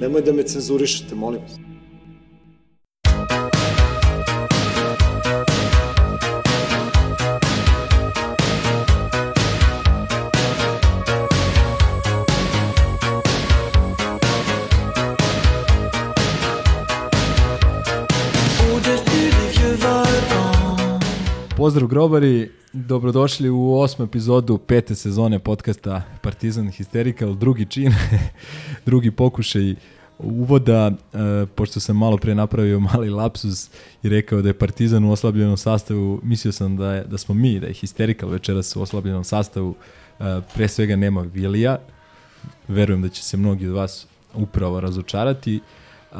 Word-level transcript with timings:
Nemoj 0.00 0.22
da 0.22 0.32
me 0.32 0.42
cenzurišete, 0.42 1.14
molim 1.14 1.40
vas. 1.42 1.67
Pozdrav 21.68 21.88
grobari, 21.88 22.50
dobrodošli 22.72 23.50
u 23.50 23.74
osmu 23.74 24.04
epizodu 24.04 24.58
pete 24.58 24.94
sezone 24.94 25.38
podcasta 25.38 26.02
Partizan 26.22 26.66
Hysterical, 26.66 27.38
drugi 27.38 27.66
čin, 27.66 27.92
drugi 28.86 29.10
pokušaj 29.10 29.74
uvoda, 30.18 30.90
e, 30.90 31.46
pošto 31.54 31.80
sam 31.80 31.96
malo 31.96 32.16
pre 32.16 32.34
napravio 32.34 32.80
mali 32.80 33.10
lapsus 33.10 33.70
i 34.02 34.08
rekao 34.08 34.42
da 34.42 34.48
je 34.48 34.58
Partizan 34.58 35.04
u 35.04 35.12
oslabljenom 35.12 35.56
sastavu, 35.56 36.20
mislio 36.22 36.52
sam 36.52 36.76
da, 36.76 36.94
je, 36.94 37.04
da 37.04 37.18
smo 37.18 37.34
mi, 37.34 37.60
da 37.60 37.66
je 37.66 37.74
Hysterical 37.74 38.30
večeras 38.30 38.76
u 38.76 38.82
oslabljenom 38.82 39.24
sastavu, 39.24 39.74
e, 40.20 40.40
pre 40.54 40.68
svega 40.68 40.96
nema 40.96 41.20
Vilija, 41.20 41.78
verujem 42.68 43.02
da 43.02 43.08
će 43.08 43.22
se 43.22 43.36
mnogi 43.36 43.66
od 43.66 43.74
vas 43.74 44.06
upravo 44.34 44.80
razočarati. 44.80 45.56
E, 45.56 46.16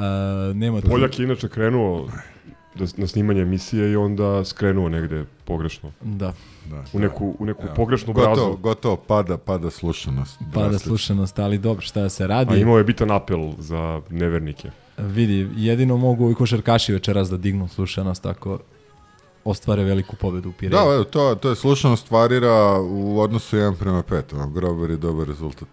nema 0.55 0.81
Poljak 0.81 1.19
je 1.19 1.25
inače 1.25 1.49
krenuo 1.49 2.09
na 2.97 3.07
snimanje 3.07 3.43
emisije 3.43 3.93
i 3.93 3.97
onda 3.97 4.45
skrenuo 4.45 4.89
negde 4.89 5.25
pogrešno. 5.45 5.93
Da. 6.01 6.33
Da, 6.71 6.85
u 6.93 6.99
neku, 6.99 7.37
u 7.39 7.45
neku 7.45 7.63
Evo, 7.63 7.75
pogrešnu 7.77 8.13
gotovo, 8.13 8.35
brazu. 8.35 8.57
Gotovo, 8.57 8.97
pada, 8.97 9.37
pada 9.37 9.71
slušanost. 9.71 10.39
Pada 10.39 10.69
drastično. 10.69 10.89
slušanost, 10.91 11.39
ali 11.39 11.59
dobro, 11.59 11.83
šta 11.83 12.01
da 12.01 12.09
se 12.09 12.27
radi. 12.27 12.55
A 12.55 12.57
imao 12.57 12.79
je 12.79 12.85
bitan 12.85 13.11
apel 13.11 13.53
za 13.59 14.01
nevernike. 14.11 14.71
Vidi, 14.99 15.49
jedino 15.57 15.97
mogu 15.97 16.25
ovi 16.25 16.35
košarkaši 16.35 16.93
večeras 16.93 17.31
da 17.31 17.37
dignu 17.37 17.69
slušanost 17.69 18.27
ako 18.27 18.59
ostvare 19.45 19.85
veliku 19.85 20.17
pobedu 20.17 20.49
u 20.49 20.53
Pireju. 20.53 20.79
Da, 20.79 20.95
evo, 20.95 21.05
to, 21.05 21.35
to 21.35 21.49
je 21.49 21.57
slušanost 21.57 22.11
varira 22.11 22.81
u 22.81 23.21
odnosu 23.21 23.57
1 23.57 23.77
prema 23.79 24.03
5. 24.03 24.35
ono, 24.35 24.51
Grobar 24.51 24.91
je 24.91 24.97
dobar 24.97 25.27
rezultat. 25.27 25.69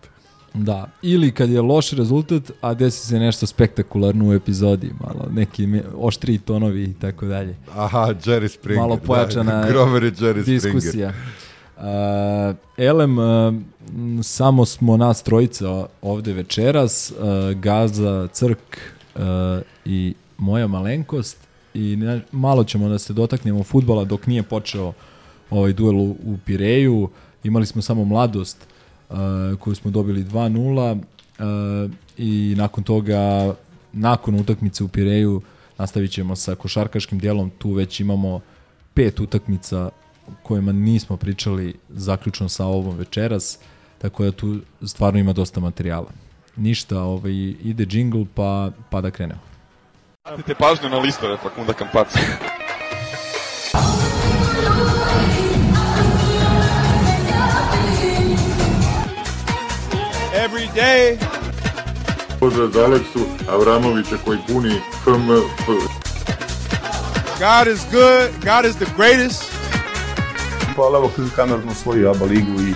Da, 0.55 0.87
ili 1.01 1.31
kad 1.31 1.49
je 1.49 1.61
loš 1.61 1.91
rezultat, 1.91 2.51
a 2.61 2.73
desi 2.73 3.07
se 3.07 3.19
nešto 3.19 3.45
spektakularno 3.45 4.29
u 4.29 4.33
epizodi, 4.33 4.91
malo 4.99 5.27
neki 5.31 5.67
oštri 5.97 6.37
tonovi 6.37 6.83
i 6.83 6.93
tako 6.93 7.25
dalje. 7.25 7.55
Aha, 7.75 8.13
Jerry 8.23 8.47
Springer. 8.47 8.81
Malo 8.81 8.97
pojačana 8.97 9.61
da, 9.61 9.67
Grobar 9.69 10.03
je 10.03 10.11
Jerry 10.11 10.41
Springer. 10.41 10.73
Diskusija. 10.73 11.13
Uh, 11.77 11.83
Elem, 12.77 13.17
uh, 13.17 13.53
samo 14.23 14.65
smo 14.65 14.97
nas 14.97 15.23
trojica 15.23 15.85
ovde 16.01 16.33
večeras, 16.33 17.11
uh, 17.11 17.59
Gaza, 17.59 18.27
Crk 18.27 18.77
uh, 19.15 19.21
i 19.85 20.13
moja 20.37 20.67
malenkost 20.67 21.37
i 21.73 21.95
ne, 21.95 22.21
malo 22.31 22.63
ćemo 22.63 22.89
da 22.89 22.99
se 22.99 23.13
dotaknemo 23.13 23.63
futbala 23.63 24.03
dok 24.03 24.27
nije 24.27 24.43
počeo 24.43 24.93
ovaj 25.49 25.73
duel 25.73 25.95
u, 25.95 26.09
u 26.09 26.37
Pireju. 26.45 27.09
Imali 27.43 27.65
smo 27.65 27.81
samo 27.81 28.05
mladost 28.05 28.57
uh, 28.57 28.74
koju 29.59 29.75
smo 29.75 29.91
dobili 29.91 30.23
2-0 30.23 30.93
uh, 30.95 31.91
i 32.17 32.53
nakon 32.57 32.83
toga, 32.83 33.53
nakon 33.93 34.35
utakmice 34.35 34.83
u 34.83 34.87
Pireju, 34.87 35.41
nastavit 35.77 36.11
ćemo 36.11 36.35
sa 36.35 36.55
košarkaškim 36.55 37.19
dijelom, 37.19 37.49
tu 37.57 37.71
već 37.71 37.99
imamo 37.99 38.41
pet 38.93 39.19
utakmica 39.19 39.89
kojima 40.43 40.71
nismo 40.71 41.17
pričali 41.17 41.75
zaključno 41.89 42.49
sa 42.49 42.65
ovom 42.65 42.97
večeras, 42.97 43.59
tako 43.97 44.23
da 44.23 44.31
tu 44.31 44.59
stvarno 44.81 45.19
ima 45.19 45.33
dosta 45.33 45.59
materijala. 45.59 46.09
Ništa, 46.55 47.01
ovaj, 47.01 47.33
ide 47.63 47.85
džingl 47.85 48.23
pa, 48.35 48.71
pa 48.89 49.01
da 49.01 49.11
krenemo. 49.11 49.41
Pratite 50.23 50.55
pažnju 50.55 50.89
na 50.89 50.97
listove 50.97 51.37
Fakunda 51.37 51.73
Kampaca. 51.73 52.19
Every 60.75 60.81
day. 60.81 61.17
Pozdrav 62.39 62.67
za 62.67 62.85
Aleksu 62.85 63.19
Avramovića 63.49 64.15
koji 64.25 64.37
puni 64.47 64.81
FMF. 65.03 65.67
God 67.39 67.67
is 67.73 67.81
good. 67.91 68.29
God 68.43 68.65
is 68.65 68.75
the 68.75 68.85
greatest. 68.97 69.43
Hvala 70.75 70.99
vam 70.99 71.09
koji 71.15 71.29
kamerno 71.35 71.73
svoju 71.73 72.09
ABA 72.09 72.25
ligu 72.25 72.61
i 72.61 72.73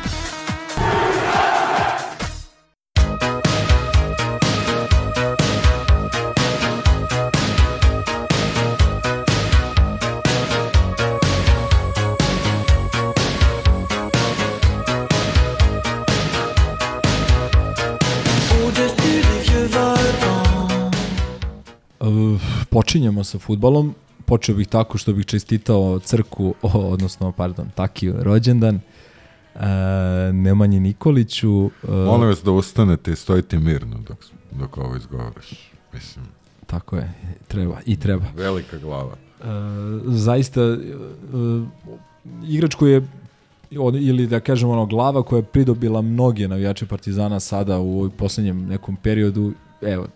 počinjemo 22.90 23.24
sa 23.24 23.38
futbalom. 23.40 23.94
Počeo 24.26 24.56
bih 24.56 24.68
tako 24.68 24.98
što 24.98 25.14
bih 25.14 25.26
čestitao 25.26 26.00
crku, 26.00 26.54
o, 26.62 26.70
odnosno, 26.74 27.32
pardon, 27.32 27.70
Takiju 27.76 28.16
rođendan, 28.20 28.76
uh, 28.76 29.62
Nemanji 30.34 30.80
Nikoliću. 30.80 31.52
Uh, 31.66 31.72
Molim 31.90 32.30
vas 32.30 32.44
da 32.44 32.52
ustanete 32.52 33.12
i 33.12 33.16
stojite 33.16 33.60
mirno 33.60 33.98
dok, 34.08 34.18
dok 34.52 34.78
ovo 34.78 34.96
izgovoriš. 34.96 35.72
Mislim, 35.94 36.26
Tako 36.66 36.96
je, 36.96 37.14
treba, 37.48 37.78
i 37.86 38.00
treba. 38.00 38.26
velika 38.36 38.78
glava. 38.78 39.14
Uh, 39.40 39.46
zaista 40.06 40.62
uh, 40.64 41.68
igrač 42.44 42.76
koji 42.76 42.92
je 42.92 43.08
ili 44.02 44.28
da 44.28 44.40
kažemo 44.40 44.72
ono 44.72 44.86
glava 44.86 45.24
koja 45.24 45.38
je 45.38 45.44
pridobila 45.44 46.02
mnoge 46.02 46.48
navijače 46.48 46.86
Partizana 46.86 47.40
sada 47.40 47.80
u 47.80 48.10
poslednjem 48.18 48.66
nekom 48.66 48.96
periodu 48.96 49.54
evo 49.82 50.08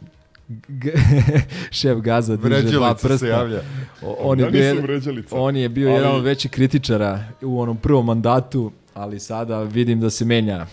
šef 1.72 1.98
Gaza 1.98 2.36
diže 2.36 2.50
dva 2.50 2.58
Vređalica 2.60 2.98
se 2.98 3.08
prsta. 3.08 3.28
javlja. 3.28 3.62
On 4.02 4.40
je 4.40 4.52
bio, 4.52 4.76
on 5.32 5.56
je 5.56 5.70
bio 5.70 5.90
Ali- 5.90 5.98
jedan 5.98 6.16
od 6.16 6.24
većih 6.24 6.52
kritičara 6.52 7.24
u 7.42 7.62
onom 7.62 7.78
prvom 7.78 8.06
mandatu, 8.06 8.72
ali 8.94 9.20
sada 9.20 9.64
vidim 9.64 10.00
da 10.00 10.10
se 10.10 10.26
menja 10.26 10.66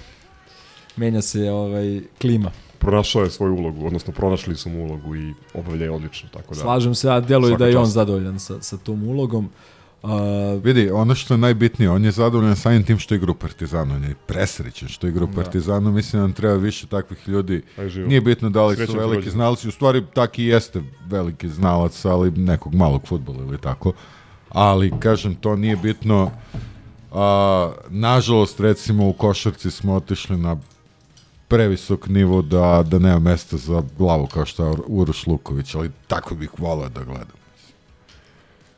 menja 0.97 1.22
se 1.22 1.50
ovaj 1.50 2.00
klima. 2.20 2.50
Pronašao 2.78 3.22
je 3.22 3.31
svoju 3.31 3.54
ulogu, 3.54 3.86
odnosno 3.86 4.12
pronašli 4.12 4.56
su 4.56 4.69
mu 4.70 4.84
ulogu 4.84 5.16
i 5.16 5.34
obavlja 5.54 5.84
je 5.84 5.91
odlično. 5.91 6.28
Tako 6.32 6.54
da, 6.54 6.60
Slažem 6.60 6.94
se, 6.94 7.10
a 7.10 7.20
deluje 7.20 7.56
da 7.56 7.66
je 7.66 7.78
on 7.78 7.87
zadovoljan 7.87 8.41
sa, 8.41 8.62
sa 8.62 8.76
tom 8.76 9.08
ulogom. 9.08 9.50
Uh, 10.03 10.11
Vidi, 10.65 10.91
ono 10.91 11.15
što 11.15 11.34
je 11.34 11.38
najbitnije, 11.38 11.91
on 11.91 12.05
je 12.05 12.11
zadovoljan 12.11 12.56
samim 12.56 12.84
tim 12.84 12.99
što 12.99 13.15
igra 13.15 13.31
u 13.31 13.34
Partizanu, 13.34 13.94
on 13.94 14.05
je 14.05 14.15
presrećen 14.27 14.88
što 14.88 15.06
igra 15.06 15.25
u 15.25 15.27
Da. 15.27 15.34
Partizanu, 15.43 15.93
mislim 15.93 16.21
da 16.21 16.27
nam 16.27 16.33
treba 16.33 16.55
više 16.55 16.87
takvih 16.87 17.28
ljudi. 17.28 17.62
Nije 18.06 18.21
bitno 18.21 18.50
da 18.50 18.66
li 18.66 18.75
su 18.75 18.78
Srećan 18.78 18.94
ti 18.94 18.99
veliki 18.99 19.16
rođendan. 19.16 19.33
znalci, 19.33 19.69
u 19.69 19.71
stvari 19.71 20.05
taki 20.15 20.44
i 20.44 20.47
jeste 20.47 20.83
veliki 21.06 21.49
znalac, 21.49 22.05
ali 22.05 22.31
nekog 22.31 22.75
malog 22.75 23.02
futbola 23.06 23.38
ili 23.38 23.58
tako. 23.58 23.93
Ali, 24.49 24.93
kažem, 25.00 25.35
to 25.35 25.56
nije 25.56 25.76
bitno. 25.76 26.31
A, 27.12 27.73
nažalost, 27.88 28.61
recimo, 28.61 29.08
u 29.08 29.12
košarci 29.12 29.70
smo 29.70 29.94
otišli 29.94 30.37
na 30.37 30.56
previsok 31.49 32.08
nivo 32.08 32.43
da, 32.43 32.85
da 32.87 32.99
nema 32.99 33.19
mesta 33.19 33.56
za 33.56 33.82
glavu 33.99 34.26
kao 34.26 34.44
što 34.46 34.67
je 34.67 34.75
Uroš 34.87 35.26
Luković, 35.26 35.75
ali 35.75 35.91
tako 36.06 36.35
bih 36.35 36.50
volao 36.58 36.88
da 36.88 37.05
gledam. 37.05 37.39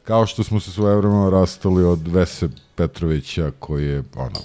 Kao 0.05 0.27
što 0.27 0.45
smo 0.45 0.61
se 0.61 0.71
svoje 0.71 0.97
vremena 0.97 1.31
rastali 1.31 1.85
od 1.85 2.09
Vese 2.09 2.49
Petrovića 2.75 3.53
koji 3.59 3.87
je 3.87 4.03
ono 4.17 4.41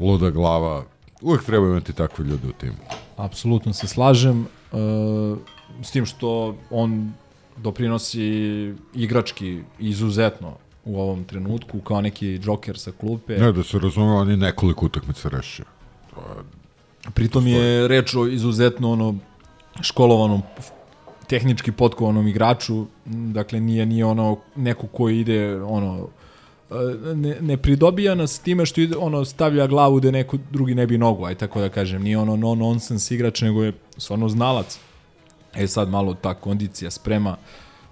luda 0.00 0.30
glava. 0.30 0.84
Uvijek 1.20 1.44
treba 1.44 1.66
imati 1.66 1.92
takve 1.92 2.24
ljude 2.24 2.48
u 2.48 2.52
timu. 2.52 2.76
Apsolutno 3.16 3.72
se 3.72 3.88
slažem 3.88 4.40
uh, 4.72 5.38
s 5.82 5.90
tim 5.90 6.06
što 6.06 6.56
on 6.70 7.12
doprinosi 7.56 8.74
igrački 8.94 9.62
izuzetno 9.78 10.56
u 10.84 11.00
ovom 11.00 11.24
trenutku 11.24 11.80
kao 11.80 12.00
neki 12.00 12.38
džoker 12.38 12.78
sa 12.78 12.92
klupe. 13.00 13.38
Ne, 13.38 13.52
da 13.52 13.62
se 13.62 13.78
razume, 13.78 14.12
on 14.12 14.30
je 14.30 14.36
nekoliko 14.36 14.86
utakmica 14.86 15.28
rešio. 15.28 15.64
To 16.10 16.20
je 16.20 16.64
Pritom 17.12 17.46
je 17.46 17.88
reč 17.88 18.14
o 18.14 18.26
izuzetno 18.26 18.92
ono 18.92 19.14
školovanom 19.80 20.42
tehnički 21.26 21.72
potkovanom 21.72 22.28
igraču, 22.28 22.86
dakle 23.06 23.60
nije 23.60 23.86
nije 23.86 24.04
ono 24.04 24.36
neko 24.56 24.86
koji 24.86 25.20
ide 25.20 25.62
ono 25.62 26.08
e, 26.70 26.74
ne, 27.14 27.36
ne 27.40 27.56
pridobija 27.56 28.14
nas 28.14 28.38
time 28.38 28.66
što 28.66 28.80
ide, 28.80 28.96
ono 28.96 29.24
stavlja 29.24 29.66
glavu 29.66 30.00
da 30.00 30.10
neko 30.10 30.38
drugi 30.50 30.74
ne 30.74 30.86
bi 30.86 30.98
nogu, 30.98 31.24
aj 31.24 31.34
tako 31.34 31.60
da 31.60 31.68
kažem, 31.68 32.02
nije 32.02 32.18
ono 32.18 32.36
no 32.36 32.54
nonsense 32.54 33.14
igrač, 33.14 33.42
nego 33.42 33.64
je 33.64 33.72
stvarno 33.96 34.28
znalac. 34.28 34.78
E 35.54 35.66
sad 35.66 35.88
malo 35.88 36.14
ta 36.14 36.34
kondicija 36.34 36.90
sprema 36.90 37.36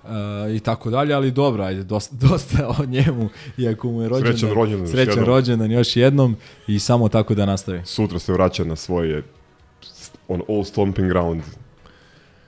uh, 0.02 0.10
i 0.56 0.60
tako 0.60 0.90
dalje, 0.90 1.14
ali 1.14 1.30
dobro, 1.30 1.64
ajde, 1.64 1.82
dosta, 1.94 2.16
dosta 2.20 2.68
o 2.68 2.84
njemu, 2.86 3.28
iako 3.58 3.88
mu 3.88 4.02
je 4.02 4.08
rođendan, 4.08 4.38
Srećan 4.38 4.54
rođendan 4.54 4.80
još 4.80 4.90
srećan 4.90 5.12
jednom. 5.18 5.34
rođendan 5.34 5.70
još 5.70 5.96
jednom 5.96 6.36
i 6.66 6.78
samo 6.78 7.08
tako 7.08 7.34
da 7.34 7.46
nastavi. 7.46 7.82
Sutra 7.84 8.18
se 8.18 8.32
vraća 8.32 8.64
na 8.64 8.76
svoje 8.76 9.22
on 10.28 10.42
all 10.48 10.64
stomping 10.64 11.08
ground 11.08 11.42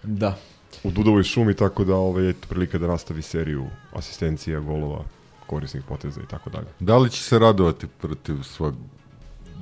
Da. 0.02 0.36
U 0.84 0.90
Dudovoj 0.90 1.22
šumi, 1.22 1.54
tako 1.54 1.84
da 1.84 1.94
ovaj, 1.94 2.24
je 2.24 2.34
prilika 2.48 2.78
da 2.78 2.86
nastavi 2.86 3.22
seriju 3.22 3.66
asistencija, 3.92 4.60
golova, 4.60 5.04
korisnih 5.46 5.82
poteza 5.88 6.20
i 6.20 6.26
tako 6.30 6.50
dalje. 6.50 6.66
Da 6.80 6.98
li 6.98 7.10
će 7.10 7.22
se 7.22 7.38
radovati 7.38 7.86
protiv 7.86 8.42
svog 8.42 8.74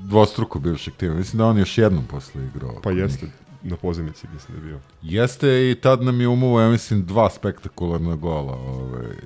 dvostruko 0.05 0.59
bivšeg 0.59 0.95
tima? 0.95 1.15
Mislim 1.15 1.39
da 1.39 1.47
on 1.47 1.59
još 1.59 1.79
jednom 1.79 2.05
posle 2.07 2.43
igrao. 2.47 2.81
Pa 2.83 2.91
jeste, 2.91 3.27
na 3.63 3.77
pozemici 3.77 4.27
mislim 4.35 4.59
da 4.59 4.63
je 4.63 4.69
bio. 4.69 4.81
Jeste 5.03 5.71
i 5.71 5.75
tad 5.75 6.03
nam 6.03 6.21
je 6.21 6.29
umuvo, 6.29 6.61
ja 6.61 6.71
mislim, 6.71 7.07
dva 7.07 7.31
spektakularna 7.31 8.17
gola, 8.17 8.55
ovaj, 8.55 9.17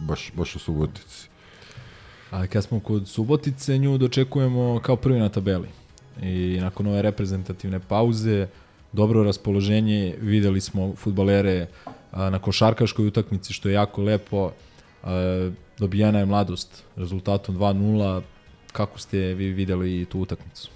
baš, 0.00 0.32
baš 0.36 0.56
u 0.56 0.58
Subotici. 0.58 1.28
A 2.30 2.46
kad 2.46 2.64
smo 2.64 2.80
kod 2.80 3.08
Subotice, 3.08 3.78
nju 3.78 3.98
dočekujemo 3.98 4.80
kao 4.82 4.96
prvi 4.96 5.18
na 5.18 5.28
tabeli. 5.28 5.68
I 6.22 6.58
nakon 6.60 6.86
ove 6.86 7.02
reprezentativne 7.02 7.80
pauze, 7.80 8.46
dobro 8.94 9.22
raspoloženje, 9.22 10.14
videli 10.20 10.60
smo 10.60 10.94
futbalere 10.96 11.66
na 12.12 12.38
košarkaškoj 12.38 13.06
utakmici, 13.06 13.52
što 13.52 13.68
je 13.68 13.74
jako 13.74 14.02
lepo. 14.02 14.50
Dobijena 15.78 16.18
je 16.18 16.26
mladost 16.26 16.84
rezultatom 16.96 17.58
2-0. 17.58 18.22
Kako 18.72 18.98
ste 18.98 19.18
vi 19.18 19.52
videli 19.52 20.04
tu 20.04 20.20
utakmicu? 20.20 20.70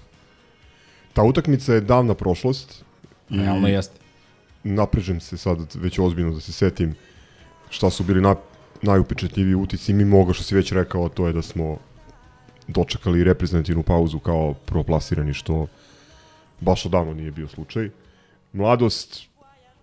Ta 1.13 1.23
utakmica 1.23 1.73
je 1.73 1.81
davna 1.81 2.13
prošlost. 2.13 2.83
I 3.29 3.37
Realno 3.37 3.67
jeste. 3.67 3.99
naprežem 4.63 5.19
se 5.19 5.37
sad 5.37 5.57
već 5.75 5.99
ozbiljno 5.99 6.33
da 6.33 6.39
se 6.39 6.51
setim 6.51 6.95
šta 7.69 7.89
su 7.89 8.03
bili 8.03 8.21
na, 8.21 8.35
najupečetljiviji 8.81 9.55
utici. 9.55 9.93
Mi 9.93 10.05
moga 10.05 10.33
što 10.33 10.43
si 10.43 10.55
već 10.55 10.71
rekao, 10.71 11.09
to 11.09 11.27
je 11.27 11.33
da 11.33 11.41
smo 11.41 11.77
dočekali 12.67 13.23
reprezentativnu 13.23 13.83
pauzu 13.83 14.19
kao 14.19 14.53
proplasirani, 14.53 15.33
što 15.33 15.67
baš 16.59 16.85
odavno 16.85 17.13
nije 17.13 17.31
bio 17.31 17.47
slučaj. 17.47 17.89
Mladost, 18.53 19.27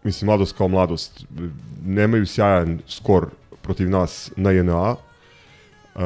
mislim, 0.05 0.27
mladost 0.27 0.57
kao 0.57 0.69
mladost, 0.69 1.25
nemaju 1.85 2.27
sjajan 2.27 2.81
skor 2.87 3.31
protiv 3.63 3.91
nas 3.91 4.31
na 4.37 4.51
JNA. 4.51 4.97
E, 5.95 6.01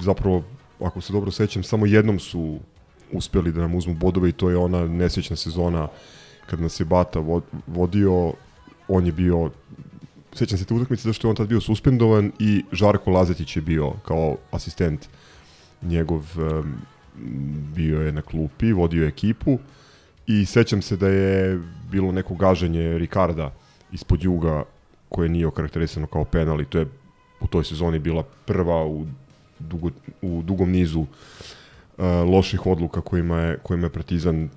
zapravo, 0.00 0.44
ako 0.80 1.00
se 1.00 1.12
dobro 1.12 1.30
sećam, 1.30 1.62
samo 1.62 1.86
jednom 1.86 2.18
su 2.18 2.58
uspeli 3.12 3.52
da 3.52 3.60
nam 3.60 3.74
uzmu 3.74 3.94
bodove 3.94 4.28
i 4.28 4.32
to 4.32 4.50
je 4.50 4.56
ona 4.56 4.86
nesrećna 4.88 5.36
sezona 5.36 5.88
kad 6.46 6.60
nas 6.60 6.80
je 6.80 6.84
Bata 6.84 7.18
vo- 7.18 7.42
vodio, 7.66 8.32
on 8.88 9.06
je 9.06 9.12
bio 9.12 9.50
sećam 10.32 10.58
se 10.58 10.64
te 10.64 10.74
utakmice 10.74 11.08
zašto 11.08 11.28
je 11.28 11.30
on 11.30 11.36
tad 11.36 11.48
bio 11.48 11.60
suspendovan 11.60 12.32
i 12.38 12.64
Žarko 12.72 13.10
Lazetić 13.10 13.56
je 13.56 13.62
bio 13.62 13.92
kao 14.06 14.36
asistent 14.50 15.08
njegov 15.82 16.22
bio 17.74 18.00
je 18.00 18.12
na 18.12 18.22
klupi, 18.22 18.72
vodio 18.72 19.02
je 19.02 19.08
ekipu 19.08 19.58
i 20.26 20.44
sećam 20.44 20.82
se 20.82 20.96
da 20.96 21.08
je 21.08 21.60
bilo 21.90 22.12
neko 22.12 22.34
gaženje 22.34 22.98
Ricarda 22.98 23.52
ispod 23.92 24.22
juga 24.22 24.64
koje 25.08 25.28
nije 25.28 25.46
okarakterisano 25.46 26.06
kao 26.06 26.24
penal 26.24 26.60
i 26.60 26.64
to 26.64 26.78
je 26.78 26.86
u 27.40 27.46
toj 27.46 27.64
sezoni 27.64 27.98
bila 27.98 28.22
prva 28.46 28.86
u, 28.86 29.06
dugo, 29.58 29.90
u 30.22 30.42
dugom 30.42 30.70
nizu 30.70 31.00
uh, 31.00 32.04
loših 32.32 32.66
odluka 32.66 33.00
kojima 33.00 33.38
je, 33.38 33.58
kojima 33.62 33.86
je 33.86 33.92
Partizan 33.92 34.48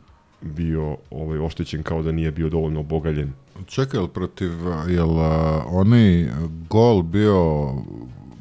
bio 0.42 0.98
ovaj 1.12 1.40
oštećen 1.40 1.84
kao 1.84 2.04
da 2.04 2.12
nije 2.12 2.32
bio 2.32 2.50
dovoljno 2.50 2.80
obogaljen. 2.80 3.34
Čekaj, 3.66 4.00
jel 4.00 4.08
protiv, 4.08 4.52
jel 4.88 5.20
a, 5.20 5.64
onaj 5.68 6.28
gol 6.70 7.02
bio 7.02 7.70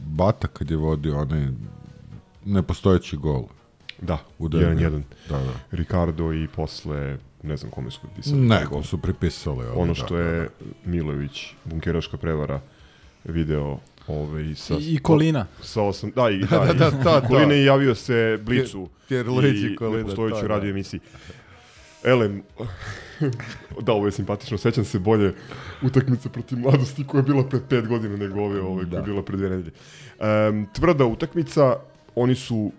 Bata 0.06 0.48
kad 0.48 0.70
je 0.70 0.76
vodio 0.76 1.20
onaj 1.20 1.48
nepostojeći 2.44 3.16
gol? 3.16 3.44
Da, 4.02 4.18
u 4.38 4.48
1-1. 4.48 5.02
Da, 5.28 5.38
da. 5.38 5.52
Ricardo 5.70 6.32
i 6.32 6.48
posle 6.48 7.18
ne 7.42 7.56
znam 7.56 7.70
kome 7.70 7.90
su 7.90 8.00
pripisali. 8.00 8.40
Neko 8.40 8.82
su 8.82 8.98
pripisali. 8.98 9.66
Ovaj, 9.66 9.82
Ono 9.82 9.92
da, 9.92 9.94
što 9.94 10.16
da, 10.16 10.22
je 10.22 10.48
Milović, 10.84 11.54
bunkeraška 11.64 12.16
prevara, 12.16 12.60
video 13.24 13.78
ovaj, 14.06 14.54
sa... 14.54 14.74
I, 14.80 14.94
i 14.94 14.98
Kolina. 14.98 15.46
Sa 15.60 15.82
osam, 15.82 16.10
da, 16.10 16.30
i, 16.30 16.38
da, 16.50 16.58
Da, 16.58 16.72
da, 16.72 16.72
i 16.72 17.04
da, 17.04 17.20
to. 17.20 17.28
Kolina 17.28 17.54
je 17.54 17.64
javio 17.64 17.94
se 17.94 18.38
Blicu 18.42 18.88
Tjerlić 19.08 19.62
i 19.62 19.66
i 19.66 19.76
Kolina, 19.76 19.98
nepostojećoj 19.98 20.40
to, 20.40 20.48
da. 20.48 20.54
radio 20.54 20.70
emisiji. 20.70 21.00
Elem, 22.04 22.42
da, 23.86 23.92
ovo 23.92 24.06
je 24.06 24.12
simpatično, 24.12 24.58
sećam 24.58 24.84
se 24.84 24.98
bolje 24.98 25.34
utakmice 25.82 26.28
protiv 26.28 26.58
mladosti 26.58 27.06
koja 27.06 27.18
je 27.18 27.22
bila 27.22 27.48
pred 27.48 27.62
pet 27.68 27.88
godina 27.88 28.16
nego 28.16 28.40
ove, 28.40 28.60
ove 28.60 28.90
koja 28.90 28.98
je 28.98 29.04
bila 29.04 29.22
pred 29.22 29.38
dve 29.38 29.50
nedelje. 29.50 29.72
Um, 30.50 30.66
tvrda 30.72 31.06
utakmica, 31.06 31.76
oni 32.14 32.34
su 32.34 32.72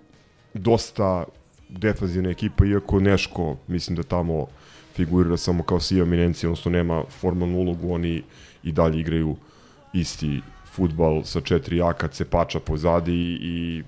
dosta 0.54 1.26
defazivna 1.70 2.30
ekipa, 2.30 2.66
iako 2.66 3.00
Neško, 3.00 3.58
mislim 3.68 3.96
da 3.96 4.04
tamo 4.04 4.48
figurira 4.96 5.38
samo 5.38 5.64
kao 5.64 5.80
sija 5.80 6.04
eminencija, 6.04 6.50
odnosno 6.50 6.72
nema 6.72 7.04
formalnu 7.20 7.58
ulogu, 7.58 7.94
oni 7.94 8.24
i 8.64 8.72
dalje 8.72 9.00
igraju 9.00 9.36
isti 9.94 10.42
futbal 10.76 11.24
sa 11.24 11.42
četiri 11.42 11.78
jaka 11.78 12.08
cepača 12.08 12.60
pozadi 12.60 13.38
i, 13.42 13.84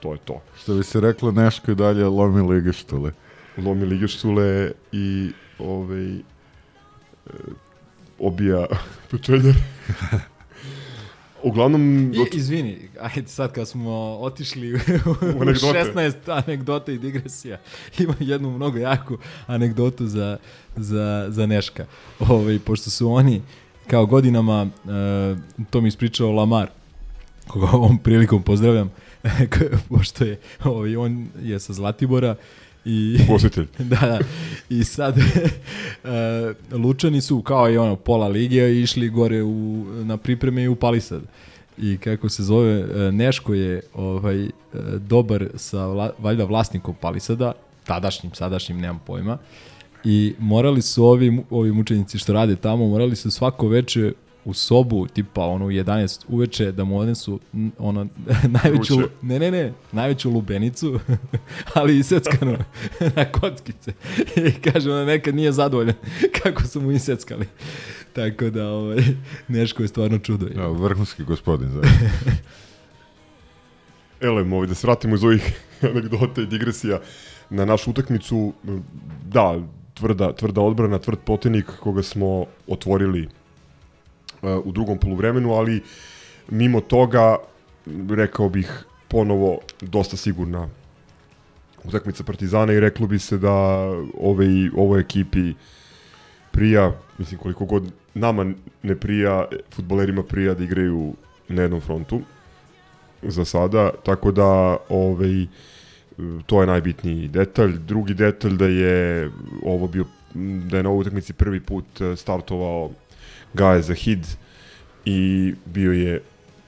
to 0.00 0.12
je 0.12 0.18
to. 0.24 0.40
Što 0.62 0.74
bi 0.74 0.84
se 0.84 1.00
reklo, 1.00 1.32
Neško 1.32 1.70
i 1.70 1.74
dalje 1.74 2.04
lomi 2.04 2.54
lige 2.54 2.72
štule. 2.72 3.12
Lomi 3.56 3.86
lige 3.86 4.08
štule 4.08 4.72
i 4.92 5.30
ovaj, 5.58 6.16
e, 6.16 6.20
obija 8.18 8.66
pečenjar. 9.10 9.54
Uglavnom, 11.42 12.12
I, 12.14 12.36
izvini, 12.36 12.78
ajde 13.00 13.28
sad 13.28 13.52
kad 13.52 13.68
smo 13.68 14.18
otišli 14.20 14.74
u, 14.74 14.78
u 15.36 15.42
anegdote. 15.42 15.92
16 15.94 16.42
anegdota 16.46 16.92
i 16.92 16.98
digresija, 16.98 17.58
ima 17.98 18.14
jednu 18.20 18.50
mnogo 18.50 18.78
jaku 18.78 19.18
anegdotu 19.46 20.06
za, 20.06 20.36
za, 20.76 21.26
za 21.28 21.46
Neška. 21.46 21.86
Ovaj, 22.20 22.58
pošto 22.58 22.90
su 22.90 23.10
oni 23.10 23.42
kao 23.86 24.06
godinama, 24.06 24.62
uh, 24.62 25.38
to 25.70 25.80
mi 25.80 25.88
ispričao 25.88 26.32
Lamar, 26.32 26.68
koga 27.48 27.66
ovom 27.72 27.98
prilikom 27.98 28.42
pozdravljam, 28.42 28.90
pošto 29.88 30.24
je, 30.24 30.40
ovaj, 30.64 30.96
on 30.96 31.28
je 31.42 31.60
sa 31.60 31.72
Zlatibora, 31.72 32.36
I, 32.88 33.18
Ugostitelj. 33.28 33.66
da, 33.78 34.00
da. 34.00 34.18
I 34.70 34.84
sad 34.84 35.16
uh, 35.18 35.24
Lučani 36.84 37.20
su 37.20 37.42
kao 37.42 37.70
i 37.70 37.78
ono 37.78 37.96
pola 37.96 38.28
lige 38.28 38.80
išli 38.80 39.08
gore 39.08 39.42
u, 39.42 39.84
na 40.04 40.16
pripreme 40.16 40.62
i 40.62 40.68
upali 40.68 41.00
sad. 41.00 41.22
I 41.78 41.98
kako 41.98 42.28
se 42.28 42.42
zove, 42.42 42.84
uh, 42.84 43.14
Neško 43.14 43.54
je 43.54 43.80
ovaj 43.94 44.44
uh, 44.44 44.50
dobar 45.08 45.48
sa 45.54 45.86
vla, 45.86 46.10
valjda 46.18 46.44
vlasnikom 46.44 46.94
Palisada, 47.00 47.52
tadašnjim, 47.84 48.34
sadašnjim, 48.34 48.80
nemam 48.80 49.00
pojma. 49.06 49.38
I 50.04 50.34
morali 50.38 50.82
su 50.82 51.04
ovi, 51.04 51.42
ovi 51.50 51.72
mučenici 51.72 52.18
što 52.18 52.32
rade 52.32 52.56
tamo, 52.56 52.88
morali 52.88 53.16
su 53.16 53.30
svako 53.30 53.68
veče 53.68 54.12
u 54.48 54.54
sobu, 54.54 55.06
tipa 55.06 55.44
ono 55.44 55.66
u 55.66 55.70
11 55.70 56.24
uveče, 56.28 56.72
da 56.72 56.84
mu 56.84 56.98
odnesu 56.98 57.40
ono, 57.78 58.06
najveću, 58.62 58.96
Vruće. 58.96 59.12
ne, 59.22 59.38
ne, 59.38 59.50
ne, 59.50 59.72
najveću 59.92 60.30
lubenicu, 60.30 61.00
ali 61.74 61.98
i 61.98 62.02
seckanu 62.02 62.56
na 63.16 63.24
kockice. 63.24 63.92
I 64.36 64.52
kaže, 64.52 64.92
ona 64.92 65.04
nekad 65.04 65.34
nije 65.34 65.52
zadovoljan 65.52 65.94
kako 66.42 66.62
su 66.62 66.80
mu 66.80 66.90
iseckali. 66.92 67.46
Tako 68.12 68.50
da, 68.50 68.68
ovaj, 68.68 68.98
Neško 69.48 69.82
je 69.82 69.88
stvarno 69.88 70.18
čudo. 70.18 70.46
Ja, 70.56 70.68
vrhunski 70.68 71.24
gospodin, 71.24 71.68
zaista. 71.68 71.98
Elem, 74.20 74.52
ovaj, 74.52 74.66
da 74.66 74.74
se 74.74 74.86
vratimo 74.86 75.14
iz 75.14 75.24
ovih 75.24 75.60
anegdota 75.82 76.42
i 76.42 76.46
digresija 76.46 77.00
na 77.50 77.64
našu 77.64 77.90
utakmicu. 77.90 78.52
Da, 79.24 79.60
tvrda, 79.94 80.32
tvrda 80.32 80.60
odbrana, 80.60 80.98
tvrd 80.98 81.18
protivnik 81.26 81.66
koga 81.80 82.02
smo 82.02 82.44
otvorili 82.66 83.28
u 84.42 84.72
drugom 84.72 84.98
poluvremenu, 84.98 85.52
ali 85.52 85.82
mimo 86.50 86.80
toga, 86.80 87.36
rekao 88.10 88.48
bih 88.48 88.84
ponovo 89.08 89.58
dosta 89.80 90.16
sigurna 90.16 90.68
utakmica 91.84 92.24
Partizana 92.24 92.72
i 92.72 92.80
reklo 92.80 93.06
bi 93.06 93.18
se 93.18 93.38
da 93.38 93.54
ove, 94.20 94.46
ovoj 94.76 95.00
ekipi 95.00 95.54
prija, 96.50 96.92
mislim 97.18 97.40
koliko 97.40 97.64
god 97.64 97.92
nama 98.14 98.52
ne 98.82 98.96
prija, 98.96 99.46
futbolerima 99.70 100.22
prija 100.22 100.54
da 100.54 100.64
igraju 100.64 101.14
na 101.48 101.62
jednom 101.62 101.80
frontu 101.80 102.20
za 103.22 103.44
sada, 103.44 103.90
tako 104.04 104.32
da 104.32 104.76
ovaj, 104.88 105.46
to 106.46 106.60
je 106.60 106.66
najbitniji 106.66 107.28
detalj. 107.28 107.78
Drugi 107.78 108.14
detalj 108.14 108.56
da 108.56 108.66
je 108.66 109.30
ovo 109.64 109.86
bio 109.86 110.04
da 110.70 110.76
je 110.76 110.82
na 110.82 110.90
ovoj 110.90 111.00
utakmici 111.00 111.32
prvi 111.32 111.60
put 111.60 112.00
e, 112.00 112.16
startovao 112.16 112.90
Gaje 113.54 113.82
Zahid 113.82 114.26
i 115.04 115.54
bio 115.64 115.92
je 115.92 116.20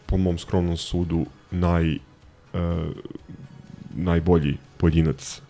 po 0.07 0.17
mom 0.17 0.39
skromnom 0.39 0.77
sudu 0.77 1.27
naj, 1.51 1.95
e, 1.95 1.99
najbolji 3.95 4.57
pojedinac 4.77 5.43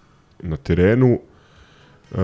na 0.43 0.57
terenu. 0.57 1.19
E, 1.19 2.17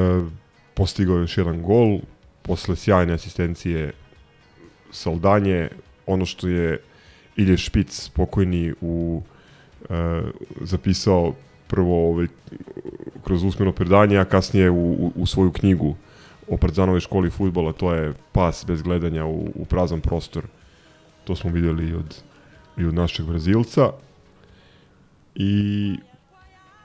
postigao 0.74 1.16
je 1.16 1.20
još 1.20 1.38
jedan 1.38 1.62
gol 1.62 1.98
posle 2.42 2.76
sjajne 2.76 3.12
asistencije 3.12 3.92
Saldanje, 4.90 5.68
ono 6.06 6.26
što 6.26 6.48
je 6.48 6.78
Ilje 7.36 7.56
Špic 7.56 8.08
pokojni 8.08 8.74
u 8.80 9.22
e, 9.90 10.22
zapisao 10.60 11.34
prvo 11.66 12.10
ovaj, 12.10 12.26
kroz 13.24 13.44
usmeno 13.44 13.72
predanje, 13.72 14.18
a 14.18 14.24
kasnije 14.24 14.70
u, 14.70 14.92
u, 14.92 15.12
u 15.16 15.26
svoju 15.26 15.52
knjigu 15.52 15.96
o 16.48 16.56
Partizanove 16.56 17.00
školi 17.00 17.30
futbola, 17.30 17.72
to 17.72 17.94
je 17.94 18.14
pas 18.32 18.64
bez 18.66 18.82
gledanja 18.82 19.24
u, 19.26 19.52
u 19.54 19.64
prazan 19.64 20.00
prostor. 20.00 20.44
To 21.24 21.36
smo 21.36 21.50
videli 21.50 21.88
i 21.88 21.94
od, 21.94 22.16
i 22.76 22.84
od 22.84 22.94
našeg 22.94 23.26
Brazilca. 23.26 23.92
I 25.34 25.94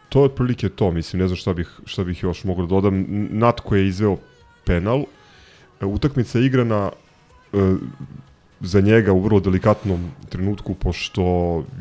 to 0.10 0.20
je 0.20 0.26
otprilike 0.26 0.70
to, 0.70 0.92
mislim, 0.92 1.22
ne 1.22 1.28
znam 1.28 1.38
šta 1.38 1.54
bih, 1.54 1.80
šta 1.86 2.04
bih 2.04 2.24
još 2.24 2.44
mogao 2.44 2.66
da 2.66 2.70
dodam. 2.70 3.06
Natko 3.32 3.76
je 3.76 3.88
izveo 3.88 4.18
penal. 4.66 5.04
E, 5.82 5.86
Utakmica 5.86 6.40
je 6.40 6.46
igrana 6.46 6.92
e, 7.54 7.58
za 8.60 8.82
njega 8.82 9.14
u 9.14 9.22
vrlo 9.22 9.40
delikatnom 9.40 10.12
trenutku, 10.30 10.74
pošto 10.74 11.24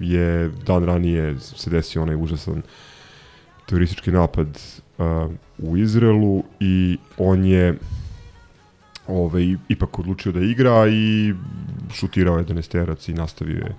je 0.00 0.48
dan 0.66 0.84
ranije 0.84 1.40
se 1.40 1.70
desio 1.70 2.02
onaj 2.02 2.16
užasan 2.16 2.62
teroristički 3.66 4.12
napad 4.12 4.60
uh, 5.00 5.30
u 5.58 5.76
Izraelu 5.76 6.42
i 6.60 6.98
on 7.18 7.44
je 7.44 7.78
ovaj, 9.06 9.56
ipak 9.68 9.98
odlučio 9.98 10.32
da 10.32 10.40
igra 10.40 10.88
i 10.88 11.34
šutirao 11.94 12.38
je 12.38 12.44
11 12.44 13.10
i 13.10 13.14
nastavio 13.14 13.56
je 13.56 13.74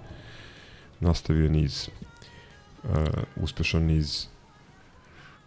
nastavio 1.00 1.44
je 1.44 1.50
niz 1.50 1.90
uh, 2.84 2.90
uspešan 3.36 3.84
niz 3.84 4.28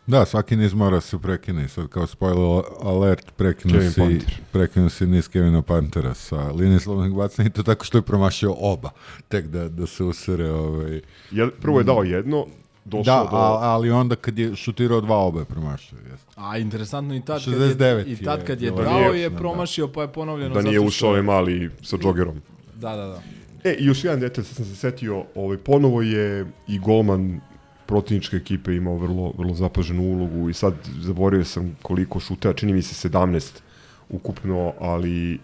Da, 0.06 0.24
svaki 0.24 0.56
niz 0.56 0.74
mora 0.74 1.00
se 1.00 1.18
prekine. 1.18 1.68
Sad 1.68 1.88
kao 1.88 2.06
spoiler 2.06 2.64
alert, 2.82 3.32
prekinu 3.36 3.74
Kevin 3.74 3.90
si, 3.90 4.00
Panter. 4.00 4.40
prekinu 4.52 4.88
si 4.88 5.06
niz 5.06 5.28
Kevina 5.28 5.62
Pantera 5.62 6.14
sa 6.14 6.50
linije 6.52 6.80
slobodnog 6.80 7.16
bacanja 7.16 7.48
i 7.48 7.52
to 7.52 7.62
tako 7.62 7.84
što 7.84 7.98
je 7.98 8.02
promašio 8.02 8.54
oba. 8.58 8.90
Tek 9.28 9.46
da, 9.46 9.68
da 9.68 9.86
se 9.86 10.04
usere 10.04 10.50
ovaj... 10.50 11.00
Jel, 11.30 11.50
prvo 11.60 11.78
je 11.78 11.84
dao 11.84 12.02
jedno, 12.02 12.46
došao 12.84 13.24
Da, 13.24 13.30
do... 13.30 13.36
a, 13.36 13.58
ali 13.60 13.90
onda 13.90 14.16
kad 14.16 14.38
je 14.38 14.56
šutirao 14.56 15.00
dva 15.00 15.16
oba 15.16 15.40
je 15.40 15.44
promašio. 15.44 15.98
Jeste. 16.10 16.32
A 16.36 16.58
interesantno 16.58 17.14
i 17.14 17.20
tad 17.20 17.44
kad 17.44 17.54
69 17.54 17.82
je, 17.82 18.04
i 18.12 18.16
tad 18.16 18.44
kad 18.46 18.62
je, 18.62 18.66
je 18.66 18.72
dao 18.72 19.12
je 19.12 19.30
da. 19.30 19.36
promašio 19.36 19.88
pa 19.88 20.02
je 20.02 20.12
ponovljeno 20.12 20.54
da 20.54 20.62
nije 20.62 20.78
zato 20.78 20.88
ušao 20.88 21.08
ovaj 21.08 21.22
mali 21.22 21.70
sa 21.82 21.96
džogerom. 21.96 22.42
Da, 22.74 22.96
da, 22.96 23.06
da. 23.06 23.22
E, 23.64 23.76
i 23.78 23.84
još 23.84 24.04
jedan 24.04 24.20
detalj, 24.20 24.44
sad 24.44 24.56
sam 24.56 24.64
se 24.64 24.76
setio, 24.76 25.24
ovaj, 25.34 25.56
ponovo 25.56 26.02
je 26.02 26.46
i 26.68 26.78
golman 26.78 27.40
protivničke 27.86 28.36
ekipe 28.36 28.74
imao 28.74 28.96
vrlo, 28.96 29.32
vrlo 29.38 29.54
zapaženu 29.54 30.02
ulogu 30.02 30.50
i 30.50 30.54
sad 30.54 30.74
zaboravio 31.00 31.44
sam 31.44 31.76
koliko 31.82 32.20
šutea, 32.20 32.52
čini 32.52 32.72
mi 32.72 32.82
se 32.82 33.08
17 33.08 33.60
ukupno, 34.08 34.72
ali 34.80 35.34
e, 35.34 35.38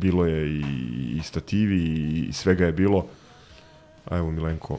bilo 0.00 0.26
je 0.26 0.48
i, 0.48 0.62
i 1.16 1.20
stativi 1.22 1.76
i, 1.76 2.26
i 2.28 2.32
svega 2.32 2.66
je 2.66 2.72
bilo. 2.72 3.06
A 4.04 4.16
evo 4.16 4.30
Milenko 4.30 4.78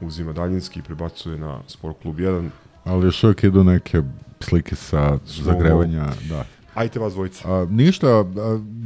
uzima 0.00 0.32
daljinski 0.32 0.78
i 0.78 0.82
prebacuje 0.82 1.38
na 1.38 1.60
Sport 1.66 1.96
klub 2.02 2.16
1. 2.16 2.48
Ali 2.84 3.06
još 3.06 3.24
uvijek 3.24 3.44
idu 3.44 3.64
neke 3.64 4.02
slike 4.40 4.76
sa 4.76 5.18
zagrevanja. 5.26 6.06
Da. 6.28 6.44
Ajte 6.74 6.98
vas 6.98 7.12
dvojica. 7.12 7.52
A, 7.52 7.66
ništa, 7.70 8.08
a, 8.08 8.24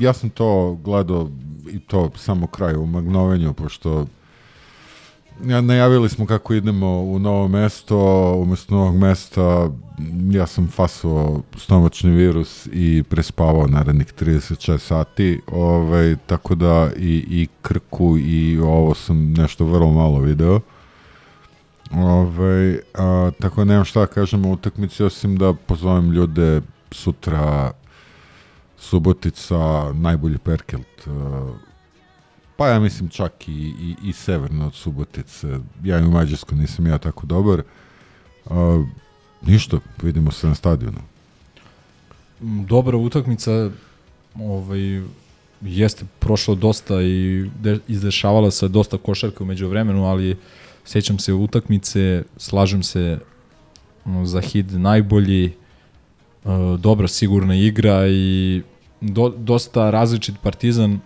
ja 0.00 0.12
sam 0.12 0.30
to 0.30 0.78
gledao 0.84 1.30
i 1.70 1.78
to 1.78 2.10
samo 2.16 2.46
kraj 2.46 2.74
u 2.74 2.86
magnovenju, 2.86 3.52
pošto 3.52 4.06
ja, 5.44 5.60
najavili 5.60 6.08
smo 6.08 6.26
kako 6.26 6.54
idemo 6.54 7.02
u 7.02 7.18
novo 7.18 7.48
mesto, 7.48 7.96
umjesto 8.36 8.74
novog 8.74 8.96
mesta 8.96 9.70
ja 10.30 10.46
sam 10.46 10.68
fasovao 10.68 11.42
stomačni 11.56 12.10
virus 12.10 12.68
i 12.72 13.02
prespavao 13.08 13.66
narednih 13.66 14.06
36 14.20 14.78
sati, 14.78 15.40
ovaj, 15.46 16.16
tako 16.26 16.54
da 16.54 16.90
i, 16.96 17.24
i 17.30 17.48
krku 17.62 18.18
i 18.18 18.58
ovo 18.58 18.94
sam 18.94 19.32
nešto 19.32 19.64
vrlo 19.64 19.92
malo 19.92 20.18
video. 20.18 20.60
Ove, 21.96 22.80
a, 22.94 23.30
tako 23.40 23.60
da 23.60 23.64
nemam 23.64 23.84
šta 23.84 24.00
da 24.00 24.06
kažem 24.06 24.44
o 24.44 24.52
utakmici, 24.52 25.02
osim 25.02 25.36
da 25.36 25.54
pozovem 25.54 26.10
ljude 26.10 26.60
sutra 26.90 27.72
Subotica, 28.78 29.92
najbolji 29.92 30.38
Perkelt, 30.38 31.08
pa 32.56 32.68
ja 32.68 32.80
mislim 32.80 33.08
čak 33.08 33.48
i, 33.48 33.52
i, 33.52 33.96
i 34.08 34.12
severno 34.12 34.66
od 34.66 34.74
Subotice. 34.74 35.58
Ja 35.84 35.98
i 35.98 36.04
u 36.04 36.10
Mađarsku 36.10 36.54
nisam 36.54 36.86
ja 36.86 36.98
tako 36.98 37.26
dobar. 37.26 37.62
A, 38.50 38.84
ništa, 39.42 39.78
vidimo 40.02 40.30
se 40.30 40.46
na 40.46 40.54
stadionu. 40.54 40.98
Mm, 42.42 42.64
dobra 42.64 42.96
utakmica 42.96 43.70
ovaj, 44.34 45.02
jeste 45.60 46.04
prošlo 46.18 46.54
dosta 46.54 47.02
i 47.02 47.50
de, 47.60 47.78
izdešavala 47.88 48.50
se 48.50 48.68
dosta 48.68 48.98
košarka 48.98 49.44
umeđu 49.44 49.68
vremenu, 49.68 50.04
ali 50.04 50.36
sjećam 50.84 51.18
se 51.18 51.32
utakmice, 51.32 52.22
slažem 52.36 52.82
se 52.82 53.18
za 54.24 54.40
Hid 54.40 54.72
najbolji, 54.72 55.44
e, 55.44 55.52
dobra 56.78 57.08
sigurna 57.08 57.54
igra 57.54 58.08
i 58.08 58.62
do, 59.00 59.28
dosta 59.28 59.90
različit 59.90 60.34
partizan 60.42 61.00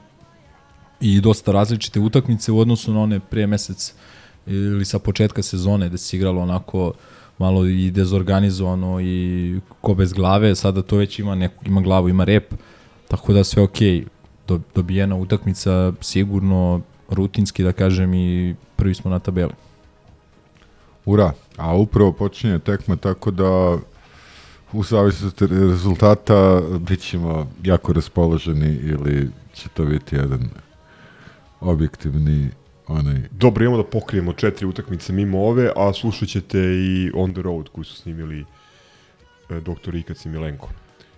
i 1.01 1.21
dosta 1.21 1.53
različite 1.53 2.01
utakmice 2.01 2.53
u 2.53 2.59
odnosu 2.59 2.93
na 2.93 3.01
one 3.01 3.21
prije 3.21 3.47
mesec 3.47 3.95
ili 4.47 4.85
sa 4.85 4.99
početka 4.99 5.43
sezone 5.43 5.89
gde 5.89 5.99
se 5.99 6.17
igralo 6.17 6.43
onako 6.43 6.93
malo 7.39 7.67
i 7.67 7.91
dezorganizovano 7.91 9.01
i 9.01 9.61
ko 9.81 9.95
bez 9.95 10.13
glave, 10.13 10.55
sada 10.55 10.83
to 10.83 10.97
već 10.97 11.19
ima, 11.19 11.35
neku, 11.35 11.65
ima 11.67 11.81
glavu, 11.81 12.09
ima 12.09 12.25
rep, 12.25 12.55
tako 13.09 13.33
da 13.33 13.45
sve 13.45 13.63
okej, 13.63 14.05
Do, 14.47 14.61
dobijena 14.75 15.17
utakmica 15.17 15.93
sigurno 16.01 16.81
rutinski 17.11 17.65
da 17.65 17.73
kažem 17.73 18.15
i 18.15 18.55
prvi 18.77 18.95
smo 18.95 19.11
na 19.11 19.19
tabeli. 19.19 19.53
Ura, 21.07 21.33
a 21.57 21.77
upravo 21.77 22.13
počinje 22.13 22.59
tekma 22.59 22.97
tako 22.97 23.31
da 23.31 23.79
u 24.73 24.83
zavisnosti 24.85 25.47
rezultata 25.47 26.61
bit 26.81 27.01
ćemo 27.01 27.51
jako 27.65 27.93
raspoloženi 27.93 28.75
ili 28.83 29.31
će 29.55 29.69
to 29.69 29.85
biti 29.85 30.17
jedan 30.17 30.49
objektivni 31.61 32.51
onaj 32.87 33.23
Dobro, 33.31 33.65
imamo 33.65 33.83
da 33.83 33.89
pokrijemo 33.89 34.33
četiri 34.33 34.67
utakmice 34.67 35.13
mimo 35.13 35.39
ove, 35.39 35.71
a 35.77 35.93
slušat 35.93 36.29
ćete 36.29 36.59
i 36.59 37.11
On 37.15 37.33
the 37.33 37.43
Road 37.43 37.69
koju 37.69 37.85
su 37.85 37.97
snimili 37.97 38.45
e, 39.51 39.61
doktor 39.61 39.95
Ikac 39.95 40.25
i 40.25 40.29
Milenko. 40.29 40.69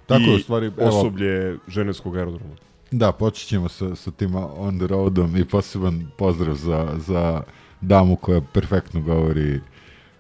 Tako 0.06 0.22
I 0.22 0.34
u 0.34 0.38
stvari, 0.38 0.66
evo- 0.66 0.88
osoblje 0.88 1.58
ženevskog 1.68 2.16
aerodroma. 2.16 2.54
Da, 2.90 3.12
počet 3.12 3.48
ćemo 3.48 3.68
sa, 3.68 3.94
sa 3.96 4.10
tim 4.10 4.34
on 4.34 4.78
the 4.78 4.86
roadom 4.86 5.36
i 5.36 5.44
poseban 5.44 6.06
pozdrav 6.18 6.54
za, 6.54 6.94
za 7.06 7.42
damu 7.80 8.16
koja 8.16 8.40
perfektno 8.40 9.00
govori 9.00 9.60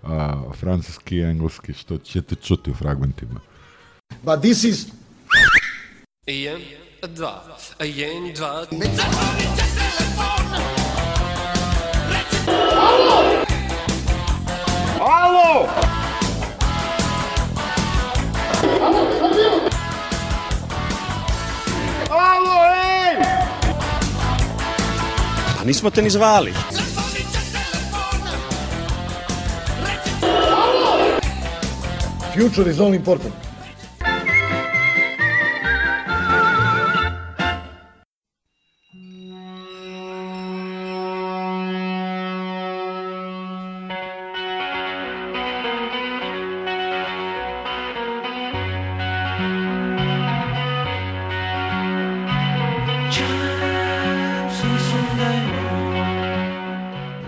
a, 0.08 0.42
francuski 0.60 1.16
i 1.16 1.22
engleski, 1.22 1.72
što 1.72 1.98
ćete 1.98 2.34
čuti 2.34 2.70
u 2.70 2.74
fragmentima. 2.74 3.40
But 4.22 4.40
this 4.40 4.64
is 4.64 4.86
Jedan, 6.26 6.60
dva, 7.14 7.44
jedan, 7.80 8.32
dva. 8.34 8.66
Alo! 15.00 15.68
Alo, 22.10 22.56
ej! 22.74 23.16
A 25.60 25.64
nismo 25.64 25.90
te 25.90 26.02
ni 26.02 26.10
zvali. 26.10 26.52
Future 32.38 32.68
is 32.68 32.78
all 32.78 32.92
important. 32.92 33.34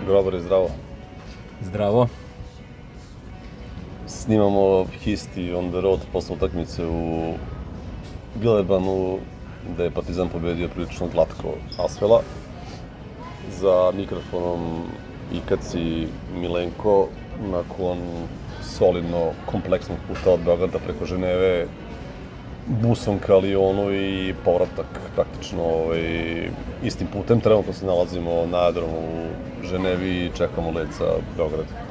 Grobar 0.05 0.33
je 0.33 0.39
zdravo. 0.39 0.71
Zdravo. 1.61 2.07
snimamo 4.21 4.85
Histi 5.03 5.53
on 5.53 5.71
the 5.71 5.81
road 5.81 5.99
posle 6.13 6.35
utakmice 6.35 6.85
u 6.85 7.33
Vilebanu, 8.41 9.17
gde 9.73 9.83
je 9.83 9.91
Partizan 9.91 10.29
pobedio 10.29 10.67
prilično 10.67 11.07
glatko 11.13 11.55
Asvela. 11.77 12.21
Za 13.59 13.91
mikrofonom 13.97 14.83
Ikaci 15.33 16.07
Milenko, 16.35 17.07
nakon 17.51 17.97
solidno 18.63 19.31
kompleksnog 19.45 19.97
puta 20.07 20.31
od 20.31 20.39
Beograda 20.45 20.79
preko 20.79 21.05
Ženeve, 21.05 21.65
busom 22.67 23.19
ka 23.19 23.35
Lionu 23.35 23.93
i 23.93 24.33
povratak 24.45 24.99
praktično 25.15 25.63
ovaj, 25.63 26.49
istim 26.83 27.07
putem. 27.07 27.39
Trenutno 27.39 27.73
se 27.73 27.85
nalazimo 27.85 28.45
na 28.51 28.57
aerodromu 28.57 28.97
u 28.97 29.65
Ženevi 29.65 30.25
i 30.25 30.31
čekamo 30.37 30.71
let 30.71 30.89
za 30.99 31.13
Beograd. 31.37 31.90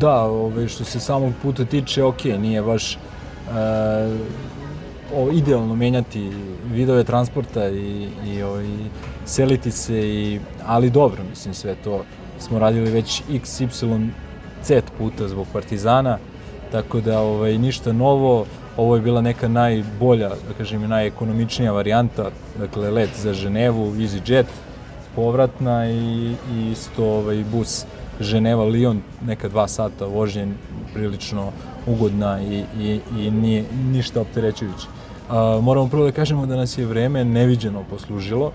Da, 0.00 0.22
ove, 0.22 0.68
što 0.68 0.84
se 0.84 1.00
samog 1.00 1.32
puta 1.42 1.64
tiče, 1.64 2.02
ok, 2.02 2.24
nije 2.24 2.62
baš 2.62 2.94
e, 2.94 2.98
o, 5.14 5.30
idealno 5.32 5.74
menjati 5.74 6.30
vidove 6.72 7.04
transporta 7.04 7.68
i, 7.68 8.08
i, 8.26 8.42
o, 8.42 8.60
i 8.62 8.76
seliti 9.24 9.70
se, 9.70 10.08
i, 10.08 10.40
ali 10.66 10.90
dobro, 10.90 11.22
mislim, 11.30 11.54
sve 11.54 11.74
to 11.84 12.04
smo 12.38 12.58
radili 12.58 12.90
već 12.90 13.22
x, 13.32 13.60
y, 13.60 13.68
z 14.64 14.82
puta 14.98 15.28
zbog 15.28 15.46
Partizana, 15.52 16.18
tako 16.72 17.00
da 17.00 17.20
ovaj, 17.20 17.58
ništa 17.58 17.92
novo, 17.92 18.46
ovo 18.76 18.96
je 18.96 19.02
bila 19.02 19.20
neka 19.20 19.48
najbolja, 19.48 20.28
da 20.28 20.54
kažem, 20.58 20.88
najekonomičnija 20.88 21.72
varijanta, 21.72 22.30
dakle, 22.58 22.90
let 22.90 23.10
za 23.16 23.32
Ženevu, 23.32 23.92
EasyJet, 23.94 24.46
povratna 25.14 25.90
i, 25.90 26.34
i 26.54 26.70
isto 26.72 27.04
ovaj, 27.04 27.44
bus 27.52 27.86
Ženeva 28.20 28.64
Lyon 28.64 29.00
neka 29.26 29.48
dva 29.48 29.68
sata 29.68 30.06
vožnje 30.06 30.46
prilično 30.94 31.52
ugodna 31.86 32.42
i, 32.42 32.64
i, 32.80 33.00
i 33.18 33.30
nije 33.30 33.64
ništa 33.92 34.20
opterećujuće. 34.20 34.86
A, 35.28 35.60
moramo 35.62 35.88
prvo 35.88 36.04
da 36.04 36.12
kažemo 36.12 36.46
da 36.46 36.56
nas 36.56 36.78
je 36.78 36.86
vreme 36.86 37.24
neviđeno 37.24 37.82
poslužilo. 37.90 38.52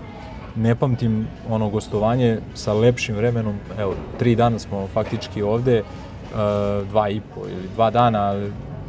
Ne 0.56 0.74
pamtim 0.74 1.26
ono 1.48 1.68
gostovanje 1.68 2.38
sa 2.54 2.72
lepšim 2.72 3.16
vremenom. 3.16 3.54
Evo, 3.78 3.94
tri 4.18 4.36
dana 4.36 4.58
smo 4.58 4.86
faktički 4.94 5.42
ovde, 5.42 5.82
a, 6.34 6.82
dva 6.90 7.08
i 7.08 7.20
po 7.20 7.40
ili 7.48 7.68
dva 7.74 7.90
dana, 7.90 8.34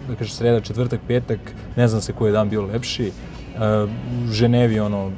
da 0.07 0.15
kažem 0.17 0.35
sreda, 0.35 0.59
četvrtak, 0.59 0.99
petak, 1.07 1.39
ne 1.75 1.87
znam 1.87 2.01
se 2.01 2.13
koji 2.13 2.29
je 2.29 2.33
dan 2.33 2.49
bio 2.49 2.61
lepši. 2.61 3.11
A, 3.59 3.87
u 4.23 4.31
Ženevi 4.31 4.79
ono 4.79 5.11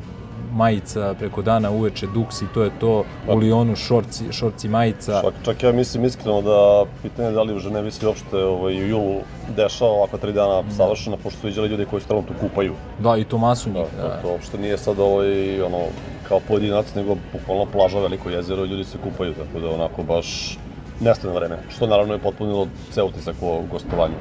majica 0.53 1.13
preko 1.19 1.41
dana 1.41 1.72
uveče 1.72 2.07
duksi, 2.07 2.45
to 2.53 2.63
je 2.63 2.72
to, 2.79 3.03
u 3.27 3.36
Lionu 3.36 3.75
šorci, 3.75 4.24
šorci 4.31 4.69
majica. 4.69 5.22
Čak, 5.22 5.33
čak 5.43 5.63
ja 5.63 5.72
mislim 5.72 6.05
iskreno 6.05 6.41
da 6.41 6.86
pitanje 7.01 7.31
da 7.31 7.41
li 7.41 7.55
u 7.55 7.60
Ženevi 7.60 7.91
se 7.91 8.07
uopšte 8.07 8.38
ovaj, 8.38 8.75
u 8.75 8.88
julu 8.88 9.22
dešava 9.57 9.91
ovakva 9.91 10.19
tri 10.19 10.33
dana 10.33 10.63
savršena, 10.77 11.17
pošto 11.24 11.39
su 11.39 11.48
viđali 11.48 11.67
ljudi 11.67 11.86
koji 11.86 12.01
se 12.01 12.07
trenutno 12.07 12.36
kupaju. 12.41 12.74
Da, 13.00 13.17
i 13.17 13.24
to 13.24 13.38
masu 13.38 13.69
njih. 13.69 13.86
Da, 13.98 14.03
da. 14.03 14.15
To, 14.15 14.22
to 14.22 14.31
uopšte 14.31 14.57
nije 14.57 14.77
sad 14.77 15.00
ovaj, 15.00 15.62
ono, 15.62 15.79
kao 16.27 16.39
pojedinac, 16.48 16.95
nego 16.95 17.15
bukvalno 17.33 17.65
plaža, 17.65 18.00
veliko 18.00 18.29
jezero 18.29 18.65
i 18.65 18.69
ljudi 18.69 18.83
se 18.83 18.98
kupaju, 19.03 19.33
tako 19.33 19.60
da 19.60 19.69
onako 19.69 20.03
baš 20.03 20.57
nestane 21.00 21.33
vreme, 21.33 21.57
što 21.69 21.88
naravno 21.88 22.13
je 22.13 22.19
potpunilo 22.19 22.67
ceo 22.91 23.05
utisak 23.05 23.36
o 23.41 23.62
gostovanju. 23.72 24.15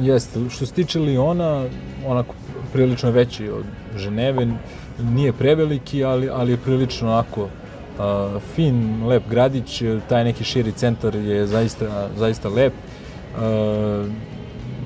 Jeste, 0.00 0.40
što 0.50 0.66
se 0.66 0.72
tiče 0.72 0.98
Liona, 0.98 1.64
onako 2.06 2.34
prilično 2.72 3.10
veći 3.10 3.48
od 3.48 3.64
Ženeve, 3.96 4.46
nije 5.02 5.32
preveliki, 5.32 6.04
ali, 6.04 6.28
ali 6.30 6.52
je 6.52 6.56
prilično 6.56 7.08
onako 7.08 7.42
uh, 7.42 8.42
fin, 8.54 9.06
lep 9.06 9.22
gradić, 9.30 9.82
taj 10.08 10.24
neki 10.24 10.44
širi 10.44 10.72
centar 10.72 11.14
je 11.14 11.46
zaista, 11.46 12.08
zaista 12.16 12.48
lep. 12.48 12.72
Uh, 12.72 14.06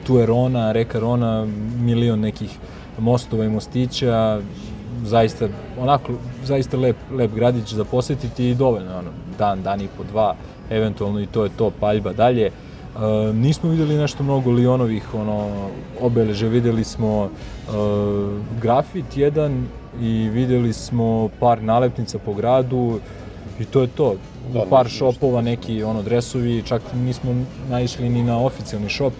tu 0.07 0.19
je 0.19 0.27
Rona, 0.27 0.73
reka 0.73 0.99
Rona, 1.01 1.47
milion 1.81 2.21
nekih 2.21 2.59
mostova 2.99 3.45
i 3.45 3.49
mostića, 3.49 4.41
zaista, 5.05 5.49
onako, 5.79 6.13
zaista 6.45 6.77
lep, 6.77 6.97
lep 7.13 7.35
gradić 7.35 7.73
za 7.75 7.85
posetiti 7.85 8.51
i 8.51 8.55
dovoljno, 8.55 8.99
ono, 8.99 9.11
dan, 9.39 9.63
dan 9.63 9.81
i 9.81 9.89
po 9.97 10.05
dva, 10.05 10.35
eventualno 10.71 11.21
i 11.21 11.27
to 11.27 11.45
je 11.45 11.51
to, 11.57 11.71
paljba 11.81 12.13
dalje. 12.13 12.51
Uh, 12.51 13.35
nismo 13.35 13.71
videli 13.71 13.95
nešto 13.95 14.23
mnogo 14.23 14.51
Lionovih 14.51 15.15
ono, 15.15 15.49
obeleže, 16.01 16.49
videli 16.49 16.85
smo 16.85 17.23
uh, 17.23 17.31
grafit 18.63 19.17
jedan 19.17 19.67
i 20.01 20.29
videli 20.29 20.73
smo 20.73 21.29
par 21.41 21.63
nalepnica 21.63 22.19
po 22.19 22.35
gradu 22.35 23.01
i 23.61 23.65
to 23.65 23.81
je 23.81 23.89
to. 23.89 24.15
Da, 24.53 24.65
par 24.71 24.89
šopova, 24.89 25.41
neki 25.41 25.83
ono 25.83 26.03
dresovi, 26.03 26.63
čak 26.67 26.83
nismo 26.95 27.35
naišli 27.71 28.09
ni 28.09 28.23
na 28.23 28.39
oficijalni 28.39 28.89
šop, 28.89 29.13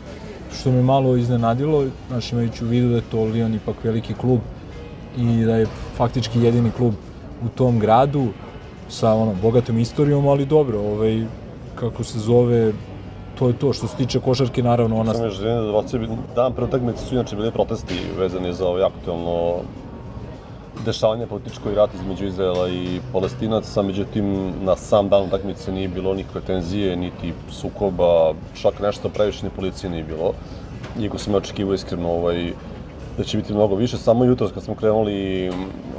što 0.61 0.73
me 0.73 0.83
malo 0.83 1.17
iznenadilo, 1.17 1.85
znaš 2.09 2.33
imajući 2.33 2.65
u 2.65 2.69
vidu 2.69 2.89
da 2.89 2.97
je 2.97 3.11
to 3.11 3.25
Lion 3.25 3.55
ipak 3.55 3.85
veliki 3.85 4.15
klub 4.15 4.41
i 5.19 5.45
da 5.45 5.57
je 5.57 5.67
faktički 5.97 6.41
jedini 6.41 6.71
klub 6.71 6.95
u 7.45 7.49
tom 7.49 7.79
gradu 7.79 8.27
sa 8.89 9.15
ono 9.15 9.35
bogatom 9.43 9.79
istorijom, 9.79 10.29
ali 10.29 10.47
dobro, 10.47 10.81
ovaj 10.81 11.25
kako 11.75 12.05
se 12.05 12.19
zove 12.19 12.73
to 13.39 13.49
je 13.49 13.59
to 13.59 13.73
što 13.73 13.87
se 13.89 13.97
tiče 13.97 14.21
košarke 14.21 14.63
naravno 14.63 15.01
ona 15.01 15.15
Samo 15.15 15.25
još 15.25 15.39
da 15.39 15.83
dan 16.35 16.53
pre 16.53 16.65
utakmice 16.65 17.05
su 17.05 17.15
inače 17.15 17.37
bili 17.37 17.51
protesti 17.51 17.95
vezani 18.19 18.53
za 18.53 18.69
ovaj 18.69 18.83
aktuelno 18.83 19.55
dešavanje 20.85 21.27
političko 21.27 21.71
rat 21.77 21.95
između 21.95 22.27
Izraela 22.27 22.69
i 22.69 23.01
Palestinaca, 23.13 23.83
međutim 23.83 24.53
na 24.65 24.77
sam 24.77 25.09
dan 25.09 25.23
utakmice 25.23 25.73
nije 25.73 25.89
bilo 25.89 26.15
nikakve 26.15 26.41
tenzije, 26.41 26.97
niti 26.97 27.33
sukoba, 27.51 28.33
čak 28.63 28.81
nešto 28.81 29.09
previše 29.09 29.45
ni 29.45 29.51
policije 29.51 29.91
nije 29.91 30.05
bilo. 30.05 30.33
Iako 31.01 31.19
sam 31.19 31.35
očekivao 31.35 31.75
iskreno 31.75 32.09
ovaj, 32.09 32.53
da 33.19 33.25
će 33.25 33.37
biti 33.37 33.55
mnogo 33.55 33.75
više. 33.75 33.99
Samo 33.99 34.25
jutro 34.25 34.49
kad 34.55 34.63
smo 34.63 34.75
krenuli 34.75 35.53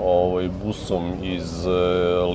ovaj, 0.04 0.50
busom 0.66 1.14
iz 1.24 1.66
e, 1.66 1.70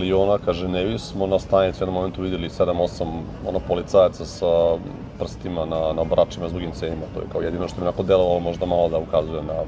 Liona 0.01 0.39
ka 0.39 0.53
Ženevi 0.53 0.99
smo 0.99 1.27
na 1.27 1.39
stanici 1.39 1.79
u 1.79 1.83
jednom 1.83 1.95
momentu 1.95 2.23
videli 2.23 2.49
7-8 2.49 3.05
ono, 3.49 3.61
policajaca 3.69 4.25
sa 4.25 4.77
prstima 5.19 5.65
na, 5.65 5.93
na 5.93 6.03
obračima 6.03 6.49
s 6.49 6.53
drugim 6.53 6.73
cenima. 6.73 7.03
To 7.15 7.21
je 7.21 7.27
kao 7.33 7.41
jedino 7.41 7.69
što 7.69 7.81
mi 7.81 7.87
onako 7.87 8.03
delovalo 8.03 8.41
možda 8.41 8.67
malo 8.67 8.89
da 8.89 8.99
ukazuje 8.99 9.43
na 9.43 9.63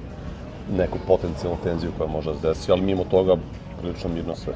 neku 0.77 0.99
potencijalnu 1.07 1.59
tenziju 1.63 1.93
koja 1.99 2.09
može 2.09 2.31
da 2.31 2.37
se 2.37 2.49
desi, 2.49 2.73
ali 2.73 2.83
mimo 2.83 3.05
toga 3.05 3.37
prilično 3.81 4.11
mirno 4.11 4.37
sve. 4.37 4.55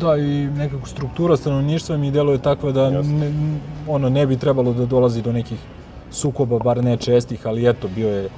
Da, 0.00 0.16
i 0.16 0.46
nekako 0.46 0.86
struktura 0.86 1.36
stanovništva 1.36 1.96
mi 1.96 2.10
deluje 2.10 2.38
takva 2.38 2.72
da 2.72 2.90
ne, 2.90 3.32
ono, 3.88 4.08
ne 4.08 4.26
bi 4.26 4.36
trebalo 4.36 4.72
da 4.72 4.86
dolazi 4.86 5.22
do 5.22 5.32
nekih 5.32 5.58
sukoba, 6.10 6.58
bar 6.58 6.84
ne 6.84 6.96
čestih, 6.96 7.46
ali 7.46 7.68
eto, 7.68 7.88
bio 7.88 8.08
je 8.08 8.28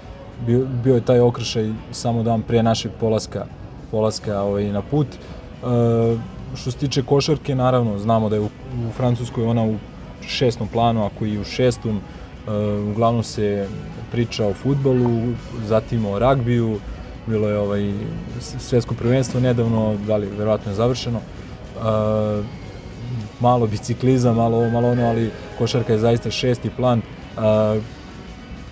bio, 0.47 0.67
bio 0.85 0.95
je 0.95 1.01
taj 1.01 1.21
okršaj 1.21 1.73
samo 1.91 2.23
dan 2.23 2.43
pre 2.43 2.63
našeg 2.63 2.93
polaska, 3.01 3.47
polaska 3.91 4.43
ovaj, 4.43 4.73
na 4.73 4.83
put. 4.83 5.07
E, 5.07 5.17
što 6.55 6.71
se 6.71 6.79
tiče 6.79 7.03
košarke, 7.03 7.55
naravno, 7.55 7.99
znamo 7.99 8.29
da 8.29 8.37
je 8.37 8.41
u, 8.41 8.47
u 8.89 8.93
Francuskoj 8.97 9.45
ona 9.45 9.65
u 9.65 9.75
šestom 10.27 10.69
planu, 10.69 11.05
ako 11.05 11.27
i 11.27 11.39
u 11.39 11.45
šestom, 11.45 12.01
uglavnom 12.91 13.23
se 13.23 13.69
priča 14.13 14.47
o 14.47 14.55
futbolu, 14.55 15.33
zatim 15.67 16.07
o 16.07 16.19
ragbiju, 16.19 16.79
bilo 17.27 17.49
je 17.49 17.59
ovaj 17.59 17.93
svetsko 18.59 18.95
prvenstvo 18.95 19.41
nedavno, 19.41 19.97
da 20.07 20.17
li 20.17 20.27
verovatno 20.39 20.73
je 20.73 20.77
završeno. 20.77 21.19
E, 21.19 21.81
malo 23.41 23.67
biciklizam, 23.67 24.37
malo 24.37 24.57
ovo, 24.57 24.71
malo 24.71 24.89
ono, 24.89 25.07
ali 25.07 25.31
košarka 25.59 25.93
je 25.93 25.99
zaista 25.99 26.31
šesti 26.31 26.71
plan. 26.77 26.99
E, 26.99 27.03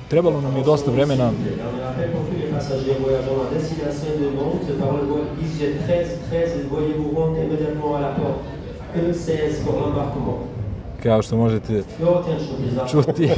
trebalo 0.09 0.41
nam 0.41 0.57
je 0.57 0.65
dosta 0.65 0.91
vremena. 0.91 1.31
Kao 11.03 11.23
što 11.23 11.37
možete 11.37 11.83
čuti, 12.91 13.31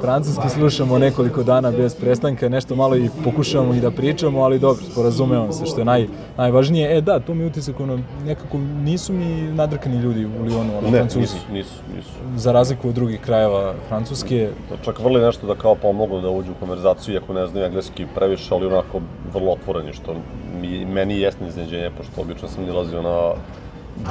francuski 0.00 0.48
slušamo 0.48 0.98
nekoliko 0.98 1.42
dana 1.42 1.70
bez 1.70 1.94
prestanka, 1.94 2.48
nešto 2.48 2.76
malo 2.76 2.96
i 2.96 3.08
pokušavamo 3.24 3.74
i 3.74 3.80
da 3.80 3.90
pričamo, 3.90 4.42
ali 4.42 4.58
dobro, 4.58 4.84
sporazumevamo 4.92 5.52
se, 5.52 5.66
što 5.66 5.80
je 5.80 5.84
naj, 5.84 6.06
najvažnije. 6.36 6.96
E 6.96 7.00
da, 7.00 7.20
to 7.20 7.34
mi 7.34 7.46
utisak, 7.46 7.80
ono, 7.80 7.98
nekako 8.24 8.58
nisu 8.58 9.12
mi 9.12 9.24
nadrkani 9.42 9.96
ljudi 9.96 10.24
u 10.24 10.44
Lyonu, 10.44 10.78
ono, 10.78 10.90
ne, 10.90 10.98
francuzi. 10.98 11.20
nisu, 11.20 11.36
nisu, 11.52 11.74
nisu. 11.96 12.10
Za 12.36 12.52
razliku 12.52 12.88
od 12.88 12.94
drugih 12.94 13.20
krajeva 13.20 13.74
Francuske. 13.88 14.50
Čak 14.84 14.98
vrli 14.98 15.20
nešto 15.20 15.46
da 15.46 15.54
kao 15.54 15.74
pomogu 15.74 16.20
da 16.20 16.30
uđu 16.30 16.52
u 16.52 16.60
konverzaciju, 16.60 17.14
iako 17.14 17.32
ne 17.32 17.46
znaju 17.46 17.66
engleski 17.66 18.06
previše, 18.14 18.54
ali 18.54 18.66
onako 18.66 19.00
vrlo 19.34 19.52
otvoreni, 19.52 19.92
što 19.92 20.14
mi, 20.60 20.84
meni 20.84 21.20
jesne 21.20 21.48
iznenađenje, 21.48 21.90
pošto 21.96 22.20
obično 22.20 22.48
sam 22.48 22.64
nilazio 22.64 23.02
na 23.02 23.32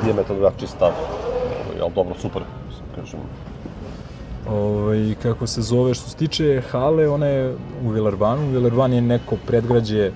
diametro 0.04 0.36
drugačiji 0.36 0.68
stav. 0.68 0.92
Ali 1.82 1.92
dobro, 1.96 2.16
super, 2.22 2.44
kažem. 2.96 3.20
Ovaj, 4.50 5.16
kako 5.24 5.48
se 5.48 5.62
zove, 5.62 5.94
što 5.94 6.10
se 6.10 6.16
tiče 6.16 6.62
hale, 6.72 7.10
ona 7.10 7.26
je 7.26 7.56
u 7.86 7.90
Vilerbanu. 7.90 8.50
Vilerban 8.52 8.94
je 8.94 9.02
neko 9.02 9.38
predgrađe, 9.48 10.12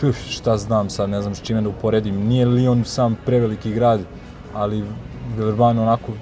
puf, 0.00 0.16
šta 0.28 0.56
znam 0.56 0.90
sad, 0.90 1.10
ne 1.10 1.22
znam 1.22 1.34
s 1.34 1.42
čime 1.42 1.62
da 1.62 1.68
uporedim. 1.68 2.26
Nije 2.26 2.46
Lyon 2.46 2.84
sam 2.84 3.16
preveliki 3.26 3.72
grad, 3.72 4.00
ali 4.54 4.84
Vilerban 5.36 5.78
onako 5.78 6.12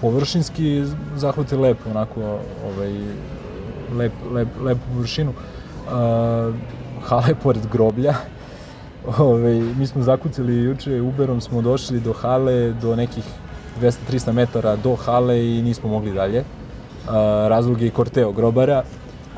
površinski 0.00 0.84
zahvat 1.16 1.52
je 1.52 1.58
lep, 1.58 1.78
onako, 1.90 2.20
ovaj, 2.66 2.92
lep, 3.96 4.12
lep, 4.32 4.48
lepu 4.64 4.80
površinu. 4.94 5.30
Uh, 5.30 6.54
hala 7.04 7.26
je 7.28 7.34
pored 7.34 7.66
groblja. 7.72 8.14
Ove, 9.18 9.60
mi 9.78 9.86
smo 9.86 10.02
zakucali 10.02 10.56
juče, 10.56 11.00
Uberom 11.00 11.40
smo 11.40 11.62
došli 11.62 12.00
do 12.00 12.12
hale, 12.12 12.72
do 12.72 12.96
nekih 12.96 13.24
200-300 13.82 14.32
metara 14.32 14.76
do 14.76 14.94
hale 14.94 15.46
i 15.46 15.62
nismo 15.62 15.88
mogli 15.88 16.12
dalje. 16.12 16.40
Uh, 16.40 17.12
razlog 17.48 17.80
je 17.82 17.88
i 17.88 17.90
korteo 17.90 18.32
grobara 18.32 18.82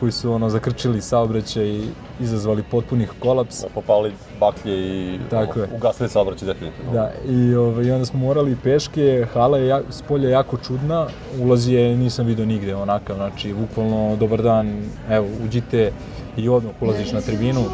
koji 0.00 0.12
su 0.12 0.32
ono 0.32 0.50
zakrčili 0.50 1.00
saobraćaj 1.00 1.68
i 1.68 1.88
izazvali 2.20 2.62
potpunih 2.70 3.12
kolaps. 3.18 3.60
Da, 3.60 3.68
popali 3.74 4.12
baklje 4.40 4.74
i 4.74 5.18
Tako 5.30 5.60
je. 5.60 5.68
ugasili 5.76 6.08
saobraćaj 6.08 6.46
definitivno. 6.46 6.92
Da, 6.92 7.12
i, 7.28 7.54
ovaj, 7.54 7.84
i 7.84 7.90
onda 7.90 8.06
smo 8.06 8.18
morali 8.18 8.56
peške, 8.62 9.26
hala 9.32 9.58
je 9.58 9.66
jak, 9.66 9.84
s 9.90 10.02
polja 10.02 10.28
jako 10.28 10.56
čudna, 10.56 11.06
ulaz 11.40 11.68
je 11.68 11.96
nisam 11.96 12.26
video 12.26 12.46
nigde 12.46 12.74
onakav, 12.74 13.16
znači 13.16 13.54
bukvalno 13.54 14.16
dobar 14.16 14.42
dan, 14.42 14.82
evo 15.10 15.26
uđite 15.44 15.92
i 16.36 16.48
odmah 16.48 16.72
ulaziš 16.80 17.12
na 17.12 17.20
tribinu. 17.20 17.64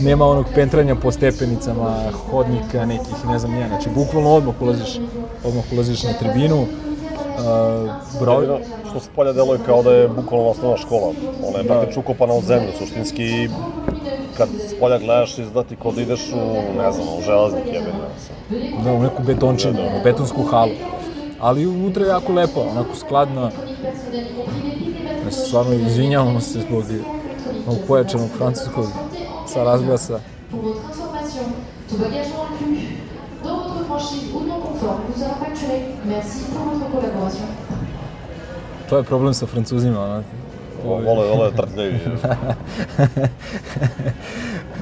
Nema 0.00 0.26
onog 0.26 0.46
pentranja 0.54 0.94
po 0.94 1.12
stepenicama, 1.12 1.96
hodnika 2.30 2.86
nekih, 2.86 3.26
ne 3.28 3.38
znam 3.38 3.60
ja, 3.60 3.68
znači 3.68 3.88
bukvalno 3.94 4.30
odmah 4.30 4.62
ulaziš, 4.62 4.98
odmah 5.44 5.64
ulaziš 5.72 6.02
na 6.02 6.12
tribinu. 6.12 6.62
Uh, 6.62 8.18
broj, 8.20 8.46
što 8.90 9.00
s 9.00 9.08
polja 9.16 9.32
deluje 9.32 9.58
kao 9.66 9.82
da 9.82 9.90
je 9.90 10.08
bukvalno 10.08 10.48
osnovna 10.48 10.76
škola. 10.76 11.12
Ona 11.48 11.58
je 11.58 11.64
praktično 11.64 12.02
ukopana 12.02 12.34
u 12.34 12.42
zemlju, 12.42 12.68
suštinski 12.78 13.48
kad 14.36 14.48
s 14.68 14.80
polja 14.80 14.98
gledaš 14.98 15.38
izdati 15.38 15.76
kod 15.76 15.98
ideš 15.98 16.20
u, 16.32 16.78
ne 16.78 16.92
znam, 16.92 17.06
u 17.18 17.22
železnik 17.22 17.66
jebeni. 17.66 18.72
da, 18.84 18.92
u 18.92 19.02
neku 19.02 19.22
betončinu, 19.22 19.72
Da, 19.72 19.82
da. 19.82 19.96
u 20.00 20.04
betonsku 20.04 20.42
halu. 20.42 20.70
Ali 21.40 21.66
unutra 21.66 22.04
je 22.04 22.08
jako 22.08 22.32
lepo, 22.32 22.60
onako 22.60 22.96
skladna. 22.96 23.50
Znači, 25.22 25.36
stvarno 25.36 25.74
izvinjavamo 25.74 26.40
se 26.40 26.60
zbog 26.60 26.84
ovog 27.66 27.80
pojačanog 27.88 28.28
francuskog 28.38 28.86
sa 29.46 29.64
razglasa. 29.64 30.20
Pour 30.50 30.60
votre 30.60 30.84
information, 30.90 31.42
tout 31.88 31.96
bagage 31.96 32.26
rompu 32.36 32.98
dans 33.44 33.56
votre 33.56 33.84
franchise 33.84 34.30
ou 34.34 34.40
non 34.40 34.60
conforme 34.60 35.02
vous 35.08 35.20
sera 35.20 35.34
facturé. 35.34 35.94
Merci 36.04 36.44
pour 36.52 36.72
votre 36.72 36.90
collaboration. 36.90 37.46
To 38.88 38.98
je 38.98 39.02
problem 39.04 39.32
sa 39.32 39.46
francuzima, 39.46 40.06
znate. 40.06 40.24
Vole, 40.84 41.04
vole 41.04 41.52
trtljevi. 41.54 41.98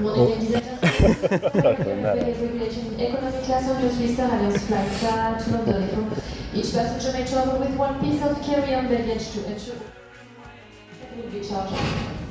Mon 0.01 0.09
organisateur 0.09 0.81
regulation 2.41 2.83
economic 2.99 3.43
class 3.45 3.65
on 3.69 3.81
your 3.83 3.93
Swiss 3.93 4.19
Alliance 4.19 4.65
flight 4.67 5.39
to 5.45 5.51
London 5.53 5.83
Heathrow. 5.83 6.07
Each 6.55 6.73
passenger 6.73 7.13
may 7.13 7.25
travel 7.27 7.61
with 7.61 7.77
one 7.77 8.01
piece 8.01 8.23
of 8.23 8.41
carry-on 8.43 8.89
baggage 8.89 9.31
to 9.33 9.45
ensure 9.53 9.77
will 11.17 11.31
be 11.31 11.41
charged. 11.47 11.75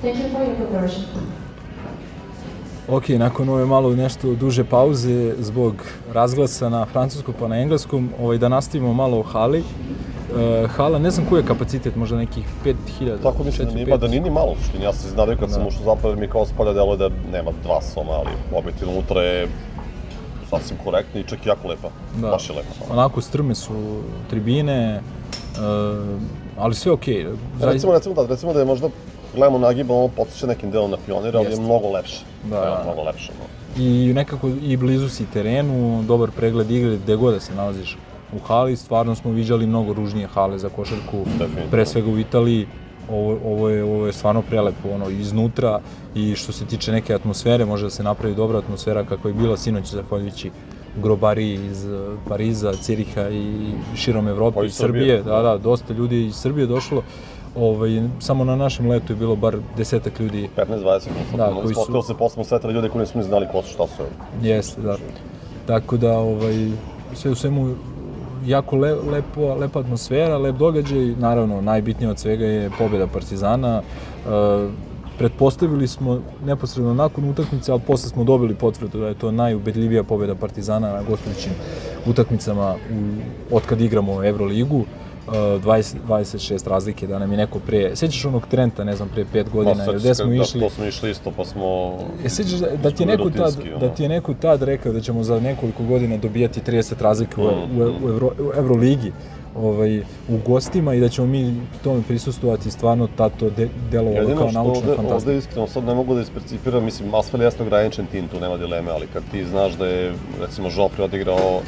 Thank 0.01 0.17
you 0.17 0.29
for 0.29 0.43
your 0.43 0.55
cooperation. 0.55 1.48
Ok, 2.91 3.09
nakon 3.09 3.49
ove 3.49 3.65
malo 3.65 3.95
nešto 3.95 4.35
duže 4.35 4.63
pauze 4.63 5.33
zbog 5.39 5.73
razglasa 6.13 6.69
na 6.69 6.85
francuskom 6.85 7.33
pa 7.39 7.47
na 7.47 7.59
engleskom, 7.61 8.09
ovaj, 8.21 8.37
da 8.37 8.49
nastavimo 8.49 8.93
malo 8.93 9.19
o 9.19 9.23
hali. 9.23 9.63
E, 10.39 10.67
hala, 10.67 10.99
ne 10.99 11.11
znam 11.11 11.25
koji 11.29 11.39
je 11.39 11.45
kapacitet, 11.45 11.95
možda 11.95 12.17
nekih 12.17 12.43
5000. 12.65 13.21
Tako 13.23 13.43
mislim 13.43 13.65
da 13.65 13.71
četiri, 13.71 13.85
nima, 13.85 13.95
pet. 13.95 14.01
da 14.01 14.07
nije 14.07 14.21
ni 14.21 14.29
malo 14.29 14.51
u 14.51 14.55
suštini. 14.55 14.83
Ja 14.83 14.93
sam 14.93 15.01
se 15.01 15.07
iznadio 15.07 15.37
kad 15.39 15.51
sam 15.51 15.61
Da. 15.61 15.67
ušao 15.67 15.83
zapravo 15.83 16.15
mi 16.15 16.27
kao 16.27 16.45
s 16.45 16.51
polja 16.57 16.73
deluje 16.73 16.97
da 16.97 17.09
nema 17.31 17.51
dva 17.63 17.81
soma, 17.81 18.11
ali 18.11 18.29
objektivno 18.55 18.93
unutra 18.93 19.21
je 19.21 19.47
sasvim 20.49 20.77
korektno 20.83 21.19
i 21.19 21.23
čak 21.23 21.45
jako 21.45 21.67
lepa. 21.67 21.89
Da. 22.21 22.27
Baš 22.27 22.49
je 22.49 22.55
lepa. 22.55 22.93
Onako 22.93 23.21
strme 23.21 23.55
su 23.55 23.73
tribine, 24.29 24.81
e, 24.85 25.01
ali 26.57 26.75
sve 26.75 26.91
okej. 26.91 27.25
Okay. 27.25 27.35
Recimo, 27.61 27.93
recimo, 27.93 28.15
da, 28.15 28.25
recimo 28.25 28.53
da 28.53 28.59
je 28.59 28.65
možda 28.65 28.89
gledamo 29.35 29.57
nagibal, 29.57 29.97
ono 29.97 30.07
podsjeća 30.07 30.47
nekim 30.47 30.71
delom 30.71 30.91
na 30.91 30.97
pionir, 31.05 31.37
ali 31.37 31.51
je 31.51 31.59
mnogo 31.59 31.91
lepše. 31.91 32.21
Da, 32.43 32.59
da. 32.59 32.81
mnogo 32.83 33.03
lepše. 33.03 33.31
No. 33.39 33.45
I 33.83 34.13
nekako 34.13 34.49
i 34.61 34.77
blizu 34.77 35.09
si 35.09 35.25
terenu, 35.33 36.03
dobar 36.07 36.31
pregled 36.31 36.71
igre, 36.71 36.97
gde 36.97 37.15
god 37.15 37.33
da 37.33 37.39
se 37.39 37.55
nalaziš 37.55 37.97
u 38.35 38.39
hali, 38.39 38.75
stvarno 38.75 39.15
smo 39.15 39.31
viđali 39.31 39.67
mnogo 39.67 39.93
ružnije 39.93 40.27
hale 40.27 40.59
za 40.59 40.69
košarku, 40.69 41.17
Definitivno. 41.25 41.71
pre 41.71 41.85
svega 41.85 42.09
u 42.09 42.19
Italiji, 42.19 42.67
ovo, 43.11 43.37
ovo, 43.45 43.69
je, 43.69 43.83
ovo 43.83 44.05
je 44.05 44.13
stvarno 44.13 44.41
prelepo, 44.41 44.89
ono, 44.93 45.09
iznutra 45.09 45.79
i 46.15 46.35
što 46.35 46.51
se 46.51 46.65
tiče 46.65 46.91
neke 46.91 47.13
atmosfere, 47.13 47.65
može 47.65 47.83
da 47.83 47.89
se 47.89 48.03
napravi 48.03 48.35
dobra 48.35 48.57
atmosfera 48.57 49.03
kakva 49.03 49.29
je 49.29 49.33
bila 49.33 49.57
sinoć 49.57 49.85
zahvaljujući 49.85 50.51
grobari 51.01 51.53
iz 51.53 51.85
eh, 51.85 52.15
Pariza, 52.27 52.73
Ciriha 52.73 53.29
i 53.29 53.71
širom 53.95 54.27
Evrope 54.27 54.59
Pa 54.59 54.65
i 54.65 54.69
Srbije. 54.69 55.17
Srbije. 55.17 55.35
Da, 55.35 55.41
da, 55.41 55.57
dosta 55.57 55.93
ljudi 55.93 56.25
iz 56.25 56.35
Srbije 56.35 56.67
došlo. 56.67 57.03
Ovaj, 57.55 57.89
samo 58.19 58.43
na 58.43 58.55
našem 58.55 58.89
letu 58.89 59.13
je 59.13 59.17
bilo 59.17 59.35
bar 59.35 59.57
desetak 59.77 60.19
ljudi 60.19 60.49
15-20 60.57 61.07
Da, 61.31 61.37
da, 61.37 61.53
koji 61.61 61.75
su- 61.75 62.01
se 62.03 62.13
posle 62.13 62.43
sretali 62.43 62.73
ljude 62.73 62.89
koji 62.89 62.99
nismo 62.99 63.21
ni 63.21 63.27
znali 63.27 63.47
ko 63.51 63.61
su, 63.61 63.69
šta 63.69 63.87
su. 63.87 64.03
Jeste, 64.41 64.81
da. 64.81 64.97
Tako 65.67 65.97
da, 65.97 66.17
ovaj, 66.17 66.71
sve 67.13 67.31
u 67.31 67.35
svemu, 67.35 67.75
jako 68.45 68.75
le, 68.75 68.93
lepo, 68.93 69.55
lepa 69.55 69.79
atmosfera, 69.79 70.37
lep 70.37 70.55
događaj. 70.55 71.05
Naravno, 71.05 71.61
najbitnije 71.61 72.09
od 72.11 72.19
svega 72.19 72.45
je 72.45 72.71
pobjeda 72.77 73.07
Partizana. 73.07 73.81
E, 73.81 74.69
pretpostavili 75.17 75.87
smo 75.87 76.19
neposredno 76.45 76.93
nakon 76.93 77.29
utakmice, 77.29 77.71
ali 77.71 77.81
posle 77.87 78.09
smo 78.09 78.23
dobili 78.23 78.55
potvrdu 78.55 78.99
da 78.99 79.07
je 79.07 79.13
to 79.13 79.31
najubedljivija 79.31 80.03
pobjeda 80.03 80.35
Partizana 80.35 80.93
na 80.93 81.03
gostujućim 81.03 81.51
utakmicama 82.05 82.71
u, 82.71 83.15
od 83.55 83.63
kad 83.65 83.81
igramo 83.81 84.23
Euroligu. 84.23 84.83
20, 85.27 85.95
26 86.07 86.67
razlike 86.69 87.07
da 87.07 87.19
nam 87.19 87.31
je 87.31 87.37
neko 87.37 87.59
pre... 87.59 87.95
Sećaš 87.95 88.25
onog 88.25 88.47
Trenta, 88.47 88.83
ne 88.83 88.95
znam, 88.95 89.09
pre 89.09 89.25
5 89.33 89.49
godina, 89.49 89.85
Ma, 89.85 89.93
gde 89.93 90.15
smo 90.15 90.25
da, 90.25 90.33
išli? 90.35 90.61
To 90.61 90.69
smo 90.69 90.85
išli 90.85 91.11
isto, 91.11 91.31
pa 91.37 91.45
smo... 91.45 91.97
E, 92.25 92.29
sećaš 92.29 92.59
da, 92.59 92.67
da 92.83 92.91
ti 92.91 93.03
je 93.03 93.07
neko 93.07 93.29
tad, 93.29 93.39
rutinski, 93.39 93.69
ono. 93.69 93.79
da 93.79 93.89
ti 93.89 94.03
je 94.03 94.09
neko 94.09 94.33
tad 94.33 94.61
rekao 94.63 94.93
da 94.93 95.01
ćemo 95.01 95.23
za 95.23 95.39
nekoliko 95.39 95.83
godina 95.83 96.17
dobijati 96.17 96.61
30 96.61 97.01
razlike 97.01 97.41
u, 97.41 97.43
Mm. 97.43 97.81
u, 97.81 98.05
u, 98.05 98.09
Evro, 98.09 98.27
u 98.39 98.51
Euroligi 98.57 99.11
ovaj, 99.55 99.99
u 100.29 100.37
gostima 100.45 100.93
i 100.93 100.99
da 100.99 101.09
ćemo 101.09 101.27
mi 101.27 101.53
tome 101.83 102.01
prisustovati 102.07 102.71
stvarno 102.71 103.07
tato 103.17 103.49
de, 103.49 103.69
delovalo 103.91 104.19
Jedino 104.21 104.37
kao 104.39 104.49
što 104.49 104.63
naučna 104.63 104.79
ovde, 104.81 104.95
fantastika. 104.95 105.15
ovde 105.15 105.37
iskreno 105.37 105.67
sad 105.67 105.83
ne 105.83 105.93
mogu 105.95 106.15
da 106.15 106.21
ispercipiram, 106.21 106.83
mislim, 106.83 107.15
Asfel 107.15 107.41
je 107.41 107.45
jasno 107.45 107.65
ograničen 107.65 108.05
tim, 108.05 108.27
tu 108.27 108.39
nema 108.39 108.57
dileme, 108.57 108.91
ali 108.91 109.07
kad 109.13 109.23
ti 109.31 109.45
znaš 109.45 109.73
da 109.73 109.85
je, 109.85 110.13
recimo, 110.41 110.69
Žopri 110.69 111.03
odigrao 111.03 111.61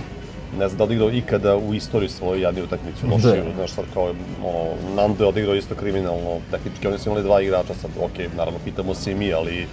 ne 0.60 0.68
znam 0.68 0.78
da 0.78 0.84
je 0.84 0.86
odigrao 0.86 1.12
ikada 1.12 1.58
u 1.58 1.74
istoriji 1.74 2.10
svoju 2.10 2.42
jadniju 2.42 2.66
utakmicu, 2.66 3.08
lošiju, 3.12 3.44
Da. 3.44 3.56
znaš 3.56 3.72
sad 3.72 3.86
kao, 3.94 4.04
ono, 4.44 4.96
Nando 4.96 5.24
je 5.24 5.28
odigrao 5.28 5.56
isto 5.56 5.76
kriminalno, 5.76 6.40
tehnički 6.52 6.88
oni 6.88 6.98
su 6.98 7.10
imali 7.10 7.24
dva 7.24 7.42
igrača 7.42 7.74
sad, 7.74 7.92
okej, 8.02 8.30
naravno 8.38 8.60
pitamo 8.64 8.94
se 8.94 9.12
i 9.12 9.16
mi, 9.16 9.34
ali, 9.34 9.68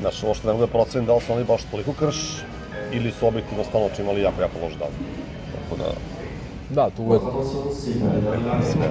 znaš, 0.00 0.22
ovo 0.24 0.34
što 0.34 0.46
ne 0.46 0.52
mogu 0.52 0.66
da 0.66 0.72
procenim 0.72 1.06
da 1.06 1.14
li 1.14 1.20
su 1.20 1.32
oni 1.32 1.44
baš 1.44 1.62
toliko 1.70 1.92
krš, 1.92 2.42
ili 2.92 3.10
su 3.10 3.26
objektivno 3.26 3.64
stvarno 3.64 3.88
imali 3.98 4.20
jako, 4.20 4.40
jako 4.40 4.58
loš 4.64 4.72
dan. 4.72 4.92
Tako 5.52 5.82
da, 5.82 5.90
Da, 6.74 6.90
tu 6.90 7.02
uvek. 7.02 7.22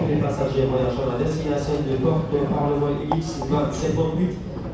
Les 0.09 0.21
passagers 0.21 0.67
voyageurs 0.69 1.09
à 1.13 1.23
destination 1.23 1.77
de 1.89 1.97
Porto 1.97 2.37
Parlement 2.53 2.95
X27 3.15 3.97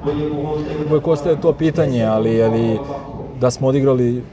Veuillez 0.06 0.28
vous 0.28 0.42
rendre 0.42 0.66
Uvek 0.92 1.08
ostaje 1.08 1.42
to 1.42 1.54
pitanje, 1.54 2.04
ali, 2.06 2.44
ali 2.44 2.80
da 3.42 3.52
smo 3.52 3.68
odigrali 3.68 4.24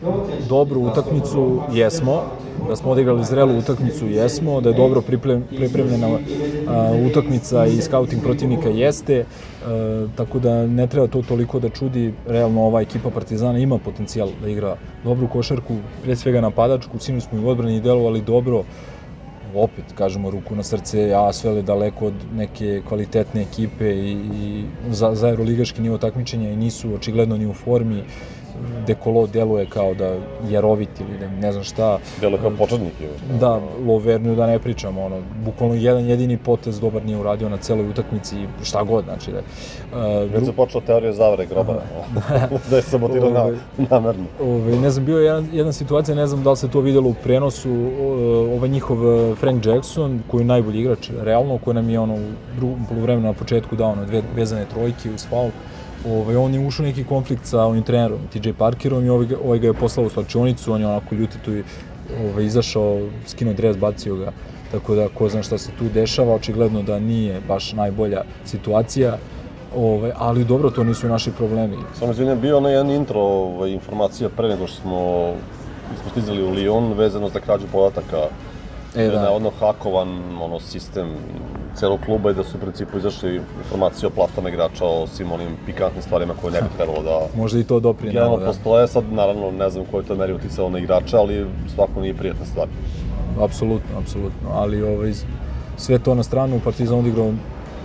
dobru 0.48 0.80
utakmicu, 0.80 1.60
jesmo. 1.72 2.22
Da 2.68 2.76
smo 2.76 2.90
odigrali 2.90 3.24
zrelu 3.24 3.58
utakmicu, 3.58 4.06
jesmo. 4.06 4.60
Da 4.60 4.68
je 4.68 4.74
dobro 4.74 5.00
priprem, 5.00 5.44
pripremljena 5.56 6.18
utakmica 7.10 7.66
i 7.66 7.80
scouting 7.80 8.22
protivnika, 8.22 8.68
jeste. 8.68 9.24
Tako 10.16 10.38
da 10.38 10.66
ne 10.66 10.86
treba 10.86 11.06
to 11.06 11.22
toliko 11.22 11.60
da 11.60 11.68
čudi. 11.68 12.14
Realno 12.26 12.62
ova 12.62 12.80
ekipa 12.80 13.10
Partizana 13.10 13.58
ima 13.58 13.78
potencijal 13.78 14.28
da 14.42 14.48
igra 14.48 14.76
dobru 15.04 15.28
košarku, 15.28 15.76
pre 16.04 16.16
svega 16.16 16.40
napadačku. 16.40 16.98
Sinu 16.98 17.20
smo 17.20 17.38
i 17.38 17.44
u 17.44 17.48
odbrani 17.48 17.80
delovali 17.80 18.22
dobro 18.22 18.64
opet, 19.54 19.84
kažemo, 19.94 20.30
ruku 20.30 20.56
na 20.56 20.62
srce, 20.62 21.12
Asvel 21.14 21.56
je 21.56 21.62
daleko 21.62 22.06
od 22.06 22.14
neke 22.36 22.82
kvalitetne 22.88 23.42
ekipe 23.42 23.94
i, 23.94 24.12
i 24.12 24.64
za, 24.90 25.14
za 25.14 25.28
euroligaški 25.28 25.82
nivo 25.82 25.98
takmičenja 25.98 26.50
i 26.50 26.56
nisu 26.56 26.94
očigledno 26.94 27.36
ni 27.36 27.46
u 27.46 27.54
formi. 27.54 28.02
Dekolo 28.86 29.26
deluje 29.26 29.66
kao 29.66 29.94
da 29.94 30.16
je 30.48 30.60
rovit 30.60 31.00
ili 31.00 31.18
da 31.18 31.28
ne 31.28 31.52
znam 31.52 31.64
šta. 31.64 31.98
deluje 32.20 32.40
kao 32.40 32.50
početnik 32.50 33.00
je. 33.00 33.08
Da, 33.40 33.60
Loverniju 33.86 34.34
da 34.36 34.46
ne 34.46 34.58
pričamo, 34.58 35.04
ono, 35.04 35.20
bukvalno 35.44 35.74
jedan 35.74 36.04
jedini 36.04 36.36
potez 36.36 36.80
dobar 36.80 37.04
nije 37.04 37.18
uradio 37.18 37.48
na 37.48 37.56
celoj 37.56 37.88
utakmici, 37.90 38.36
šta 38.62 38.82
god, 38.82 39.04
znači 39.04 39.30
da 39.32 39.38
je. 39.38 39.44
Već 40.26 40.44
se 40.44 40.52
počela 40.52 40.84
teorija 40.86 41.12
zavere 41.12 41.46
grobara, 41.46 41.82
da 42.70 42.76
je 42.76 42.82
sabotirao 42.82 43.30
na, 43.30 43.44
Ovaj, 43.44 43.56
namerno. 43.90 44.24
Ove, 44.40 44.76
ne 44.76 44.90
znam, 44.90 45.04
bio 45.06 45.18
je 45.18 45.24
jedan, 45.24 45.48
jedna 45.52 45.72
situacija, 45.72 46.14
ne 46.14 46.26
znam 46.26 46.42
da 46.42 46.50
li 46.50 46.56
se 46.56 46.68
to 46.68 46.80
videlo 46.80 47.08
u 47.08 47.14
prenosu, 47.14 47.70
ovaj 48.56 48.68
njihov 48.68 48.98
e, 49.06 49.34
Frank 49.34 49.66
Jackson, 49.66 50.22
koji 50.30 50.40
je 50.42 50.46
najbolji 50.46 50.80
igrač, 50.80 51.10
realno, 51.22 51.58
koji 51.58 51.74
nam 51.74 51.90
je 51.90 52.00
ono 52.00 52.14
u 52.14 52.32
drugom 52.56 52.86
polovremenu 52.88 53.26
na 53.26 53.32
početku 53.32 53.76
dao 53.76 53.90
ono 53.90 54.04
dve 54.04 54.22
vezane 54.36 54.66
trojke 54.74 55.10
uz 55.14 55.26
faul. 55.30 55.50
Ovaj, 56.08 56.36
on 56.36 56.54
je 56.54 56.66
ušao 56.66 56.86
neki 56.86 57.04
konflikt 57.04 57.46
sa 57.46 57.62
ovim 57.62 57.82
trenerom, 57.82 58.18
TJ 58.32 58.52
Parkerom 58.58 59.04
i 59.04 59.08
ovaj, 59.08 59.26
ovaj 59.44 59.58
ga 59.58 59.66
je 59.66 59.72
poslao 59.74 60.06
u 60.06 60.10
slačionicu, 60.10 60.72
on 60.72 60.80
je 60.80 60.86
onako 60.86 61.14
ljuti 61.14 61.38
tu 61.44 61.54
i 61.54 61.62
ovaj, 62.24 62.44
izašao, 62.44 63.08
skinuo 63.26 63.54
dres, 63.54 63.76
bacio 63.76 64.16
ga, 64.16 64.32
tako 64.72 64.94
da 64.94 65.08
ko 65.08 65.28
zna 65.28 65.42
šta 65.42 65.58
se 65.58 65.70
tu 65.78 65.84
dešava, 65.94 66.34
očigledno 66.34 66.82
da 66.82 66.98
nije 66.98 67.40
baš 67.48 67.72
najbolja 67.72 68.22
situacija, 68.44 69.18
ovaj, 69.76 70.12
ali 70.16 70.44
dobro, 70.44 70.70
to 70.70 70.84
nisu 70.84 71.08
naši 71.08 71.30
problemi. 71.30 71.76
Samo 71.98 72.12
izvinjam, 72.12 72.40
bio 72.40 72.60
na 72.60 72.70
jedan 72.70 72.90
intro 72.90 73.20
ovaj, 73.20 73.70
informacija 73.70 74.28
pre 74.28 74.48
nego 74.48 74.66
što 74.66 74.80
smo, 74.80 75.32
smo 76.02 76.10
stizali 76.10 76.42
u 76.42 76.54
Lyon 76.54 76.96
vezano 76.96 77.28
za 77.28 77.40
krađu 77.40 77.66
podataka 77.72 78.28
E, 78.96 79.06
da. 79.06 79.12
je 79.12 79.22
navodno 79.22 79.50
hakovan 79.60 80.08
ono, 80.42 80.60
sistem 80.60 81.08
celog 81.74 82.00
kluba 82.06 82.30
i 82.30 82.34
da 82.34 82.44
su 82.44 82.56
u 82.56 82.60
principu 82.60 82.98
izašli 82.98 83.40
informacije 83.64 84.06
o 84.06 84.10
platama 84.10 84.48
igrača, 84.48 84.84
o 84.84 85.06
svim 85.06 85.32
onim 85.32 85.48
pikantnim 85.66 86.02
stvarima 86.02 86.34
koje 86.40 86.52
ne 86.52 86.60
bi 86.60 86.68
trebalo 86.76 87.02
da... 87.02 87.40
Možda 87.40 87.58
i 87.58 87.64
to 87.64 87.80
doprinalo, 87.80 88.12
Generalno 88.12 88.38
da. 88.38 88.46
postoje, 88.46 88.88
sad 88.88 89.04
naravno 89.12 89.50
ne 89.50 89.70
znam 89.70 89.84
koji 89.90 90.04
to 90.04 90.14
meri 90.14 90.32
uticalo 90.32 90.68
na 90.68 90.78
igrača, 90.78 91.18
ali 91.18 91.46
svako 91.74 92.00
nije 92.00 92.14
prijatna 92.14 92.46
stvar. 92.46 92.68
Apsolutno, 93.40 93.98
apsolutno, 93.98 94.48
ali 94.52 94.82
ovaj, 94.82 95.12
sve 95.76 95.98
to 95.98 96.14
na 96.14 96.22
stranu, 96.22 96.60
Partizan 96.64 96.98
odigrao 96.98 97.32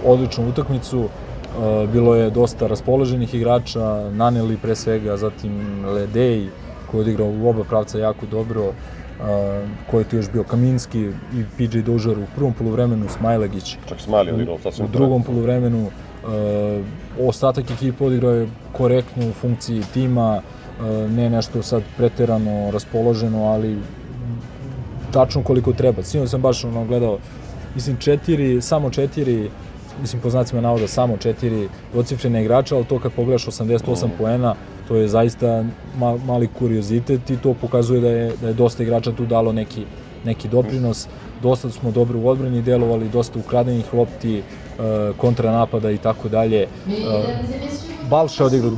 odličnu 0.06 0.50
utakmicu, 0.50 1.04
e, 1.04 1.88
bilo 1.88 2.16
je 2.16 2.30
dosta 2.30 2.68
raspoloženih 2.68 3.34
igrača, 3.34 4.12
Naneli 4.12 4.58
pre 4.58 4.76
svega, 4.76 5.18
zatim 5.18 5.86
Ledej, 5.86 6.48
koji 6.92 7.00
je 7.00 7.02
odigrao 7.02 7.28
u 7.28 7.50
oba 7.50 7.64
pravca 7.64 8.00
jako 8.00 8.26
dobro, 8.26 8.74
uh, 9.20 9.26
ko 9.92 10.00
je 10.00 10.06
tu 10.06 10.16
još 10.16 10.32
bio 10.32 10.44
Kaminski 10.44 11.00
i 11.34 11.44
PJ 11.58 11.80
Dožar 11.80 12.20
u 12.20 12.26
prvom 12.36 12.54
poluvremenu, 12.54 13.06
Smajlegić. 13.10 13.78
Čak 13.90 14.02
Smajli 14.02 14.32
odigrao 14.32 14.60
sasvim 14.64 14.86
U 14.86 14.90
drugom 14.90 15.24
poluvremenu 15.24 15.86
uh, 15.86 15.90
ostatak 17.28 17.72
ekipa 17.72 18.06
odigrao 18.06 18.32
je 18.32 18.48
korektno 18.74 19.30
u 19.30 19.34
funkciji 19.34 19.84
tima, 19.94 20.42
ne 21.10 21.30
nešto 21.30 21.64
sad 21.64 21.84
preterano 21.98 22.72
raspoloženo, 22.72 23.44
ali 23.44 23.78
tačno 25.12 25.44
koliko 25.44 25.74
treba. 25.74 26.04
Sino 26.04 26.28
sam 26.28 26.42
baš 26.42 26.64
ono 26.64 26.86
gledao, 26.86 27.18
mislim 27.76 27.98
četiri, 27.98 28.62
samo 28.62 28.90
četiri, 28.90 29.50
mislim 30.02 30.22
po 30.22 30.30
znacima 30.30 30.62
navoda 30.62 30.88
samo 30.88 31.18
četiri 31.18 31.70
dvocifrene 31.94 32.42
igrača, 32.42 32.76
ali 32.76 32.86
to 32.86 33.00
kad 33.00 33.12
pogledaš 33.12 33.46
88 33.46 34.08
mm. 34.08 34.12
poena, 34.18 34.56
to 34.90 34.96
je 34.96 35.08
zaista 35.08 35.64
ma, 35.98 36.18
mali 36.26 36.48
kuriozitet 36.60 37.30
i 37.30 37.38
to 37.38 37.54
pokazuje 37.54 38.02
da 38.02 38.10
je, 38.10 38.32
da 38.42 38.48
je 38.48 38.54
dosta 38.54 38.84
igrača 38.84 39.12
tu 39.12 39.26
dalo 39.26 39.52
neki, 39.54 39.84
neki 40.26 40.48
doprinos. 40.48 41.08
Dosta 41.44 41.70
smo 41.70 41.92
dobro 41.92 42.20
u 42.20 42.28
odbrani 42.28 42.62
delovali, 42.62 43.10
dosta 43.10 43.40
ukradenih 43.40 43.94
lopti, 43.94 44.40
uh, 44.42 45.16
kontranapada 45.18 45.92
i 45.92 45.98
tako 45.98 46.30
dalje. 46.30 46.68
Uh, 46.88 46.94
Balša 48.10 48.46
odigrao 48.46 48.72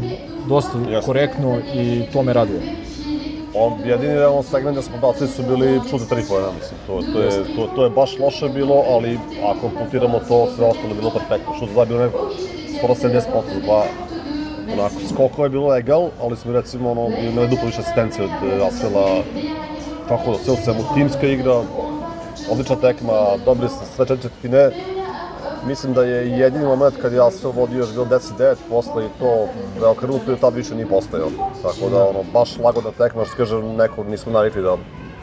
dosta 0.48 0.78
Jasne. 0.78 1.02
korektno 1.06 1.60
i 1.76 2.04
to 2.14 2.24
me 2.24 2.34
raduje. 2.34 2.62
On, 3.56 3.74
jedini 3.86 4.14
realno 4.14 4.44
segment 4.44 4.76
da 4.76 4.82
smo 4.82 4.98
bacili 4.98 5.30
su 5.30 5.44
bili 5.44 5.80
za 6.00 6.06
tri 6.06 6.24
pojena, 6.30 6.52
mislim. 6.60 6.80
To, 6.88 7.02
to, 7.14 7.22
je, 7.22 7.56
to, 7.56 7.68
to 7.76 7.84
je 7.84 7.90
baš 7.90 8.20
loše 8.20 8.50
bilo, 8.50 8.84
ali 8.88 9.20
ako 9.46 9.70
putiramo 9.84 10.20
to, 10.28 10.48
sve 10.56 10.66
ostalo 10.66 10.90
je 10.90 10.96
bilo 10.96 11.12
perfektno. 11.12 11.54
Šut 11.60 11.70
za 11.76 11.86
bilo 11.86 12.00
ne, 12.00 12.10
skoro 12.78 12.94
70% 12.94 13.22
za 13.54 13.60
dva. 13.64 13.84
Onako, 14.74 14.96
skokova 15.14 15.46
je 15.46 15.50
bilo 15.50 15.78
egal, 15.78 16.10
ali 16.22 16.38
smo 16.38 16.52
recimo 16.52 16.92
ono, 16.92 17.08
imali 17.32 17.48
duplo 17.48 17.66
više 17.66 17.82
asistencije 17.82 18.26
od 18.26 18.32
e, 18.32 18.66
Asvela. 18.68 19.24
Tako 20.10 20.32
da, 20.32 20.38
sve 20.38 20.54
u 20.54 20.58
svemu, 20.64 20.80
timska 20.94 21.28
igra, 21.28 21.62
odlična 22.52 22.76
tekma, 22.76 23.14
dobri 23.46 23.70
ste 23.70 23.86
sve 23.96 24.06
četiri 24.06 24.22
četvrtine. 24.22 24.72
Mislim 25.68 25.94
da 25.94 26.04
je 26.04 26.30
jedini 26.40 26.66
moment 26.66 26.96
kad 27.02 27.14
je 27.14 27.28
Asvel 27.28 27.52
vodio 27.52 27.78
još 27.78 27.92
bilo 27.92 28.06
10-9 28.06 28.56
posle 28.70 29.06
i 29.06 29.10
to 29.20 29.48
da 29.80 29.86
je 29.86 29.92
okrenuto 29.92 30.32
i 30.32 30.36
tad 30.36 30.56
više 30.56 30.76
nije 30.76 30.88
postojao. 30.88 31.30
Tako 31.62 31.90
da, 31.90 32.04
ono, 32.04 32.24
baš 32.34 32.58
lagodna 32.58 32.92
tekma, 32.92 33.26
što 33.26 33.38
kaže, 33.38 33.64
neko 33.64 34.04
nismo 34.04 34.32
navikli 34.32 34.62
da 34.62 34.78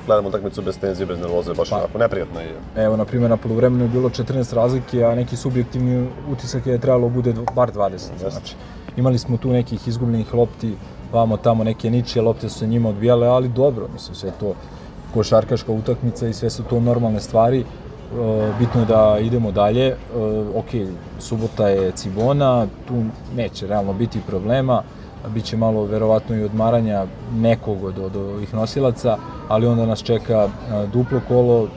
gledamo 0.07 0.29
utakmicu 0.29 0.62
bez 0.62 0.79
tenzije, 0.79 1.07
bez 1.07 1.20
nervoze, 1.20 1.55
baš 1.55 1.72
onako 1.72 1.98
neprijatno 1.98 2.40
je. 2.40 2.55
Evo, 2.77 2.96
na 2.96 3.05
primjer, 3.05 3.31
na 3.31 3.37
polovremenu 3.37 3.85
je 3.85 3.88
bilo 3.88 4.09
14 4.09 4.55
razlike, 4.55 5.05
a 5.05 5.14
neki 5.14 5.37
subjektivni 5.37 6.09
utisak 6.33 6.66
je 6.66 6.79
trebalo 6.79 7.09
bude 7.09 7.35
bar 7.55 7.72
20. 7.72 7.98
Znači, 8.18 8.55
imali 8.98 9.18
smo 9.18 9.37
tu 9.37 9.50
nekih 9.50 9.88
izgubljenih 9.88 10.34
lopti, 10.34 10.74
vamo 11.12 11.37
tamo 11.37 11.64
neke 11.64 11.90
ničije 11.90 12.22
lopte 12.22 12.48
su 12.48 12.58
se 12.58 12.66
njima 12.66 12.88
odbijale, 12.88 13.26
ali 13.26 13.48
dobro, 13.48 13.88
mislim, 13.92 14.14
sve 14.14 14.30
to 14.40 14.54
košarkaška 15.14 15.72
utakmica 15.72 16.28
i 16.28 16.32
sve 16.32 16.50
su 16.50 16.62
to 16.62 16.80
normalne 16.80 17.20
stvari. 17.20 17.61
E, 17.61 17.64
bitno 18.58 18.80
je 18.80 18.87
da 18.87 19.18
idemo 19.20 19.52
dalje. 19.52 19.87
E, 19.87 19.96
ok, 20.54 20.88
subota 21.18 21.68
je 21.68 21.92
Cibona, 21.92 22.66
tu 22.88 22.94
neće 23.37 23.66
realno 23.66 23.92
biti 23.92 24.20
problema, 24.26 24.82
biće 25.28 25.56
malo 25.56 25.84
verovatno 25.84 26.37
i 26.37 26.44
odmaranja 26.44 27.06
nekog 27.34 27.84
od, 27.84 27.98
od 27.98 28.16
ovih 28.16 28.54
nosilaca, 28.54 29.16
ali 29.48 29.66
onda 29.66 29.87
nas 29.87 30.02
čeka 30.02 30.48
e, 30.48 30.87
duplo 30.92 31.20
kolo, 31.28 31.68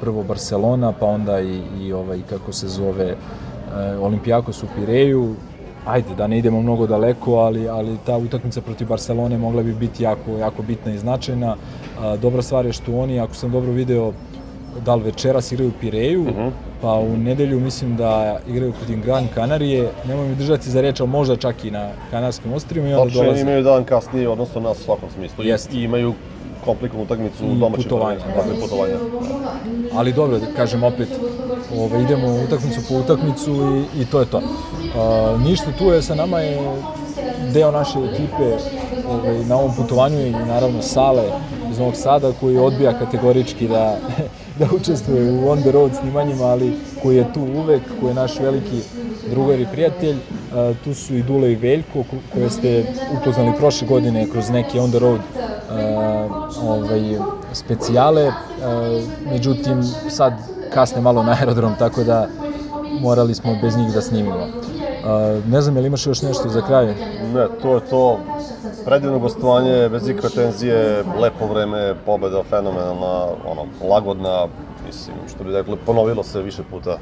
prvo 0.00 0.22
Barcelona, 0.22 0.92
pa 0.92 1.06
onda 1.06 1.40
i, 1.40 1.62
i 1.80 1.92
ovaj, 1.92 2.20
kako 2.30 2.52
se 2.52 2.68
zove, 2.68 3.16
Olimpijakos 4.00 4.62
u 4.62 4.66
Pireju, 4.76 5.34
ajde, 5.86 6.14
da 6.14 6.26
ne 6.26 6.38
idemo 6.38 6.60
mnogo 6.62 6.86
daleko, 6.86 7.34
ali, 7.34 7.68
ali 7.68 7.96
ta 8.06 8.16
utakmica 8.16 8.60
protiv 8.60 8.88
Barcelone 8.88 9.38
mogla 9.38 9.62
bi 9.62 9.74
biti 9.74 10.02
jako, 10.02 10.30
jako 10.40 10.62
bitna 10.62 10.92
i 10.92 10.98
značajna. 10.98 11.56
A, 12.00 12.16
dobra 12.16 12.42
stvar 12.42 12.66
je 12.66 12.72
što 12.72 12.96
oni, 12.96 13.20
ako 13.20 13.34
sam 13.34 13.50
dobro 13.50 13.72
video, 13.72 14.12
da 14.84 14.94
li 14.94 15.02
večeras 15.02 15.52
igraju 15.52 15.70
u 15.70 15.80
Pireju, 15.80 16.22
uh 16.22 16.28
-huh. 16.28 16.50
pa 16.82 16.92
u 16.92 17.16
nedelju 17.16 17.60
mislim 17.60 17.96
da 17.96 18.38
igraju 18.48 18.72
protiv 18.72 19.04
Gran 19.04 19.28
Kanarije, 19.34 19.90
nemoj 20.08 20.28
mi 20.28 20.34
držati 20.34 20.70
za 20.70 20.80
reč, 20.80 21.00
ali 21.00 21.10
možda 21.10 21.36
čak 21.36 21.64
i 21.64 21.70
na 21.70 21.88
Kanarskim 22.10 22.52
ostrima 22.52 22.88
i 22.88 22.94
onda 22.94 23.14
dolaze. 23.14 23.40
imaju 23.40 23.62
dan 23.62 23.84
kasnije, 23.84 24.28
odnosno 24.28 24.60
nas 24.60 24.80
u 24.80 24.82
svakom 24.82 25.08
smislu. 25.14 25.44
Jest. 25.44 25.74
I 25.74 25.82
imaju 25.82 26.14
komplikovanu 26.66 27.04
utakmicu 27.04 27.44
u 27.46 27.54
domaćem 27.54 27.82
putovanja, 27.84 28.18
dakle 28.36 28.60
putovanja. 28.60 28.94
ali 29.94 30.12
dobro, 30.12 30.38
da 30.38 30.46
kažem 30.56 30.82
opet, 30.84 31.08
ovaj, 31.78 32.02
idemo 32.02 32.28
utakmicu 32.44 32.80
po 32.88 32.94
utakmicu 32.94 33.50
i, 33.96 34.02
i 34.02 34.04
to 34.04 34.20
je 34.20 34.26
to. 34.26 34.40
A, 34.96 35.36
ništa 35.44 35.72
tu 35.78 35.84
je, 35.84 36.02
sa 36.02 36.14
nama 36.14 36.40
je 36.40 36.58
deo 37.52 37.70
naše 37.70 37.98
ekipe 38.12 38.56
ovaj, 39.08 39.44
na 39.44 39.56
ovom 39.56 39.74
putovanju 39.76 40.26
i 40.26 40.30
naravno 40.30 40.82
Sale 40.82 41.24
iz 41.70 41.78
Novog 41.78 41.96
Sada 41.96 42.32
koji 42.40 42.58
odbija 42.58 42.98
kategorički 42.98 43.68
da, 43.68 43.96
da 44.58 44.66
učestvuje 44.76 45.32
u 45.32 45.48
on 45.50 45.60
the 45.60 45.70
road 45.72 45.90
snimanjima, 46.00 46.44
ali 46.44 46.72
koji 47.02 47.16
je 47.16 47.32
tu 47.34 47.40
uvek, 47.40 47.82
koji 48.00 48.10
je 48.10 48.14
naš 48.14 48.38
veliki 48.40 48.80
drugar 49.30 49.60
i 49.60 49.66
prijatelj. 49.72 50.16
Tu 50.84 50.94
su 50.94 51.14
i 51.16 51.22
Dule 51.22 51.52
i 51.52 51.56
Veljko 51.56 52.02
ko- 52.10 52.22
koje 52.34 52.50
ste 52.50 52.84
upoznali 53.20 53.52
prošle 53.58 53.88
godine 53.88 54.26
kroz 54.32 54.50
neke 54.50 54.80
on 54.80 54.90
the 54.90 54.98
road 54.98 55.20
ovaj, 56.62 57.18
specijale. 57.52 58.26
A, 58.26 58.32
međutim, 59.30 59.82
sad 60.10 60.32
kasne 60.74 61.00
malo 61.00 61.22
na 61.22 61.36
aerodrom, 61.40 61.74
tako 61.78 62.04
da 62.04 62.26
morali 63.00 63.34
smo 63.34 63.56
bez 63.62 63.76
njih 63.76 63.92
da 63.94 64.00
snimimo. 64.02 64.46
A, 65.06 65.40
ne 65.48 65.60
znam, 65.60 65.76
je 65.76 65.80
li 65.80 65.86
imaš 65.86 66.06
još 66.06 66.22
nešto 66.22 66.48
za 66.48 66.62
kraj? 66.66 66.86
Ne, 67.34 67.46
to 67.62 67.74
je 67.74 67.80
to. 67.80 68.18
Predivno 68.84 69.18
gostovanje, 69.18 69.88
bez 69.88 70.08
ikakve 70.08 70.30
tenzije, 70.30 71.04
lepo 71.20 71.46
vreme, 71.46 71.94
pobeda 72.06 72.42
fenomenalna, 72.50 73.24
ono, 73.46 73.88
lagodna, 73.90 74.46
mislim, 74.86 75.16
što 75.34 75.44
bi 75.44 75.52
rekli, 75.52 75.76
ponovilo 75.86 76.22
se 76.22 76.42
više 76.42 76.62
puta. 76.70 76.98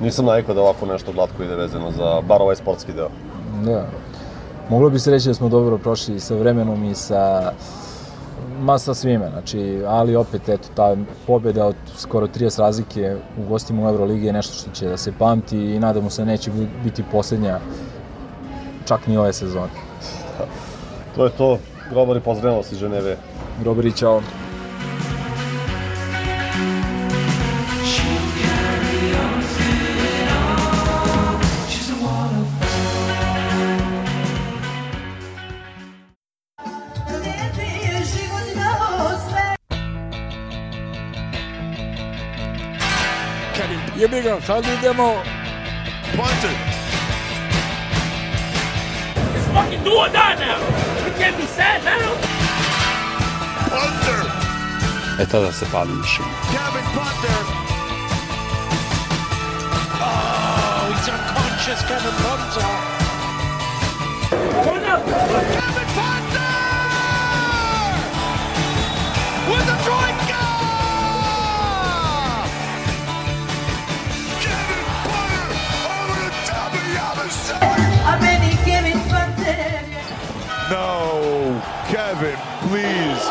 Nisam 0.00 0.24
navikao 0.24 0.54
da 0.54 0.60
ovako 0.60 0.86
nešto 0.86 1.12
glatko 1.12 1.42
ide 1.42 1.54
vezano 1.54 1.90
za 1.90 2.20
bar 2.28 2.42
ovaj 2.42 2.56
sportski 2.56 2.92
deo. 2.92 3.08
Da. 3.64 3.86
Moglo 4.70 4.90
bi 4.90 4.98
se 4.98 5.10
reći 5.10 5.28
da 5.28 5.34
smo 5.34 5.48
dobro 5.48 5.78
prošli 5.78 6.20
sa 6.20 6.34
vremenom 6.34 6.84
i 6.84 6.94
sa 6.94 7.52
ma 8.60 8.78
sa 8.78 8.94
svime, 8.94 9.30
znači, 9.30 9.82
ali 9.86 10.16
opet, 10.16 10.48
eto, 10.48 10.68
ta 10.74 10.96
pobjeda 11.26 11.66
od 11.66 11.74
skoro 11.96 12.26
30 12.26 12.60
razlike 12.60 13.16
u 13.38 13.48
gostima 13.48 13.82
u 13.82 13.88
Euroligi 13.88 14.26
je 14.26 14.32
nešto 14.32 14.54
što 14.54 14.70
će 14.70 14.88
da 14.88 14.96
se 14.96 15.12
pamti 15.18 15.58
i 15.58 15.78
nadamo 15.80 16.10
se 16.10 16.24
neće 16.24 16.50
bu- 16.50 16.66
biti 16.84 17.04
posljednja 17.12 17.58
čak 18.84 19.06
ni 19.06 19.16
ove 19.16 19.32
sezone. 19.32 19.68
To 21.16 21.24
je 21.24 21.30
to. 21.30 21.58
Grobari, 21.90 22.20
pozdravljamo 22.20 22.62
iz 22.72 22.78
Ženeve. 22.78 23.16
Grobari, 23.60 23.92
čao. 23.92 24.20
Sad 44.46 44.64
idemo. 44.64 45.22
Punter. 46.16 46.54
It's 49.36 49.46
fucking 49.54 49.84
do 49.84 49.92
or 49.92 50.08
die 50.08 50.36
now. 50.38 50.58
We 51.04 51.10
can't 51.18 51.36
be 51.36 51.46
sad 51.46 51.84
now. 51.84 52.14
Punter. 53.70 54.22
E 55.22 55.26
tada 55.26 55.52
se 55.52 55.66
pali 55.72 55.92
mišljenje. 55.92 56.34
Kevin 56.52 56.86
Punter. 56.94 57.40
Oh, 60.02 60.92
he's 60.92 61.08
unconscious, 61.08 61.80
Kevin 61.88 62.14
Punter. 62.24 62.68
Turn 64.64 64.84
up. 64.92 65.02
Kevin 65.56 65.79
11, 82.12 82.36
please. 82.68 83.30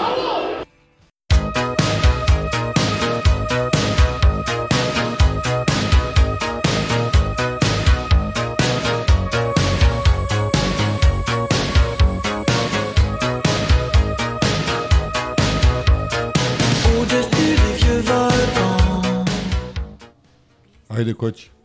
Au-dessus 16.98 17.56
des 17.56 17.74
vieux 17.78 18.02
volcans. 18.02 19.26
Ajde, 20.90 21.14
ko 21.14 21.32
će? 21.32 21.59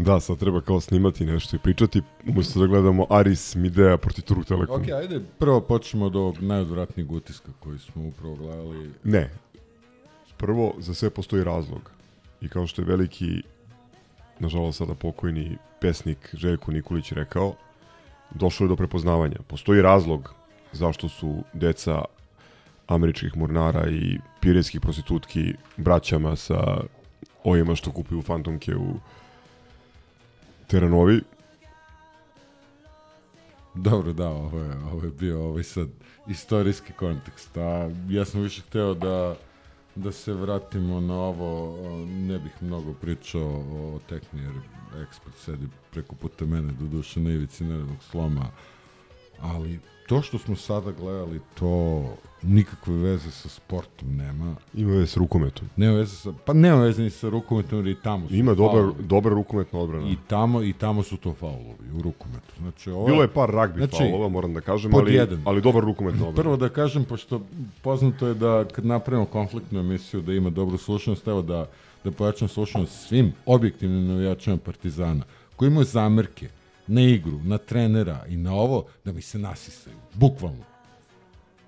Da, 0.00 0.20
sad 0.20 0.38
treba 0.38 0.60
kao 0.60 0.80
snimati 0.80 1.24
nešto 1.24 1.56
i 1.56 1.58
pričati, 1.58 2.02
umesto 2.26 2.60
da 2.60 2.66
gledamo 2.66 3.06
Aris 3.10 3.54
Midea 3.54 3.96
protiv 3.96 4.22
Turk 4.22 4.46
Telekom. 4.46 4.82
Ok, 4.82 4.88
ajde, 4.88 5.20
prvo 5.38 5.60
počnemo 5.60 6.06
od 6.06 6.16
ovog 6.16 6.42
najodvratnijeg 6.42 7.12
utiska 7.12 7.52
koji 7.60 7.78
smo 7.78 8.06
upravo 8.06 8.34
gledali. 8.34 8.90
Ne. 9.04 9.30
Prvo, 10.36 10.74
za 10.78 10.94
sve 10.94 11.10
postoji 11.10 11.44
razlog. 11.44 11.90
I 12.40 12.48
kao 12.48 12.66
što 12.66 12.82
je 12.82 12.86
veliki, 12.86 13.42
nažalost 14.38 14.78
sada 14.78 14.94
pokojni 14.94 15.56
pesnik 15.80 16.30
Željko 16.32 16.72
Nikolić 16.72 17.12
rekao, 17.12 17.54
došlo 18.34 18.64
je 18.64 18.68
do 18.68 18.76
prepoznavanja. 18.76 19.36
Postoji 19.46 19.82
razlog 19.82 20.34
zašto 20.72 21.08
su 21.08 21.42
deca 21.52 22.04
američkih 22.86 23.36
mornara 23.36 23.90
i 23.90 24.18
piretskih 24.40 24.80
prostitutki 24.80 25.54
braćama 25.76 26.36
sa 26.36 26.80
ovima 27.44 27.74
što 27.74 27.92
kupuju 27.92 28.22
fantomke 28.22 28.76
u 28.76 28.94
Teranovi. 30.68 31.20
Dobro, 33.74 34.12
da, 34.12 34.28
ovo 34.28 34.58
je, 34.58 34.72
ovo 34.92 35.04
je 35.04 35.10
bio 35.10 35.44
ovaj 35.44 35.62
sad 35.62 35.88
istorijski 36.28 36.92
kontekst. 36.92 37.56
A 37.56 37.90
ja 38.08 38.24
sam 38.24 38.40
više 38.40 38.62
hteo 38.62 38.94
da, 38.94 39.36
da 39.94 40.12
se 40.12 40.32
vratimo 40.32 41.00
na 41.00 41.14
ovo, 41.14 41.76
ne 42.06 42.38
bih 42.38 42.52
mnogo 42.60 42.92
pričao 42.92 43.48
o 43.58 44.00
tekmi, 44.08 44.40
jer 44.42 44.54
ekspert 45.02 45.36
sedi 45.36 45.66
preko 45.90 46.14
puta 46.14 46.44
mene, 46.44 46.72
do 46.72 46.86
duše 46.86 47.20
na 47.20 47.30
ivici 47.30 47.64
nerednog 47.64 48.02
sloma, 48.10 48.50
ali 49.40 49.80
to 50.08 50.22
što 50.22 50.38
smo 50.38 50.56
sada 50.56 50.92
gledali, 50.92 51.40
to 51.54 52.02
nikakve 52.42 52.94
veze 52.94 53.30
sa 53.30 53.48
sportom 53.48 54.16
nema. 54.16 54.54
Ima 54.74 54.92
veze 54.92 55.06
s 55.06 55.16
rukometom. 55.16 55.68
Nema 55.76 55.94
veze 55.94 56.16
sa, 56.16 56.32
pa 56.44 56.52
nema 56.52 56.76
veze 56.76 57.02
ni 57.02 57.10
sa 57.10 57.28
rukometom, 57.28 57.78
jer 57.78 57.86
i 57.88 57.96
tamo 57.96 58.28
su 58.28 58.34
Ima 58.34 58.54
dobar, 58.54 58.72
faulovi. 58.72 59.02
dobra 59.02 59.34
rukometna 59.34 59.78
odbrana. 59.78 60.08
I 60.08 60.16
tamo, 60.28 60.62
I 60.62 60.72
tamo 60.72 61.02
su 61.02 61.16
to 61.16 61.34
faulovi 61.34 61.90
u 61.94 62.02
rukometu. 62.02 62.52
Znači, 62.58 62.90
ovo, 62.90 63.06
Bilo 63.06 63.22
je 63.22 63.28
par 63.28 63.50
ragbi 63.50 63.86
faulova, 63.88 64.28
moram 64.28 64.54
da 64.54 64.60
kažem, 64.60 64.94
ali- 64.94 65.14
jedan. 65.14 65.42
ali 65.44 65.60
dobar 65.60 65.84
rukometna 65.84 66.20
odbrana. 66.28 66.42
Prvo 66.42 66.56
da 66.58 66.68
kažem, 66.68 67.04
pošto 67.04 67.40
poznato 67.82 68.26
je 68.26 68.34
da 68.34 68.64
kad 68.66 68.86
napravimo 68.86 69.26
konfliktnu 69.26 69.80
emisiju 69.80 70.22
da 70.22 70.32
ima 70.32 70.50
dobru 70.50 70.78
slušanost, 70.78 71.28
evo 71.28 71.42
da, 71.42 71.66
da 72.04 72.10
pojačam 72.10 72.48
slušanost 72.48 73.06
svim 73.08 73.32
objektivnim 73.46 74.06
navijačima 74.06 74.56
Partizana, 74.56 75.24
koji 75.56 75.66
imaju 75.68 75.84
zamerke 75.84 76.48
na 76.88 77.00
igru, 77.00 77.40
na 77.44 77.58
trenera 77.58 78.24
i 78.28 78.36
na 78.36 78.54
ovo, 78.54 78.86
da 79.04 79.12
mi 79.12 79.22
se 79.22 79.38
nasisaju. 79.38 79.96
Bukvalno. 80.14 80.64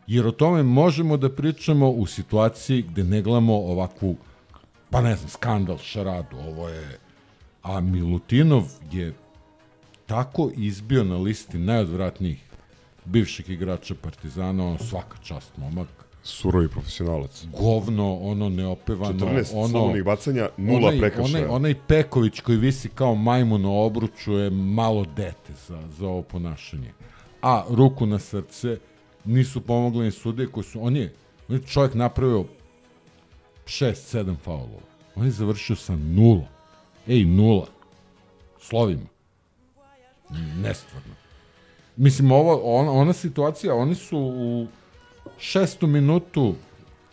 Jer 0.06 0.26
o 0.26 0.32
tome 0.32 0.62
možemo 0.62 1.16
da 1.16 1.34
pričamo 1.34 1.90
u 1.90 2.06
situaciji 2.06 2.82
gde 2.82 3.04
ne 3.04 3.22
gledamo 3.22 3.54
ovakvu, 3.54 4.16
pa 4.90 5.00
ne 5.00 5.16
znam, 5.16 5.28
skandal, 5.28 5.78
šaradu, 5.78 6.36
ovo 6.36 6.68
je... 6.68 6.98
A 7.62 7.80
Milutinov 7.80 8.64
je 8.92 9.14
tako 10.06 10.50
izbio 10.56 11.04
na 11.04 11.16
listi 11.16 11.58
najodvratnijih 11.58 12.42
bivših 13.04 13.50
igrača 13.50 13.94
Partizana, 13.94 14.66
ono 14.66 14.78
svaka 14.78 15.16
čast 15.22 15.56
momak. 15.56 15.99
Surovi 16.22 16.68
profesionalac. 16.68 17.44
Govno, 17.58 18.14
ono 18.14 18.48
neopevano. 18.48 19.26
14 19.26 19.54
ono, 19.54 19.68
slobodnih 19.68 20.04
bacanja, 20.04 20.48
nula 20.56 20.88
onaj, 20.88 20.98
prekršaja. 20.98 21.44
Onaj, 21.44 21.56
onaj 21.56 21.74
Peković 21.86 22.40
koji 22.40 22.58
visi 22.58 22.88
kao 22.88 23.14
majmun 23.14 23.62
na 23.62 23.70
obruču 23.70 24.32
je 24.32 24.50
malo 24.50 25.04
dete 25.16 25.52
za, 25.68 25.82
za 25.98 26.06
ovo 26.06 26.22
ponašanje. 26.22 26.92
A 27.42 27.64
ruku 27.70 28.06
na 28.06 28.18
srce 28.18 28.78
nisu 29.24 29.60
pomogli 29.60 30.04
ni 30.04 30.10
sudije 30.10 30.48
koji 30.48 30.64
su, 30.64 30.84
on 30.86 30.96
je, 30.96 31.12
on 31.48 31.56
je 31.56 31.62
čovjek 31.62 31.94
napravio 31.94 32.44
6-7 33.64 34.36
faulova. 34.44 34.82
On 35.14 35.24
je 35.24 35.30
završio 35.30 35.76
sa 35.76 35.96
nula. 35.96 36.48
Ej, 37.08 37.24
nula. 37.24 37.66
Slovima. 38.60 39.06
Nestvarno. 40.62 41.14
Mislim, 41.96 42.32
ovo, 42.32 42.60
on, 42.64 42.88
ona 42.88 43.12
situacija, 43.12 43.74
oni 43.74 43.94
su 43.94 44.18
u 44.18 44.66
šestu 45.40 45.86
minutu 45.86 46.54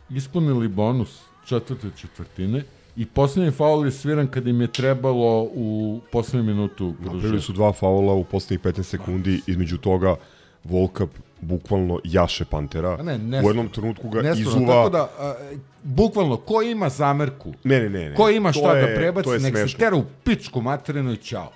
ispunili 0.10 0.68
bonus 0.68 1.22
četvrte 1.46 1.88
četvrtine 1.98 2.63
i 2.96 3.06
posljednji 3.06 3.52
faul 3.52 3.86
je 3.86 3.92
sviran 3.92 4.28
kad 4.28 4.48
im 4.48 4.62
je 4.62 4.68
trebalo 4.68 5.44
u 5.46 6.00
posljednju 6.12 6.44
minutu 6.46 6.94
Napravili 7.00 7.42
su 7.42 7.54
dva 7.54 7.74
faula 7.74 8.13
u 8.13 8.24
poslednjih 8.24 8.60
15 8.66 8.84
sekundi, 8.84 9.42
između 9.48 9.78
toga 9.78 10.16
Volkap 10.63 11.10
bukvalno 11.42 12.00
jaše 12.04 12.46
Pantera. 12.46 12.90
A 12.90 13.04
ne, 13.04 13.16
u 13.16 13.18
nestvarno. 13.18 13.50
jednom 13.50 13.70
trenutku 13.70 14.10
ga 14.10 14.22
Nestvarno, 14.22 14.52
izuva... 14.52 14.74
Tako 14.76 14.90
da, 14.90 15.10
a, 15.20 15.36
bukvalno, 15.84 16.38
ko 16.38 16.62
ima 16.62 16.90
zamerku, 16.90 17.54
Ne, 17.63 17.80
ne, 17.80 17.90
ne. 17.90 18.10
ne. 18.10 18.16
ko 18.16 18.30
ima 18.30 18.52
šta 18.52 18.78
je- 18.78 18.88
da 18.88 18.96
prebaci, 18.96 19.30
nek 19.30 19.42
se 19.42 19.50
smešno. 19.50 19.80
tera 19.80 19.96
u 19.96 20.04
pičku 20.24 20.62
materinu 20.62 21.12
i 21.13 21.18
ćao. 21.18 21.52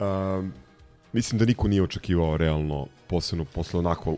Um, 0.00 0.52
mislim 1.12 1.38
da 1.38 1.44
niko 1.44 1.68
nije 1.68 1.82
očekivao 1.82 2.36
realno, 2.36 2.86
posebno 3.06 3.44
posle 3.44 3.78
onako 3.78 4.16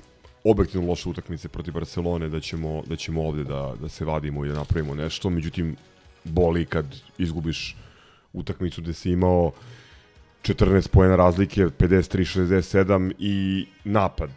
objektivno 0.51 0.89
loše 0.89 1.09
utakmice 1.09 1.49
protiv 1.49 1.75
Barcelone, 1.75 2.29
da 2.29 2.41
ćemo, 2.41 2.83
da 2.87 2.97
ćemo 2.97 3.23
ovde 3.23 3.45
da, 3.45 3.75
da 3.81 3.89
se 3.89 4.05
vadimo 4.05 4.45
i 4.45 4.49
da 4.49 4.55
napravimo 4.55 4.95
nešto. 4.95 5.31
Međutim, 5.31 5.77
boli 6.25 6.65
kad 6.65 6.87
izgubiš 7.19 7.77
utakmicu 8.33 8.83
gde 8.83 8.93
si 8.93 9.11
imao 9.11 9.53
14 10.43 10.89
pojena 10.89 11.17
razlike, 11.17 11.67
53-67 11.67 13.13
i 13.19 13.67
napad. 13.85 14.31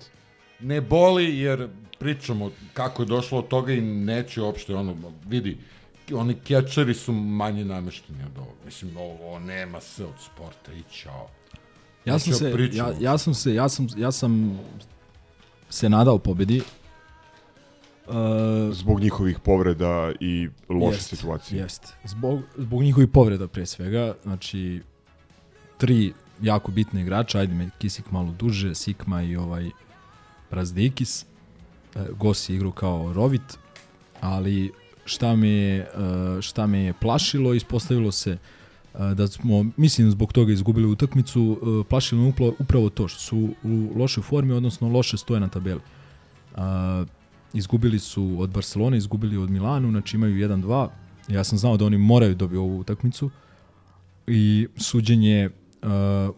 Ne 0.59 0.81
boli 0.81 1.37
jer 1.37 1.67
pričamo 1.99 2.51
kako 2.73 3.01
je 3.01 3.05
došlo 3.05 3.39
od 3.39 3.47
toga 3.47 3.73
i 3.73 3.81
neće 3.81 4.41
uopšte 4.41 4.75
ono, 4.75 4.95
vidi, 5.27 5.57
oni 6.13 6.33
kečeri 6.33 6.93
su 6.93 7.13
manje 7.13 7.65
namešteni 7.65 8.23
od 8.23 8.37
ovo. 8.37 8.53
Mislim, 8.65 8.97
ovo, 8.97 9.39
nema 9.39 9.81
se 9.81 10.05
od 10.05 10.15
sporta 10.25 10.73
i 10.73 10.83
čao. 10.93 11.29
Ja 12.05 12.19
sam 12.19 12.33
Znači, 12.33 12.71
se, 12.71 12.77
ja, 12.77 12.93
ja 12.99 13.17
sam 13.17 13.33
se, 13.33 13.53
ja 13.53 13.69
sam, 13.69 13.87
ja 13.97 14.11
sam 14.11 14.59
se 15.69 15.89
nadao 15.89 16.17
pobedi. 16.19 16.61
Uh, 18.07 18.15
Zbog 18.73 18.99
njihovih 18.99 19.39
povreda 19.39 20.11
i 20.19 20.49
loše 20.69 20.97
Jest, 20.97 21.09
situacije. 21.09 21.61
Jest. 21.61 21.93
Zbog, 22.05 22.39
zbog 22.57 22.81
njihovih 22.81 23.09
povreda 23.09 23.47
pre 23.47 23.65
svega, 23.65 24.15
znači 24.23 24.81
tri 25.77 26.13
jako 26.41 26.71
bitne 26.71 27.01
igrača, 27.01 27.39
ajde 27.39 27.53
me 27.53 27.69
Kisik 27.77 28.11
malo 28.11 28.35
duže, 28.39 28.75
Sikma 28.75 29.21
i 29.21 29.35
ovaj 29.35 29.69
Razdikis. 30.49 31.25
E, 31.95 32.05
Gosi 32.17 32.55
igru 32.55 32.71
kao 32.71 33.13
Rovit, 33.13 33.57
ali 34.21 34.71
šta 35.05 35.35
me, 35.35 35.49
je, 35.49 35.79
e, 35.79 35.87
šta 36.41 36.67
me 36.67 36.83
je 36.83 36.93
plašilo, 36.93 37.53
ispostavilo 37.53 38.11
se 38.11 38.31
e, 38.31 38.37
da 38.93 39.27
smo, 39.27 39.65
mislim, 39.77 40.11
zbog 40.11 40.33
toga 40.33 40.53
izgubili 40.53 40.87
utakmicu, 40.87 41.59
e, 41.61 41.95
upla- 42.15 42.53
upravo 42.59 42.89
to 42.89 43.07
što 43.07 43.19
su 43.19 43.49
u 43.63 43.91
lošoj 43.95 44.23
formi, 44.23 44.53
odnosno 44.53 44.89
loše 44.89 45.17
stoje 45.17 45.39
na 45.39 45.47
tabeli. 45.47 45.81
Izgubili 47.53 47.99
su 47.99 48.35
od 48.39 48.49
Barcelone, 48.49 48.97
izgubili 48.97 49.37
od 49.37 49.49
Milanu, 49.49 49.91
znači 49.91 50.17
imaju 50.17 50.35
1-2. 50.35 50.87
Ja 51.27 51.43
sam 51.43 51.57
znao 51.57 51.77
da 51.77 51.85
oni 51.85 51.97
moraju 51.97 52.35
dobiti 52.35 52.57
ovu 52.57 52.79
utakmicu 52.79 53.29
i 54.27 54.67
suđenje 54.77 55.49
uh, 55.49 55.89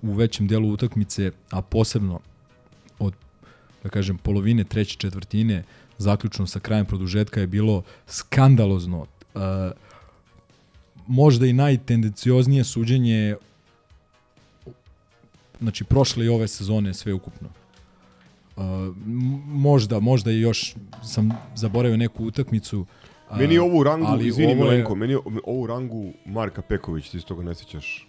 u 0.01 0.13
većem 0.13 0.47
delu 0.47 0.71
utakmice, 0.71 1.31
a 1.49 1.61
posebno 1.61 2.19
od 2.99 3.13
da 3.83 3.89
kažem 3.89 4.17
polovine 4.17 4.63
treće 4.63 4.97
četvrtine 4.97 5.63
zaključno 5.97 6.47
sa 6.47 6.59
krajem 6.59 6.85
produžetka 6.85 7.39
je 7.39 7.47
bilo 7.47 7.83
skandalozno. 8.07 8.99
Uh, 8.99 9.41
možda 11.11 11.45
i 11.45 11.53
najtendencioznije 11.53 12.63
suđenje 12.63 13.35
znači 15.59 15.83
prošle 15.83 16.25
i 16.25 16.29
ove 16.29 16.47
sezone 16.47 16.93
sve 16.93 17.13
ukupno. 17.13 17.49
Uh, 18.55 18.63
možda, 19.45 19.99
možda 19.99 20.31
i 20.31 20.39
još 20.39 20.75
sam 21.03 21.29
zaboravio 21.55 21.97
neku 21.97 22.25
utakmicu. 22.25 22.85
a, 23.29 23.37
Meni 23.37 23.57
ovu 23.57 23.83
rangu, 23.83 24.05
ali 24.07 24.27
izvini 24.27 24.53
ovo 24.53 24.63
je- 24.63 24.69
Milenko, 24.69 24.95
meni 24.95 25.17
ovu 25.43 25.67
rangu 25.67 26.13
Marka 26.25 26.61
Peković, 26.61 27.09
ti 27.09 27.19
se 27.19 27.25
toga 27.25 27.43
ne 27.43 27.55
sjećaš, 27.55 28.07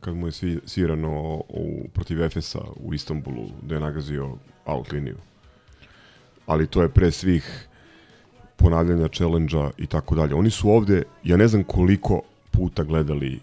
kad 0.00 0.14
mu 0.16 0.26
je 0.26 0.32
svi, 0.32 0.60
svirano 0.66 1.10
u, 1.48 1.88
protiv 1.94 2.22
Efesa 2.22 2.60
u 2.76 2.94
Istanbulu, 2.94 3.48
da 3.62 3.74
je 3.74 3.80
nagazio 3.80 4.36
out 4.66 4.92
liniju. 4.92 5.16
Ali 6.46 6.66
to 6.66 6.82
je 6.82 6.88
pre 6.88 7.10
svih 7.10 7.68
ponavljanja 8.56 9.08
challenge 9.08 9.56
i 9.78 9.86
tako 9.86 10.14
dalje. 10.14 10.34
Oni 10.34 10.50
su 10.50 10.70
ovde, 10.70 11.02
ja 11.24 11.36
ne 11.36 11.48
znam 11.48 11.64
koliko 11.64 12.22
puta 12.50 12.82
gledali 12.82 13.40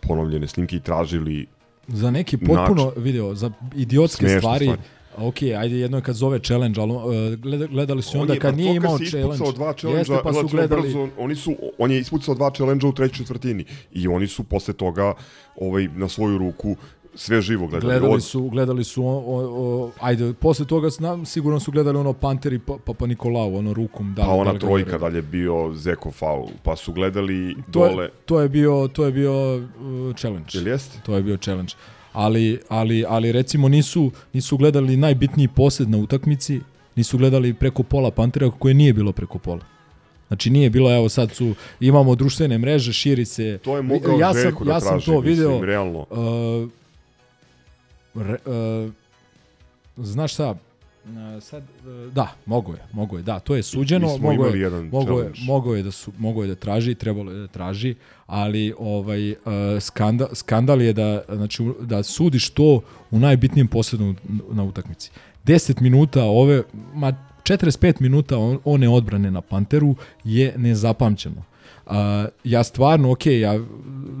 ponovljene 0.00 0.46
snimke 0.46 0.76
i 0.76 0.80
tražili 0.80 1.46
Za 1.88 2.10
neki 2.10 2.36
potpuno 2.36 2.84
način- 2.84 3.02
video, 3.02 3.34
za 3.34 3.50
idiotske 3.76 4.28
stvari, 4.28 4.64
stvari. 4.64 4.82
Ok, 5.18 5.34
ajde 5.42 5.76
jedno 5.76 5.98
je 5.98 6.02
kad 6.02 6.14
zove 6.14 6.38
challenge, 6.38 6.80
ali 6.80 6.92
uh, 6.92 7.02
gleda- 7.34 7.66
gledali 7.66 8.02
su 8.02 8.10
On 8.14 8.20
onda 8.20 8.34
je- 8.34 8.40
kad 8.40 8.56
nije 8.56 8.76
imao 8.76 8.98
challenge. 8.98 9.34
ispucao 9.34 9.52
dva 9.52 9.66
Jeste, 9.68 9.80
challenge-a, 9.80 10.22
pa 10.22 10.32
su 10.32 10.48
gledali, 10.48 10.82
brzo, 10.82 11.08
oni 11.18 11.34
su, 11.34 11.56
on 11.78 11.90
je 11.90 11.98
ispucao 11.98 12.34
dva 12.34 12.50
challenge 12.50 12.86
u 12.86 12.92
trećoj 12.92 13.16
četvrtini 13.16 13.64
i 13.92 14.08
oni 14.08 14.26
su 14.26 14.44
posle 14.44 14.74
toga 14.74 15.14
ovaj, 15.56 15.88
na 15.88 16.08
svoju 16.08 16.38
ruku 16.38 16.76
sve 17.18 17.40
živo 17.42 17.66
gledali. 17.66 17.92
Gledali 17.92 18.20
su, 18.20 18.42
gledali 18.48 18.84
su, 18.84 19.06
o, 19.06 19.10
o, 19.10 19.84
o, 19.84 19.90
ajde, 20.00 20.32
posle 20.32 20.66
toga 20.66 20.90
znam, 20.90 21.26
sigurno 21.26 21.60
su 21.60 21.70
gledali 21.72 21.98
ono 21.98 22.12
Panter 22.12 22.52
i 22.52 22.58
pa, 22.58 22.76
Papa 22.84 23.06
Nikolau, 23.06 23.56
ono 23.56 23.72
rukom. 23.72 24.14
Da, 24.14 24.22
Pa 24.22 24.28
da 24.28 24.34
ona 24.34 24.52
ga 24.52 24.58
trojka 24.58 24.90
gledali. 24.90 25.12
dalje 25.12 25.22
bio 25.22 25.72
Zeko 25.74 26.10
faul, 26.10 26.48
pa 26.62 26.76
su 26.76 26.92
gledali 26.92 27.54
to 27.54 27.88
dole. 27.88 28.04
je, 28.04 28.10
to 28.26 28.40
je 28.40 28.48
bio 28.48 28.88
to 28.88 29.04
je 29.04 29.12
bio 29.12 29.56
uh, 29.56 30.16
challenge. 30.16 30.48
Jel 30.52 30.66
jeste? 30.68 30.98
To 31.06 31.16
je 31.16 31.22
bio 31.22 31.36
challenge. 31.36 31.72
Ali, 32.12 32.60
ali, 32.68 33.04
ali 33.08 33.32
recimo 33.32 33.68
nisu, 33.68 34.10
nisu 34.32 34.56
gledali 34.56 34.96
najbitniji 34.96 35.48
posed 35.48 35.90
na 35.90 35.98
utakmici, 35.98 36.60
nisu 36.96 37.18
gledali 37.18 37.54
preko 37.54 37.82
pola 37.82 38.10
Pantera 38.10 38.50
koje 38.50 38.74
nije 38.74 38.92
bilo 38.92 39.12
preko 39.12 39.38
pola. 39.38 39.60
Znači 40.28 40.50
nije 40.50 40.70
bilo, 40.70 40.94
evo 40.94 41.08
sad 41.08 41.30
su, 41.32 41.54
imamo 41.80 42.14
društvene 42.14 42.58
mreže, 42.58 42.92
širi 42.92 43.24
se. 43.24 43.58
To 43.62 43.76
je 43.76 43.82
mogao 43.82 44.18
ja 44.18 44.32
sam, 44.32 44.42
Željko 44.42 44.64
da 44.64 44.72
ja 44.72 44.80
sam 44.80 45.00
to 45.00 45.20
mislim, 45.20 45.22
video. 45.22 45.64
realno. 45.64 46.06
Uh, 46.10 46.68
re, 48.18 48.36
uh, 48.86 48.92
znaš 49.96 50.34
šta, 50.34 50.54
Uh, 51.04 51.42
sad 51.42 51.62
uh, 51.62 52.12
da, 52.12 52.34
mogo 52.46 52.72
je, 52.72 52.78
mogo 52.92 53.16
je. 53.16 53.22
Da, 53.22 53.38
to 53.38 53.56
je 53.56 53.62
suđeno, 53.62 54.16
mogo 54.18 54.46
je, 54.46 54.60
jedan 54.60 54.84
mogo 54.84 55.20
je, 55.20 55.32
mogo 55.38 55.74
je 55.74 55.82
da 55.82 55.90
su 55.90 56.12
mogo 56.18 56.42
je 56.42 56.48
da 56.48 56.54
traži, 56.54 56.94
trebalo 56.94 57.32
je 57.32 57.38
da 57.38 57.46
traži, 57.46 57.94
ali 58.26 58.74
ovaj 58.78 59.30
uh, 59.32 59.36
skandal, 59.80 60.28
skandal 60.32 60.82
je 60.82 60.92
da 60.92 61.22
znači 61.28 61.64
da 61.80 62.02
sudiš 62.02 62.50
to 62.50 62.80
u 63.10 63.18
najbitnijem 63.18 63.68
posledu 63.68 64.14
na 64.50 64.64
utakmici. 64.64 65.10
10 65.44 65.80
minuta 65.80 66.24
ove 66.24 66.62
ma 66.94 67.12
45 67.42 68.00
minuta 68.00 68.38
on- 68.38 68.58
one 68.64 68.88
odbrane 68.88 69.30
na 69.30 69.40
Panteru 69.40 69.94
je 70.24 70.54
nezapamćeno. 70.56 71.42
Uh, 71.86 71.92
ja 72.44 72.64
stvarno, 72.64 73.12
ok, 73.12 73.26
ja 73.26 73.60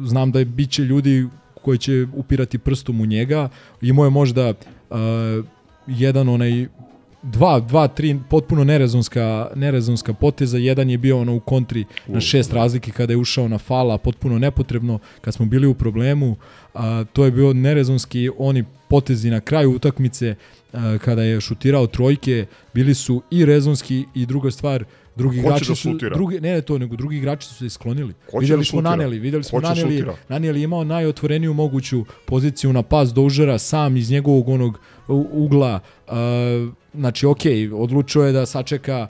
znam 0.04 0.32
da 0.32 0.38
je 0.38 0.44
biće 0.44 0.82
ljudi 0.82 1.26
koji 1.62 1.78
će 1.78 2.06
upirati 2.14 2.58
prstom 2.58 3.00
u 3.00 3.06
njega. 3.06 3.48
Imao 3.82 4.04
je 4.04 4.10
možda 4.10 4.48
uh, 4.48 4.98
jedan 5.86 6.28
onaj 6.28 6.66
dva, 7.22 7.60
dva, 7.60 7.88
tri 7.88 8.18
potpuno 8.30 8.64
nerezonska, 8.64 9.50
nerezonska 9.54 10.12
poteza. 10.12 10.58
Jedan 10.58 10.90
je 10.90 10.98
bio 10.98 11.20
ono 11.20 11.36
u 11.36 11.40
kontri 11.40 11.84
na 12.06 12.20
šest 12.20 12.52
razlike 12.52 12.90
kada 12.90 13.12
je 13.12 13.16
ušao 13.16 13.48
na 13.48 13.58
fala, 13.58 13.98
potpuno 13.98 14.38
nepotrebno, 14.38 14.98
kad 15.20 15.34
smo 15.34 15.46
bili 15.46 15.66
u 15.66 15.74
problemu. 15.74 16.36
A, 16.74 17.04
to 17.12 17.24
je 17.24 17.30
bio 17.30 17.52
nerezonski, 17.52 18.30
oni 18.38 18.64
potezi 18.88 19.30
na 19.30 19.40
kraju 19.40 19.74
utakmice 19.74 20.34
a, 20.72 20.98
kada 21.04 21.22
je 21.22 21.40
šutirao 21.40 21.86
trojke, 21.86 22.46
bili 22.74 22.94
su 22.94 23.22
i 23.30 23.44
rezonski 23.44 24.04
i 24.14 24.26
druga 24.26 24.50
stvar, 24.50 24.84
drugi 25.18 25.42
Ko 25.42 25.46
igrači 25.46 25.68
da 25.68 25.74
su 25.74 25.98
drugi 26.14 26.40
ne 26.40 26.52
ne 26.52 26.60
to 26.60 26.78
nego 26.78 26.96
drugi 26.96 27.16
igrači 27.16 27.48
su 27.48 27.54
se 27.54 27.66
isklonili. 27.66 28.14
Ko 28.30 28.32
će 28.32 28.40
vidjeli 28.40 28.60
da 28.60 28.64
smo? 28.64 28.80
Naneli, 28.80 29.18
vidjeli 29.18 29.44
smo 29.44 29.60
će 29.60 29.66
Naneli? 29.66 30.04
Naneli 30.28 30.60
je 30.60 30.64
imao 30.64 30.84
najotvoreniju 30.84 31.54
moguću 31.54 32.04
poziciju 32.26 32.72
na 32.72 32.82
pas 32.82 33.12
Doužera 33.12 33.58
sam 33.58 33.96
iz 33.96 34.10
njegovog 34.10 34.48
onog 34.48 34.80
ugla. 35.32 35.80
Uh, 36.06 36.14
znači, 36.94 37.26
ok, 37.26 37.42
odlučio 37.72 38.22
je 38.22 38.32
da 38.32 38.46
sačeka, 38.46 39.06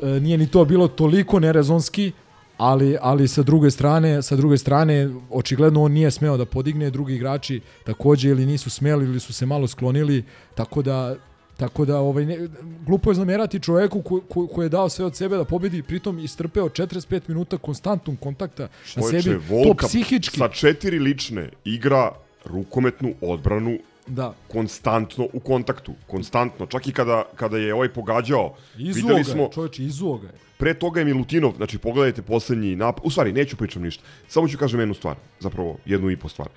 uh, 0.00 0.08
nije 0.22 0.38
ni 0.38 0.46
to 0.46 0.64
bilo 0.64 0.88
toliko 0.88 1.40
nerezonski, 1.40 2.12
ali, 2.56 2.96
ali 3.00 3.28
sa 3.28 3.42
druge 3.42 3.70
strane, 3.70 4.22
sa 4.22 4.36
druge 4.36 4.58
strane, 4.58 5.10
očigledno 5.30 5.82
on 5.82 5.92
nije 5.92 6.10
smeo 6.10 6.36
da 6.36 6.44
podigne, 6.44 6.90
drugi 6.90 7.14
igrači 7.14 7.60
takođe 7.84 8.28
ili 8.28 8.46
nisu 8.46 8.70
smeli 8.70 9.04
ili 9.04 9.20
su 9.20 9.32
se 9.32 9.46
malo 9.46 9.66
sklonili, 9.66 10.24
tako 10.54 10.82
da 10.82 11.16
Tako 11.58 11.84
da 11.84 11.98
ovaj 11.98 12.26
ne, 12.26 12.48
glupo 12.86 13.10
je 13.10 13.14
zamerati 13.14 13.60
čoveku 13.60 14.02
ko, 14.02 14.20
ko, 14.28 14.46
ko 14.46 14.62
je 14.62 14.68
dao 14.68 14.88
sve 14.88 15.04
od 15.04 15.16
sebe 15.16 15.36
da 15.36 15.44
pobedi, 15.44 15.82
pritom 15.82 16.18
istrpeo 16.18 16.68
45 16.68 17.20
minuta 17.28 17.58
konstantnom 17.58 18.16
kontakta 18.16 18.62
na 18.62 19.02
Čoveče, 19.02 19.22
sebi. 19.22 19.40
Volka 19.48 19.80
to 19.80 19.88
psihički. 19.88 20.38
sa 20.38 20.48
četiri 20.48 20.98
lične 20.98 21.48
igra 21.64 22.12
rukometnu 22.44 23.14
odbranu 23.20 23.78
Da. 24.06 24.34
konstantno 24.48 25.26
u 25.32 25.40
kontaktu, 25.40 25.92
konstantno, 26.06 26.66
čak 26.66 26.86
i 26.86 26.92
kada, 26.92 27.24
kada 27.36 27.58
je 27.58 27.74
ovaj 27.74 27.88
pogađao, 27.88 28.54
Izuo 28.78 29.08
videli 29.08 29.24
smo, 29.24 29.42
je, 29.42 29.48
čoveče, 29.52 29.82
izuo 29.84 30.18
ga 30.18 30.26
je. 30.26 30.32
pre 30.58 30.74
toga 30.74 31.00
je 31.00 31.04
Milutinov, 31.04 31.52
znači 31.56 31.78
pogledajte 31.78 32.22
poslednji 32.22 32.76
napad, 32.76 33.02
u 33.04 33.10
stvari 33.10 33.32
neću 33.32 33.56
pričam 33.56 33.82
ništa, 33.82 34.02
samo 34.28 34.48
ću 34.48 34.58
kažem 34.58 34.80
jednu 34.80 34.94
stvar, 34.94 35.16
zapravo 35.40 35.76
jednu 35.84 36.10
i 36.10 36.16
po 36.16 36.28
stvar. 36.28 36.48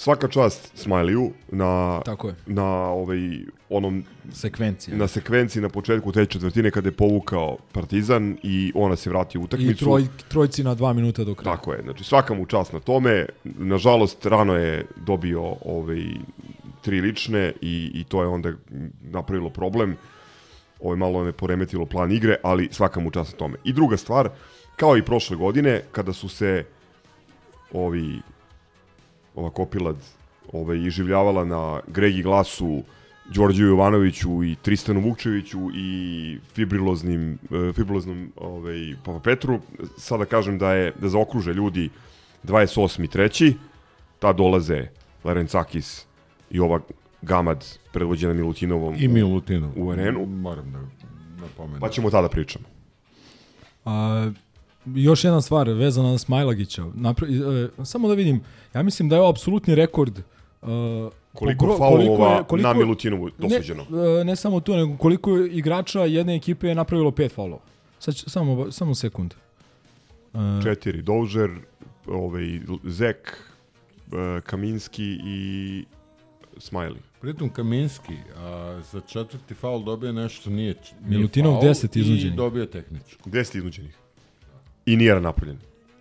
Svaka 0.00 0.28
čast 0.28 0.72
Smiley-u 0.74 1.32
na, 1.48 2.00
Tako 2.04 2.28
je. 2.28 2.34
na 2.46 2.66
ovaj, 2.88 3.18
onom 3.68 4.04
Sekvenciji. 4.32 4.94
na 4.94 5.08
sekvenciji 5.08 5.62
na 5.62 5.68
početku 5.68 6.12
te 6.12 6.26
četvrtine 6.26 6.70
kada 6.70 6.88
je 6.88 6.92
povukao 6.92 7.56
Partizan 7.72 8.36
i 8.42 8.72
ona 8.74 8.96
se 8.96 9.10
vrati 9.10 9.38
u 9.38 9.42
utakmicu. 9.42 9.72
I 9.72 9.86
troj, 9.86 10.06
trojci 10.28 10.64
na 10.64 10.74
dva 10.74 10.92
minuta 10.92 11.24
do 11.24 11.34
kraja. 11.34 11.56
Tako 11.56 11.72
je, 11.72 11.82
znači 11.82 12.04
svaka 12.04 12.34
mu 12.34 12.46
čast 12.46 12.72
na 12.72 12.80
tome. 12.80 13.26
Nažalost, 13.44 14.26
rano 14.26 14.54
je 14.54 14.86
dobio 14.96 15.54
ovaj, 15.64 16.04
tri 16.82 17.00
lične 17.00 17.52
i, 17.60 17.90
i 17.94 18.04
to 18.04 18.22
je 18.22 18.28
onda 18.28 18.52
napravilo 19.02 19.50
problem. 19.50 19.96
Ovo 20.80 20.92
je 20.92 20.96
malo 20.96 21.24
ne 21.24 21.32
poremetilo 21.32 21.86
plan 21.86 22.12
igre, 22.12 22.36
ali 22.42 22.68
svaka 22.72 23.00
mu 23.00 23.10
čast 23.10 23.32
na 23.32 23.38
tome. 23.38 23.56
I 23.64 23.72
druga 23.72 23.96
stvar, 23.96 24.28
kao 24.76 24.96
i 24.96 25.02
prošle 25.04 25.36
godine, 25.36 25.82
kada 25.92 26.12
su 26.12 26.28
se 26.28 26.64
ovi 27.72 28.20
ova 29.40 29.50
kopilad 29.50 29.96
ovaj, 30.52 30.78
iživljavala 30.78 31.44
na 31.44 31.80
Gregi 31.86 32.22
Glasu, 32.22 32.82
Đorđu 33.34 33.64
Jovanoviću 33.64 34.44
i 34.44 34.56
Tristanu 34.62 35.00
Vukčeviću 35.00 35.70
i 35.74 36.38
fibriloznim, 36.54 37.38
e, 37.50 37.72
fibriloznom 37.72 38.32
ovaj, 38.36 38.94
Papa 39.04 39.20
Petru. 39.20 39.60
Sada 39.98 40.24
kažem 40.24 40.58
da 40.58 40.72
je 40.72 40.92
da 41.00 41.08
zaokruže 41.08 41.54
ljudi 41.54 41.90
28. 42.44 43.08
treći, 43.08 43.54
ta 44.18 44.32
dolaze 44.32 44.88
Larencakis 45.24 46.06
i 46.50 46.60
ova 46.60 46.80
Gamad 47.22 47.78
predvođena 47.92 48.34
Milutinovom 48.34 48.94
I 48.98 49.08
Milutinov. 49.08 49.70
u 49.76 49.90
arenu. 49.90 50.26
Moram 50.26 50.72
da 50.72 50.78
napomenem. 51.42 51.80
Pa 51.80 51.88
ćemo 51.88 52.10
tada 52.10 52.28
pričamo. 52.28 52.64
A, 53.84 54.30
još 54.86 55.24
jedna 55.24 55.40
stvar 55.40 55.68
vezana 55.68 56.10
na 56.10 56.18
Smajlagića. 56.18 56.84
Napra 56.94 57.26
e, 57.28 57.84
samo 57.84 58.08
da 58.08 58.14
vidim, 58.14 58.40
ja 58.74 58.82
mislim 58.82 59.08
da 59.08 59.16
je 59.16 59.20
ovo 59.20 59.30
apsolutni 59.30 59.74
rekord 59.74 60.18
uh, 60.18 60.68
Koliko 61.32 61.66
po 61.66 61.72
gro- 61.72 61.78
faulova 61.78 62.44
na 62.58 62.72
Milutinovu 62.74 63.30
dosuđeno? 63.38 63.86
Ne, 63.90 64.20
e, 64.20 64.24
ne 64.24 64.36
samo 64.36 64.60
to, 64.60 64.76
nego 64.76 64.96
koliko 64.96 65.36
igrača 65.38 66.00
jedne 66.00 66.36
ekipe 66.36 66.68
je 66.68 66.74
napravilo 66.74 67.10
pet 67.10 67.32
faulova. 67.32 67.62
Sad 67.98 68.14
ću, 68.14 68.30
samo, 68.30 68.72
samo 68.72 68.94
sekund. 68.94 69.34
Uh, 70.32 70.40
Četiri, 70.62 71.02
Doužer, 71.02 71.50
ovaj, 72.06 72.60
Zek, 72.84 73.36
e, 74.12 74.40
Kaminski 74.40 75.18
i 75.24 75.84
Smiley. 76.56 76.96
Pritom 77.20 77.48
Kaminski 77.48 78.14
a, 78.36 78.80
za 78.92 79.00
četvrti 79.00 79.54
faul 79.54 79.84
dobije 79.84 80.12
nešto 80.12 80.50
nije, 80.50 80.74
nije 81.04 81.18
Milutinov 81.18 81.52
faul 81.60 81.72
10 81.72 81.96
I 81.96 82.00
iznuđenih. 82.00 82.36
dobije 82.36 82.70
tehnički. 82.70 83.30
10 83.30 83.56
iznuđenih. 83.56 83.99
I 84.86 84.96
nije 84.96 85.20
napravljen. 85.20 85.58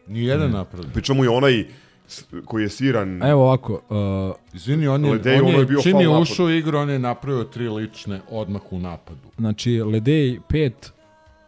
Nijedan 0.08 0.52
napravljen. 0.52 0.92
Pričamo 0.94 1.24
i 1.24 1.28
onaj 1.28 1.66
koji 2.46 2.64
je 2.64 2.70
sviran... 2.70 3.24
Evo 3.24 3.44
ovako. 3.44 3.74
Uh, 3.74 4.56
Izvini, 4.56 4.88
on 4.88 5.06
je, 5.06 5.12
Ledej, 5.12 5.36
on 5.36 5.46
ono 5.46 5.58
je, 5.58 5.60
je 5.60 5.66
bio 5.66 5.82
čim 5.82 6.00
je 6.00 6.10
ušao 6.10 6.46
u 6.46 6.50
igru, 6.50 6.78
on 6.78 6.90
je 6.90 7.00
napravio 7.00 7.44
tri 7.44 7.70
lične 7.70 8.22
odmah 8.30 8.62
u 8.72 8.80
napadu. 8.80 9.30
znači, 9.38 9.82
Ledej 9.82 10.40
5, 10.50 10.72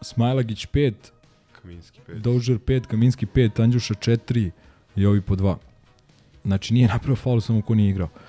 Smajlagić 0.01 0.67
5, 0.67 0.93
Kaminski 1.61 1.99
5. 2.07 2.19
Doužer 2.19 2.57
5, 2.57 2.85
Kaminski 2.87 3.25
5, 3.25 3.63
Andjuša 3.63 3.93
4 3.93 4.51
i 4.95 5.05
ovi 5.05 5.21
po 5.21 5.35
2. 5.35 5.55
Znači 6.45 6.73
nije 6.73 6.87
napravio 6.87 7.15
faul 7.15 7.41
samo 7.41 7.61
ko 7.61 7.75
nije 7.75 7.89
igrao. 7.89 8.09
Uh, 8.15 8.21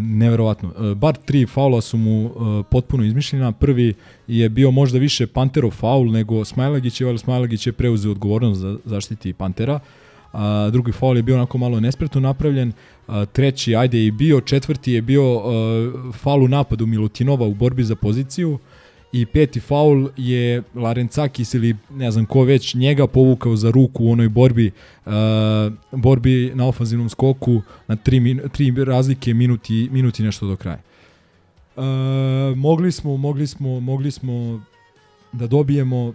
neverovatno. 0.00 0.68
Uh, 0.76 0.96
bar 0.96 1.16
tri 1.16 1.46
faula 1.46 1.80
su 1.80 1.96
mu 1.96 2.24
uh, 2.24 2.66
potpuno 2.70 3.04
izmišljena. 3.04 3.52
Prvi 3.52 3.94
je 4.26 4.48
bio 4.48 4.70
možda 4.70 4.98
više 4.98 5.26
Panterov 5.26 5.70
faul 5.70 6.10
nego 6.10 6.44
Smajlagićev, 6.44 7.08
ali 7.08 7.18
Smajlagić 7.18 7.66
je 7.66 7.72
preuzeo 7.72 8.10
odgovornost 8.10 8.60
za 8.60 8.78
zaštiti 8.84 9.32
Pantera. 9.32 9.80
A, 10.32 10.70
drugi 10.72 10.92
faul 10.92 11.16
je 11.16 11.22
bio 11.22 11.34
onako 11.34 11.58
malo 11.58 11.80
nespretno 11.80 12.20
napravljen. 12.20 12.72
A, 13.06 13.24
treći, 13.24 13.76
ajde 13.76 14.06
i 14.06 14.10
bio. 14.10 14.40
Četvrti 14.40 14.92
je 14.92 15.02
bio 15.02 15.34
uh, 15.34 16.14
faul 16.14 16.44
u 16.44 16.48
napadu 16.48 16.86
Milutinova 16.86 17.46
u 17.46 17.54
borbi 17.54 17.84
za 17.84 17.96
poziciju. 17.96 18.58
I 19.12 19.26
peti 19.26 19.60
faul 19.60 20.08
je 20.16 20.62
Larencakis 20.74 21.54
ili 21.54 21.76
ne 21.90 22.10
znam 22.10 22.26
ko 22.26 22.42
već 22.42 22.74
njega 22.74 23.06
povukao 23.06 23.56
za 23.56 23.70
ruku 23.70 24.04
u 24.04 24.10
onoj 24.10 24.28
borbi 24.28 24.70
uh, 25.06 25.12
borbi 25.92 26.52
na 26.54 26.66
ofanzivnom 26.66 27.08
skoku 27.08 27.62
na 27.88 27.96
tri, 27.96 28.20
min, 28.20 28.40
tri 28.52 28.84
razlike 28.84 29.34
minuti, 29.34 29.88
minuti 29.92 30.22
nešto 30.22 30.46
do 30.46 30.56
kraja. 30.56 30.78
Uh, 31.76 31.82
mogli 32.56 32.92
smo, 32.92 33.16
mogli 33.16 33.46
smo, 33.46 33.80
mogli 33.80 34.10
smo 34.10 34.60
da 35.32 35.46
dobijemo 35.46 36.14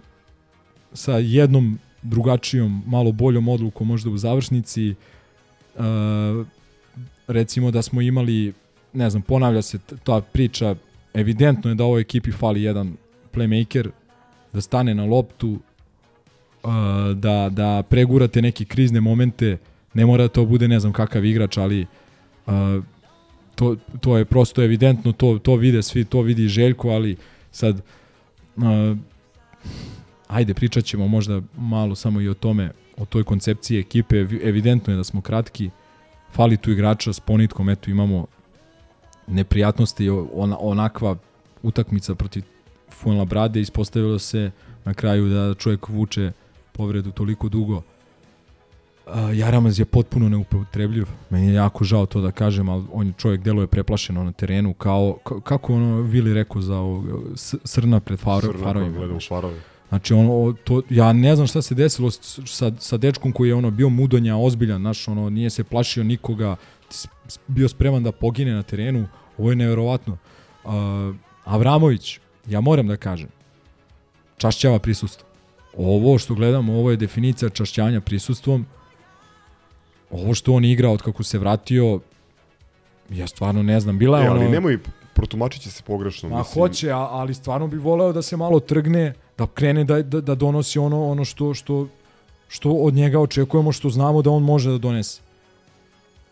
sa 0.92 1.12
jednom 1.12 1.78
drugačijom, 2.02 2.82
malo 2.86 3.12
boljom 3.12 3.48
odlukom 3.48 3.86
možda 3.88 4.10
u 4.10 4.18
završnici. 4.18 4.94
Uh, 5.76 6.46
recimo 7.26 7.70
da 7.70 7.82
smo 7.82 8.00
imali, 8.00 8.52
ne 8.92 9.10
znam, 9.10 9.22
ponavlja 9.22 9.62
se 9.62 9.78
ta 10.04 10.20
priča 10.20 10.74
evidentno 11.14 11.70
je 11.70 11.74
da 11.74 11.84
ovoj 11.84 12.00
ekipi 12.00 12.32
fali 12.32 12.62
jedan 12.62 12.96
playmaker, 13.34 13.90
da 14.52 14.60
stane 14.60 14.94
na 14.94 15.04
loptu, 15.04 15.48
uh, 16.62 16.70
da, 17.14 17.48
da 17.48 17.82
pregurate 17.88 18.42
neke 18.42 18.64
krizne 18.64 19.00
momente, 19.00 19.58
ne 19.94 20.06
mora 20.06 20.22
da 20.22 20.28
to 20.28 20.44
bude 20.44 20.68
ne 20.68 20.80
znam 20.80 20.92
kakav 20.92 21.24
igrač, 21.24 21.56
ali 21.56 21.86
uh, 22.46 22.84
to, 23.54 23.76
to 24.00 24.16
je 24.16 24.24
prosto 24.24 24.62
evidentno, 24.62 25.12
to, 25.12 25.38
to 25.38 25.56
vide 25.56 25.82
svi, 25.82 26.04
to 26.04 26.20
vidi 26.20 26.48
Željko, 26.48 26.88
ali 26.88 27.16
sad 27.50 27.82
uh, 28.56 28.96
ajde 30.28 30.54
pričat 30.54 30.84
ćemo 30.84 31.08
možda 31.08 31.40
malo 31.56 31.94
samo 31.94 32.20
i 32.20 32.28
o 32.28 32.34
tome, 32.34 32.70
o 32.96 33.04
toj 33.04 33.24
koncepciji 33.24 33.78
ekipe, 33.78 34.16
evidentno 34.42 34.92
je 34.92 34.96
da 34.96 35.04
smo 35.04 35.20
kratki, 35.20 35.70
fali 36.32 36.56
tu 36.56 36.70
igrača 36.70 37.12
s 37.12 37.20
ponitkom, 37.20 37.68
eto 37.68 37.90
imamo 37.90 38.26
neprijatnosti, 39.26 40.10
ona, 40.10 40.56
onakva 40.60 41.16
utakmica 41.62 42.14
protiv 42.14 42.42
Fuenla 42.90 43.24
Brade, 43.24 43.60
ispostavilo 43.60 44.18
se 44.18 44.50
na 44.84 44.94
kraju 44.94 45.28
da 45.28 45.54
čovjek 45.54 45.88
vuče 45.88 46.32
povredu 46.72 47.10
toliko 47.10 47.48
dugo. 47.48 47.82
Uh, 49.06 49.38
Jaramaz 49.38 49.78
je 49.78 49.84
potpuno 49.84 50.28
neupotrebljiv. 50.28 51.06
Meni 51.30 51.46
je 51.46 51.54
jako 51.54 51.84
žao 51.84 52.06
to 52.06 52.20
da 52.20 52.30
kažem, 52.30 52.68
ali 52.68 52.84
on 52.92 53.06
je 53.06 53.12
čovjek 53.18 53.42
deluje 53.42 53.66
preplašeno 53.66 54.24
na 54.24 54.32
terenu, 54.32 54.74
kao, 54.74 55.18
kako 55.44 55.74
ono 55.74 56.00
Vili 56.00 56.34
rekao 56.34 56.62
za 56.62 56.76
ovog, 56.76 57.04
srna 57.64 58.00
pred 58.00 58.18
faro, 58.18 58.52
Srna, 58.52 58.64
farovima. 58.64 58.98
gledam 58.98 59.18
farovi. 59.28 59.60
Znači 59.88 60.14
ono 60.14 60.52
to 60.64 60.82
ja 60.90 61.12
ne 61.12 61.34
znam 61.36 61.46
šta 61.46 61.62
se 61.62 61.74
desilo 61.74 62.10
sa 62.10 62.72
sa 62.78 62.96
dečkom 62.96 63.32
koji 63.32 63.48
je 63.48 63.54
ono 63.54 63.70
bio 63.70 63.88
mudonja, 63.88 64.36
ozbiljan, 64.36 64.80
znaš, 64.80 65.08
ono 65.08 65.30
nije 65.30 65.50
se 65.50 65.64
plašio 65.64 66.04
nikoga, 66.04 66.56
bio 67.46 67.68
spreman 67.68 68.02
da 68.02 68.12
pogine 68.12 68.54
na 68.54 68.62
terenu. 68.62 69.08
Ovo 69.38 69.50
je 69.50 69.56
neverovatno. 69.56 70.18
Uh, 70.64 70.70
Avramović, 71.44 72.20
ja 72.46 72.60
moram 72.60 72.86
da 72.86 72.96
kažem, 72.96 73.28
čašćava 74.36 74.78
prisustvo. 74.78 75.28
Ovo 75.76 76.18
što 76.18 76.34
gledamo, 76.34 76.72
ovo 76.78 76.90
je 76.90 76.96
definicija 76.96 77.48
čašćanja 77.48 78.00
prisustvom. 78.00 78.66
Ovo 80.10 80.34
što 80.34 80.52
on 80.52 80.64
igra 80.64 80.90
od 80.90 81.02
kako 81.02 81.22
se 81.22 81.38
vratio, 81.38 82.00
ja 83.10 83.26
stvarno 83.26 83.62
ne 83.62 83.80
znam. 83.80 83.98
Bila 83.98 84.18
je 84.18 84.24
e, 84.24 84.28
ali 84.28 84.40
ono... 84.40 84.50
nemoj 84.50 84.78
protumačit 85.14 85.62
će 85.62 85.70
se 85.70 85.82
pogrešno. 85.82 86.28
Ma 86.28 86.38
mislim. 86.38 86.62
hoće, 86.62 86.90
ali 86.90 87.34
stvarno 87.34 87.66
bi 87.66 87.76
voleo 87.76 88.12
da 88.12 88.22
se 88.22 88.36
malo 88.36 88.60
trgne, 88.60 89.14
da 89.38 89.46
krene 89.46 89.84
da, 89.84 90.02
da, 90.02 90.20
da 90.20 90.34
donosi 90.34 90.78
ono 90.78 91.08
ono 91.08 91.24
što, 91.24 91.54
što, 91.54 91.88
što 92.48 92.70
od 92.70 92.94
njega 92.94 93.20
očekujemo, 93.20 93.72
što 93.72 93.90
znamo 93.90 94.22
da 94.22 94.30
on 94.30 94.42
može 94.42 94.70
da 94.70 94.78
donese. 94.78 95.20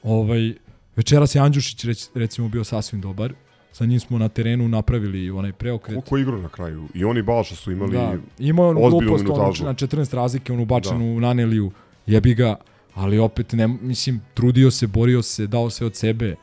Ovaj, 0.02 0.54
večeras 0.96 1.34
je 1.34 1.40
Andjušić 1.40 1.84
rec, 1.84 2.10
recimo 2.14 2.48
bio 2.48 2.64
sasvim 2.64 3.00
dobar. 3.00 3.32
Sa 3.72 3.84
njim 3.84 4.00
smo 4.00 4.18
na 4.18 4.28
terenu 4.28 4.68
napravili 4.68 5.30
onaj 5.30 5.52
preokret. 5.52 5.94
Koliko 5.94 6.18
igrao 6.18 6.42
na 6.42 6.48
kraju? 6.48 6.88
I 6.94 7.04
oni 7.04 7.22
Balša 7.22 7.54
su 7.54 7.72
imali 7.72 7.92
da, 7.92 8.14
imao 8.38 8.68
on 8.68 8.90
glupost 8.90 9.24
minutažu. 9.24 9.64
na 9.64 9.74
14 9.74 10.14
razlike, 10.14 10.52
on 10.52 10.60
ubačen 10.60 10.98
da. 10.98 11.04
u 11.04 11.20
Naneliju, 11.20 11.70
jebi 12.06 12.34
ga, 12.34 12.56
ali 12.94 13.18
opet, 13.18 13.52
ne, 13.52 13.68
mislim, 13.68 14.20
trudio 14.34 14.70
se, 14.70 14.86
borio 14.86 15.22
se, 15.22 15.46
dao 15.46 15.70
se 15.70 15.84
od 15.84 15.96
sebe. 15.96 16.34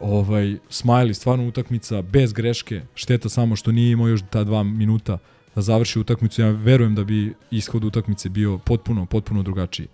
Ovaj, 0.00 0.44
Smiley, 0.70 1.12
stvarno 1.12 1.48
utakmica 1.48 2.02
bez 2.02 2.32
greške, 2.32 2.82
šteta 2.94 3.28
samo 3.28 3.56
što 3.56 3.72
nije 3.72 3.92
imao 3.92 4.08
još 4.08 4.20
ta 4.30 4.44
dva 4.44 4.62
minuta 4.62 5.18
da 5.54 5.60
završi 5.60 5.98
utakmicu. 5.98 6.42
Ja 6.42 6.50
verujem 6.50 6.94
da 6.94 7.04
bi 7.04 7.34
ishod 7.50 7.84
utakmice 7.84 8.28
bio 8.28 8.58
potpuno, 8.58 9.06
potpuno 9.06 9.42
drugačiji. 9.42 9.88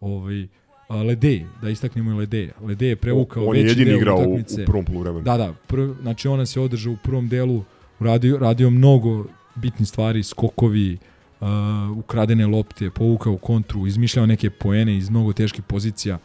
Ovaj, 0.00 0.48
Ledej, 0.96 1.46
da 1.62 1.70
istaknemo 1.70 2.10
i 2.10 2.14
Ledej. 2.14 2.50
Ledej 2.62 2.88
je 2.88 2.96
prevukao 2.96 3.46
on 3.46 3.56
je 3.56 3.62
veći 3.62 3.70
jedini 3.70 3.90
deo 3.90 3.98
igrao 3.98 4.16
u, 4.16 4.20
utakmice. 4.20 4.62
u 4.62 4.66
prvom 4.66 4.84
poluvremenu. 4.84 5.24
Da, 5.24 5.36
da, 5.36 5.54
prv, 5.66 5.94
znači 6.02 6.28
ona 6.28 6.46
se 6.46 6.60
održao 6.60 6.92
u 6.92 6.96
prvom 7.02 7.28
delu, 7.28 7.64
radio, 8.00 8.38
radio 8.38 8.70
mnogo 8.70 9.24
bitnih 9.54 9.88
stvari, 9.88 10.22
skokovi, 10.22 10.98
uh, 11.40 11.48
ukradene 11.96 12.46
lopte, 12.46 12.90
povukao 12.90 13.36
kontru, 13.36 13.86
izmišljao 13.86 14.26
neke 14.26 14.50
poene 14.50 14.96
iz 14.96 15.10
mnogo 15.10 15.32
teških 15.32 15.64
pozicija, 15.64 16.18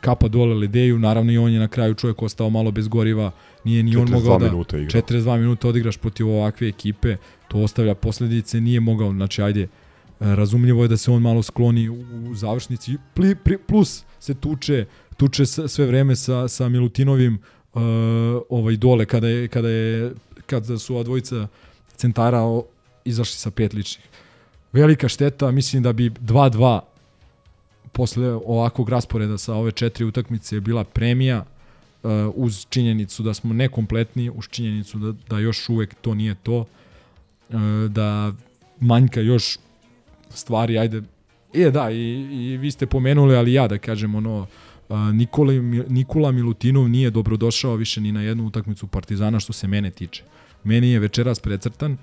kapa 0.00 0.28
dole 0.28 0.54
Ledeju, 0.54 0.98
naravno 0.98 1.32
i 1.32 1.38
on 1.38 1.52
je 1.52 1.58
na 1.58 1.68
kraju 1.68 1.94
čovjek 1.94 2.22
ostao 2.22 2.50
malo 2.50 2.70
bez 2.70 2.88
goriva, 2.88 3.30
nije 3.64 3.82
ni 3.82 3.96
on 3.96 4.10
mogao 4.10 4.38
da 4.38 4.44
minuta 4.44 4.78
igrao. 4.78 5.02
42 5.02 5.38
minuta 5.38 5.68
odigraš 5.68 5.96
protiv 5.96 6.28
ovakve 6.28 6.68
ekipe, 6.68 7.16
to 7.48 7.58
ostavlja 7.58 7.94
posledice, 7.94 8.60
nije 8.60 8.80
mogao, 8.80 9.12
znači 9.12 9.42
ajde, 9.42 9.68
razumljivo 10.20 10.82
je 10.82 10.88
da 10.88 10.96
se 10.96 11.10
on 11.10 11.22
malo 11.22 11.42
skloni 11.42 11.88
u, 11.88 12.34
završnici, 12.34 12.96
Pli, 13.14 13.34
pri, 13.34 13.58
plus 13.58 14.04
se 14.20 14.34
tuče, 14.34 14.86
tuče 15.16 15.46
sve 15.46 15.86
vreme 15.86 16.16
sa, 16.16 16.48
sa 16.48 16.68
Milutinovim 16.68 17.34
uh, 17.34 17.82
ovaj 18.48 18.76
dole 18.76 19.06
kada 19.06 19.28
je, 19.28 19.48
kada 19.48 19.68
je 19.68 20.12
kada 20.46 20.78
su 20.78 20.94
ova 20.94 21.02
dvojica 21.02 21.48
centara 21.96 22.40
o, 22.40 22.64
izašli 23.04 23.36
sa 23.36 23.50
pet 23.50 23.74
ličnih. 23.74 24.06
Velika 24.72 25.08
šteta, 25.08 25.50
mislim 25.50 25.82
da 25.82 25.92
bi 25.92 26.10
2-2 26.10 26.80
posle 27.92 28.28
ovakvog 28.32 28.88
rasporeda 28.88 29.38
sa 29.38 29.54
ove 29.54 29.72
četiri 29.72 30.04
utakmice 30.04 30.60
bila 30.60 30.84
premija 30.84 31.44
uh, 32.02 32.10
uz 32.34 32.66
činjenicu 32.68 33.22
da 33.22 33.34
smo 33.34 33.54
nekompletni, 33.54 34.30
uz 34.30 34.44
činjenicu 34.50 34.98
da, 34.98 35.12
da 35.28 35.38
još 35.38 35.68
uvek 35.68 35.94
to 36.00 36.14
nije 36.14 36.34
to, 36.34 36.58
uh, 36.58 37.56
da 37.90 38.32
manjka 38.80 39.20
još 39.20 39.58
stvari, 40.30 40.78
ajde, 40.78 41.02
e 41.54 41.70
da, 41.70 41.90
i, 41.90 42.28
i 42.30 42.56
vi 42.56 42.70
ste 42.70 42.86
pomenuli, 42.86 43.36
ali 43.36 43.52
ja 43.52 43.68
da 43.68 43.78
kažem, 43.78 44.14
ono, 44.14 44.46
Nikola, 45.12 45.52
Nikola 45.88 46.32
Milutinov 46.32 46.88
nije 46.88 47.10
dobrodošao 47.10 47.74
više 47.74 48.00
ni 48.00 48.12
na 48.12 48.22
jednu 48.22 48.46
utakmicu 48.46 48.86
Partizana 48.86 49.40
što 49.40 49.52
se 49.52 49.66
mene 49.66 49.90
tiče. 49.90 50.22
Meni 50.64 50.90
je 50.90 50.98
večeras 50.98 51.40
precrtan, 51.40 51.96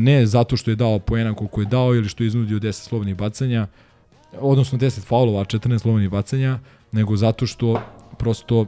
ne 0.00 0.26
zato 0.26 0.56
što 0.56 0.70
je 0.70 0.76
dao 0.76 0.98
poena 0.98 1.34
koliko 1.34 1.60
je 1.60 1.66
dao 1.66 1.94
ili 1.94 2.08
što 2.08 2.22
je 2.22 2.26
iznudio 2.26 2.58
10 2.58 2.72
slobodnih 2.72 3.16
bacanja, 3.16 3.66
odnosno 4.40 4.78
10 4.78 5.00
faulova, 5.00 5.40
a 5.40 5.44
14 5.44 5.78
slobodnih 5.78 6.10
bacanja, 6.10 6.58
nego 6.92 7.16
zato 7.16 7.46
što 7.46 7.82
prosto 8.18 8.66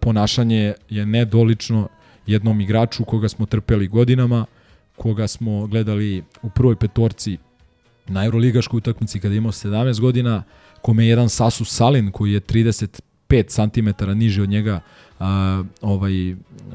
ponašanje 0.00 0.74
je 0.88 1.06
nedolično 1.06 1.88
jednom 2.26 2.60
igraču 2.60 3.04
koga 3.04 3.28
smo 3.28 3.46
trpeli 3.46 3.88
godinama, 3.88 4.46
koga 4.96 5.28
smo 5.28 5.66
gledali 5.66 6.24
u 6.42 6.50
prvoj 6.50 6.76
petorci 6.76 7.38
na 8.06 8.24
Euroligaškoj 8.24 8.78
utakmici 8.78 9.20
kada 9.20 9.34
je 9.34 9.38
imao 9.38 9.52
17 9.52 10.00
godina, 10.00 10.42
kome 10.82 11.04
je 11.04 11.08
jedan 11.08 11.28
Sasu 11.28 11.64
Salin 11.64 12.10
koji 12.10 12.32
je 12.32 12.40
35 12.40 13.00
cm 13.48 14.10
niži 14.18 14.40
od 14.40 14.48
njega 14.48 14.80
a, 15.20 15.62
ovaj, 15.80 16.12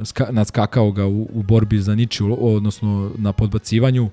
ska, 0.04 0.28
nadskakao 0.32 0.92
ga 0.92 1.06
u, 1.06 1.30
u 1.34 1.44
borbi 1.44 1.80
za 1.80 1.96
ničiju, 1.96 2.38
odnosno 2.40 3.12
na 3.18 3.34
podbacivanju 3.34 4.10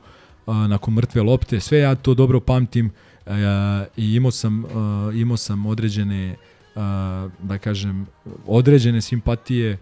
a, 0.46 0.66
nakon 0.66 0.94
mrtve 0.94 1.22
lopte. 1.22 1.60
Sve 1.60 1.78
ja 1.78 1.94
to 1.94 2.14
dobro 2.14 2.40
pamtim 2.40 2.90
a, 3.26 3.84
i 3.96 4.14
imao 4.14 4.30
sam, 4.30 4.64
a, 4.64 5.10
imao 5.14 5.36
sam 5.36 5.66
određene 5.66 6.36
a, 6.76 7.28
da 7.42 7.58
kažem 7.58 8.06
određene 8.46 9.00
simpatije 9.00 9.78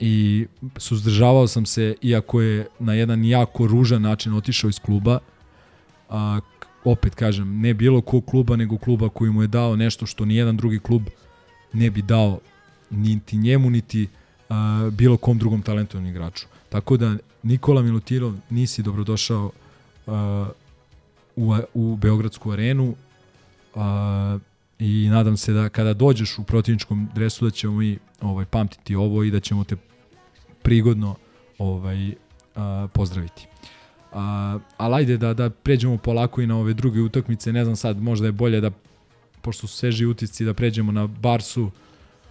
i 0.00 0.46
suzdržavao 0.76 1.46
sam 1.46 1.66
se 1.66 1.94
iako 2.02 2.40
je 2.40 2.66
na 2.78 2.94
jedan 2.94 3.24
jako 3.24 3.66
ružan 3.66 4.02
način 4.02 4.34
otišao 4.34 4.68
iz 4.68 4.78
kluba 4.78 5.18
a, 6.08 6.40
opet 6.84 7.14
kažem, 7.14 7.60
ne 7.60 7.74
bilo 7.74 8.00
kog 8.00 8.24
kluba, 8.24 8.56
nego 8.56 8.78
kluba 8.78 9.08
koji 9.08 9.30
mu 9.30 9.42
je 9.42 9.48
dao 9.48 9.76
nešto 9.76 10.06
što 10.06 10.24
ni 10.24 10.36
jedan 10.36 10.56
drugi 10.56 10.78
klub 10.78 11.02
ne 11.72 11.90
bi 11.90 12.02
dao 12.02 12.38
niti 12.90 13.36
njemu, 13.36 13.70
niti 13.70 14.08
a, 14.48 14.90
bilo 14.92 15.16
kom 15.16 15.38
drugom 15.38 15.62
talentovnom 15.62 16.10
igraču. 16.10 16.46
Tako 16.68 16.96
da, 16.96 17.16
Nikola 17.42 17.82
Milutinov, 17.82 18.34
nisi 18.50 18.82
dobrodošao 18.82 19.50
a, 20.06 20.48
u, 21.36 21.54
u 21.74 21.96
Beogradsku 21.96 22.50
arenu 22.52 22.94
a, 23.74 24.38
i 24.78 25.08
nadam 25.10 25.36
se 25.36 25.52
da 25.52 25.68
kada 25.68 25.94
dođeš 25.94 26.38
u 26.38 26.44
protivničkom 26.44 27.08
dresu 27.14 27.44
da 27.44 27.50
ćemo 27.50 27.76
mi 27.76 27.98
ovaj, 28.20 28.44
pamtiti 28.44 28.94
ovo 28.94 29.24
i 29.24 29.30
da 29.30 29.40
ćemo 29.40 29.64
te 29.64 29.76
prigodno 30.62 31.16
ovaj, 31.58 32.14
a, 32.54 32.88
pozdraviti. 32.92 33.46
A, 34.14 34.58
ali 34.76 34.94
ajde 34.94 35.16
da, 35.16 35.34
da 35.34 35.50
pređemo 35.50 35.96
polako 35.96 36.40
i 36.40 36.46
na 36.46 36.58
ove 36.58 36.74
druge 36.74 37.00
utakmice, 37.00 37.52
ne 37.52 37.64
znam 37.64 37.76
sad, 37.76 38.02
možda 38.02 38.26
je 38.26 38.32
bolje 38.32 38.60
da, 38.60 38.70
pošto 39.42 39.66
su 39.66 39.76
sveži 39.76 40.06
utisci, 40.06 40.44
da 40.44 40.54
pređemo 40.54 40.92
na 40.92 41.06
Barsu. 41.06 41.70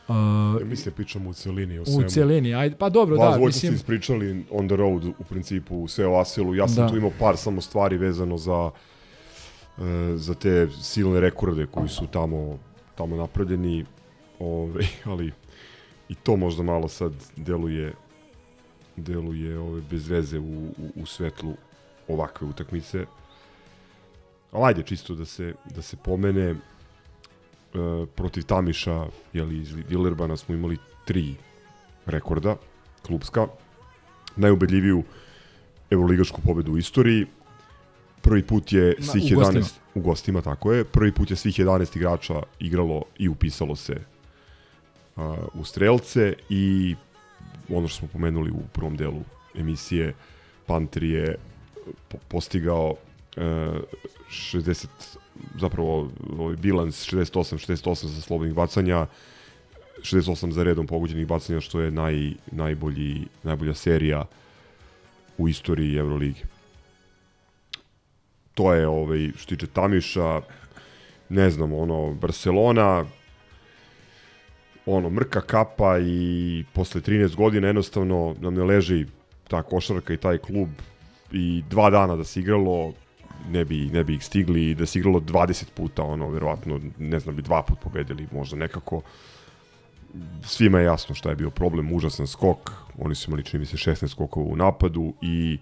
Uh, 0.08 0.16
ja 0.62 0.66
mislim 0.66 0.86
da 0.86 0.96
pričamo 0.96 1.30
u 1.30 1.34
celini 1.34 1.80
o 1.80 1.82
u 1.82 1.86
svemu. 1.86 2.10
celini, 2.10 2.56
ajde, 2.56 2.76
pa 2.76 2.90
dobro, 2.90 3.16
Vas 3.16 3.36
da. 3.36 3.46
Vas 3.46 3.56
ste 3.56 3.68
ispričali 3.68 4.46
on 4.52 4.68
the 4.68 4.76
road 4.76 5.06
u 5.06 5.24
principu 5.30 5.88
sve 5.88 6.08
o 6.08 6.20
Asilu. 6.20 6.56
Ja 6.56 6.68
sam 6.68 6.84
Da. 6.84 6.90
tu 6.90 6.98
imao 6.98 7.12
par 7.20 7.38
samo 7.38 7.62
stvari 7.62 7.98
vezano 7.98 8.38
za 8.38 8.72
e, 9.78 9.82
za 10.16 10.34
te 10.34 10.68
silne 10.82 11.20
rekorde 11.20 11.66
koji 11.66 11.90
su 11.90 12.08
tamo 12.08 12.60
tamo 12.96 13.16
napravljeni. 13.16 13.86
Ove, 14.40 14.84
ali 15.12 15.32
i 16.10 16.16
to 16.16 16.36
možda 16.36 16.64
malo 16.64 16.88
sad 16.88 17.14
deluje 17.36 17.94
deluje 18.96 19.60
ove 19.60 19.82
bez 19.92 20.08
veze 20.08 20.40
u, 20.40 20.44
u, 20.78 20.92
u 20.96 21.06
svetlu 21.06 21.54
ovakve 22.08 22.48
utakmice. 22.48 23.06
Ali 24.52 24.64
ajde 24.66 24.84
čisto 24.84 25.16
da 25.16 25.26
se, 25.26 25.54
da 25.76 25.82
se 25.82 25.98
pomene 25.98 26.42
e, 26.50 26.56
protiv 28.16 28.44
Tamiša 28.44 29.06
jeli, 29.34 29.58
iz 29.58 29.72
Villerbana 29.90 30.38
smo 30.38 30.56
imali 30.56 30.78
tri 31.06 31.36
rekorda 32.06 32.56
klubska. 33.06 33.48
najubedljiviju 34.36 35.04
evroligašku 35.92 36.42
pobedu 36.42 36.72
u 36.74 36.78
istoriji. 36.78 37.26
Prvi 38.22 38.44
put 38.44 38.74
je 38.74 38.96
Na- 39.00 39.06
svih 39.06 39.24
u 39.24 39.28
11 39.28 39.36
gostima. 39.36 39.66
u 39.96 40.02
gostima, 40.02 40.42
tako 40.42 40.74
je. 40.74 40.84
Prvi 40.84 41.12
put 41.12 41.30
je 41.30 41.36
svih 41.36 41.60
11 41.60 41.98
igrača 41.98 42.44
igralo 42.60 43.04
i 43.18 43.30
upisalo 43.30 43.76
se 43.76 44.02
a, 45.16 45.36
u 45.54 45.64
strelce 45.66 46.34
i 46.50 46.96
ono 47.70 47.88
što 47.88 47.98
smo 48.00 48.08
pomenuli 48.08 48.52
u 48.52 48.62
prvom 48.74 48.98
delu 48.98 49.22
emisije, 49.56 50.14
Panter 50.66 51.04
je 51.04 51.36
postigao 52.28 52.96
e, 53.38 53.42
60 54.30 54.88
zapravo 55.60 56.12
ovaj 56.38 56.56
bilans 56.56 57.14
68 57.14 57.68
68 57.68 58.06
za 58.06 58.22
slobodnih 58.22 58.56
bacanja 58.56 59.08
68 60.02 60.52
za 60.52 60.64
redom 60.64 60.88
pogođenih 60.88 61.28
bacanja 61.28 61.60
što 61.60 61.82
je 61.82 61.92
naj, 61.92 62.32
najbolji 62.52 63.28
najbolja 63.44 63.74
serija 63.74 64.26
u 65.38 65.50
istoriji 65.50 65.98
Evrolige. 65.98 66.42
To 68.54 68.74
je 68.74 68.88
ovaj 68.88 69.32
što 69.36 69.56
tiče 69.56 69.68
Tamiša 69.68 70.42
ne 71.30 71.50
znam, 71.50 71.74
ono 71.74 72.14
Barcelona 72.14 73.06
ono 74.86 75.10
mrka 75.10 75.42
kapa 75.42 76.00
i 76.00 76.64
posle 76.74 77.02
13 77.02 77.36
godina 77.36 77.68
jednostavno 77.68 78.36
nam 78.40 78.54
ne 78.54 78.64
leži 78.64 79.06
ta 79.48 79.62
košarka 79.64 80.14
i 80.14 80.18
taj 80.18 80.38
klub 80.38 80.70
i 81.34 81.64
dva 81.70 81.90
dana 81.90 82.16
da 82.16 82.24
se 82.24 82.40
igralo 82.40 82.94
ne 83.50 83.66
bi, 83.66 83.90
ne 83.94 84.04
bi 84.04 84.16
ih 84.16 84.26
stigli 84.26 84.70
i 84.70 84.76
da 84.76 84.86
se 84.86 85.00
igralo 85.00 85.20
20 85.20 85.66
puta 85.74 86.04
ono 86.04 86.30
verovatno 86.30 86.80
ne 86.98 87.20
znam 87.20 87.36
bi 87.36 87.42
dva 87.42 87.62
put 87.64 87.80
pobedili 87.80 88.28
možda 88.32 88.58
nekako 88.58 89.02
svima 90.44 90.80
je 90.80 90.86
jasno 90.86 91.16
šta 91.16 91.30
je 91.30 91.36
bio 91.36 91.50
problem 91.50 91.94
užasan 91.94 92.28
skok 92.28 92.72
oni 92.98 93.16
su 93.16 93.30
imali 93.30 93.44
čini 93.44 93.60
mi 93.60 93.66
se 93.66 93.78
16 93.78 94.08
skokova 94.08 94.46
u 94.46 94.56
napadu 94.56 95.14
i 95.22 95.58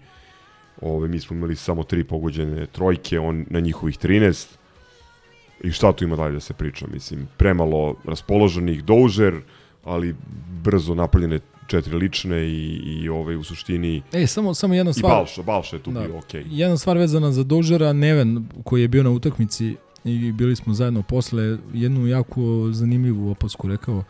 ove, 0.80 1.08
mi 1.08 1.20
smo 1.20 1.36
imali 1.36 1.56
samo 1.56 1.84
tri 1.84 2.04
pogođene 2.04 2.66
trojke 2.66 3.20
on 3.20 3.46
na 3.50 3.60
njihovih 3.60 3.98
13 3.98 4.46
I 5.62 5.70
šta 5.70 5.92
tu 5.92 6.04
ima 6.04 6.16
dalje 6.16 6.32
da 6.32 6.40
se 6.40 6.54
priča? 6.54 6.86
Mislim, 6.92 7.28
premalo 7.36 7.96
raspoloženih, 8.04 8.84
doužer, 8.84 9.40
ali 9.84 10.14
brzo 10.62 10.94
napaljene 10.94 11.40
četiri 11.66 11.96
lične 11.96 12.46
i, 12.46 12.80
i 12.84 13.08
ovaj, 13.08 13.36
u 13.36 13.44
suštini... 13.44 14.02
E, 14.12 14.26
samo, 14.26 14.54
samo 14.54 14.74
jedna 14.74 14.90
I 14.90 14.94
stvar. 14.94 15.12
Balša, 15.12 15.42
Balša 15.42 15.76
je 15.76 15.82
tu 15.82 15.90
bio 15.90 16.18
okej. 16.18 16.44
Jedna 16.50 16.76
stvar 16.76 16.98
vezana 16.98 17.32
za 17.32 17.44
Dožera, 17.44 17.92
Neven, 17.92 18.48
koji 18.64 18.82
je 18.82 18.88
bio 18.88 19.02
na 19.02 19.10
utakmici 19.10 19.76
i 20.04 20.32
bili 20.32 20.56
smo 20.56 20.74
zajedno 20.74 21.02
posle, 21.02 21.58
jednu 21.74 22.06
jako 22.06 22.68
zanimljivu 22.72 23.30
opasku 23.30 23.68
rekao, 23.68 24.04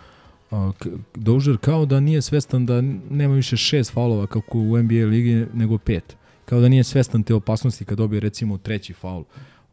Dožer 1.15 1.59
kao 1.59 1.87
da 1.87 2.01
nije 2.01 2.23
svestan 2.23 2.67
da 2.67 2.81
nema 3.11 3.35
više 3.35 3.57
šest 3.57 3.93
faulova 3.93 4.27
kako 4.27 4.59
u 4.59 4.83
NBA 4.83 5.07
ligi, 5.07 5.47
nego 5.55 5.79
pet. 5.79 6.17
Kao 6.45 6.61
da 6.61 6.69
nije 6.69 6.85
svestan 6.85 7.23
te 7.23 7.35
opasnosti 7.35 7.85
kad 7.85 7.99
dobije 7.99 8.21
recimo 8.21 8.59
treći 8.59 8.93
faul. 8.93 9.25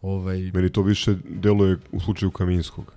Ovaj, 0.02 0.52
Meni 0.54 0.70
to 0.70 0.82
više 0.82 1.16
deluje 1.30 1.78
u 1.92 2.00
slučaju 2.00 2.32
Kaminskog. 2.32 2.94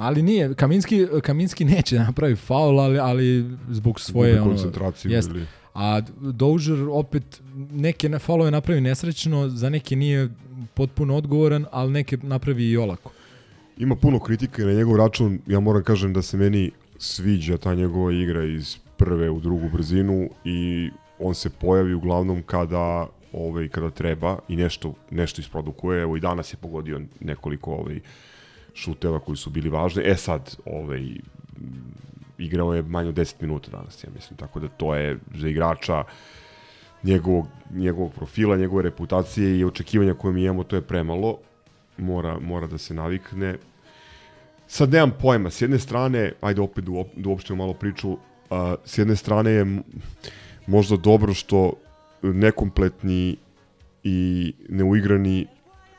Ali 0.00 0.22
nije, 0.22 0.54
Kaminski, 0.54 1.06
Kaminski 1.22 1.64
neće 1.64 1.96
da 1.96 2.04
napravi 2.04 2.36
faul, 2.36 2.80
ali, 2.80 2.98
ali 2.98 3.44
zbog 3.70 4.00
svoje... 4.00 4.32
Gubi 4.32 4.40
ono, 4.40 4.50
koncentraciju 4.50 5.12
jest. 5.12 5.30
ili- 5.30 5.46
A 5.74 6.00
Dozier 6.20 6.78
opet 6.90 7.40
neke 7.72 8.08
na 8.08 8.18
faulove 8.18 8.50
napravi 8.50 8.80
nesrećno, 8.80 9.48
za 9.48 9.70
neke 9.70 9.96
nije 9.96 10.28
potpuno 10.74 11.16
odgovoran, 11.16 11.66
ali 11.72 11.92
neke 11.92 12.18
napravi 12.22 12.64
i 12.64 12.76
olako. 12.76 13.12
Ima 13.78 13.96
puno 13.96 14.18
kritike 14.18 14.62
na 14.62 14.72
njegov 14.72 14.96
račun, 14.96 15.38
ja 15.46 15.60
moram 15.60 15.82
kažem 15.82 16.12
da 16.12 16.22
se 16.22 16.36
meni 16.36 16.70
sviđa 16.98 17.56
ta 17.56 17.74
njegova 17.74 18.12
igra 18.12 18.44
iz 18.44 18.76
prve 18.96 19.30
u 19.30 19.40
drugu 19.40 19.68
brzinu 19.68 20.28
i 20.44 20.90
on 21.18 21.34
se 21.34 21.50
pojavi 21.50 21.94
uglavnom 21.94 22.42
kada 22.42 23.06
ovaj 23.32 23.68
kada 23.68 23.90
treba 23.90 24.38
i 24.48 24.56
nešto 24.56 24.94
nešto 25.10 25.40
isprodukuje. 25.40 26.02
Evo 26.02 26.16
i 26.16 26.20
danas 26.20 26.52
je 26.52 26.56
pogodio 26.56 27.00
nekoliko 27.20 27.72
ovaj 27.72 28.00
šuteva 28.74 29.18
koji 29.20 29.36
su 29.36 29.50
bili 29.50 29.68
važni. 29.68 30.02
E 30.06 30.14
sad, 30.14 30.56
ovaj 30.64 31.08
igrao 32.38 32.74
je 32.74 32.82
manje 32.82 33.08
od 33.08 33.14
10 33.14 33.34
minuta 33.40 33.70
danas, 33.70 34.04
ja 34.04 34.10
mislim, 34.14 34.36
tako 34.36 34.60
da 34.60 34.68
to 34.68 34.94
je 34.94 35.18
za 35.34 35.48
igrača 35.48 36.04
njegovog, 37.02 37.46
njegovog 37.70 38.12
profila, 38.12 38.56
njegove 38.56 38.82
reputacije 38.82 39.58
i 39.58 39.64
očekivanja 39.64 40.14
koje 40.14 40.34
mi 40.34 40.44
imamo, 40.44 40.64
to 40.64 40.76
je 40.76 40.82
premalo. 40.82 41.38
Mora, 41.96 42.38
mora 42.38 42.66
da 42.66 42.78
se 42.78 42.94
navikne. 42.94 43.56
Sad 44.66 44.92
nemam 44.92 45.12
pojma, 45.20 45.50
s 45.50 45.62
jedne 45.62 45.78
strane, 45.78 46.32
ajde 46.40 46.60
opet 46.60 46.84
da 46.84 46.90
uop- 46.90 47.26
uopštimo 47.26 47.56
malo 47.56 47.74
priču, 47.74 48.16
a, 48.50 48.74
s 48.84 48.98
jedne 48.98 49.16
strane 49.16 49.50
je 49.50 49.82
možda 50.66 50.96
dobro 50.96 51.34
što 51.34 51.72
nekompletni 52.22 53.36
i 54.04 54.52
neuigrani 54.68 55.46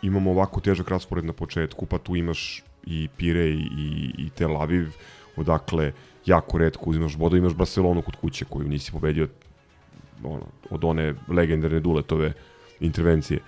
imamo 0.01 0.31
ovako 0.31 0.61
težak 0.61 0.89
raspored 0.89 1.25
na 1.25 1.33
početku, 1.33 1.85
pa 1.85 1.97
tu 1.97 2.15
imaš 2.15 2.63
i 2.85 3.07
Pire 3.17 3.49
i, 3.49 3.67
i, 4.17 4.29
Tel 4.29 4.57
Aviv, 4.57 4.87
odakle 5.35 5.91
jako 6.25 6.57
redko 6.57 6.89
uzimaš 6.89 7.17
bodo, 7.17 7.37
imaš 7.37 7.53
Barcelonu 7.53 8.01
kod 8.01 8.15
kuće 8.15 8.45
koju 8.45 8.67
nisi 8.67 8.91
pobedio 8.91 9.27
ono, 10.23 10.45
od 10.69 10.83
one 10.83 11.13
legendarne 11.27 11.79
Duletove 11.79 12.33
intervencije. 12.79 13.39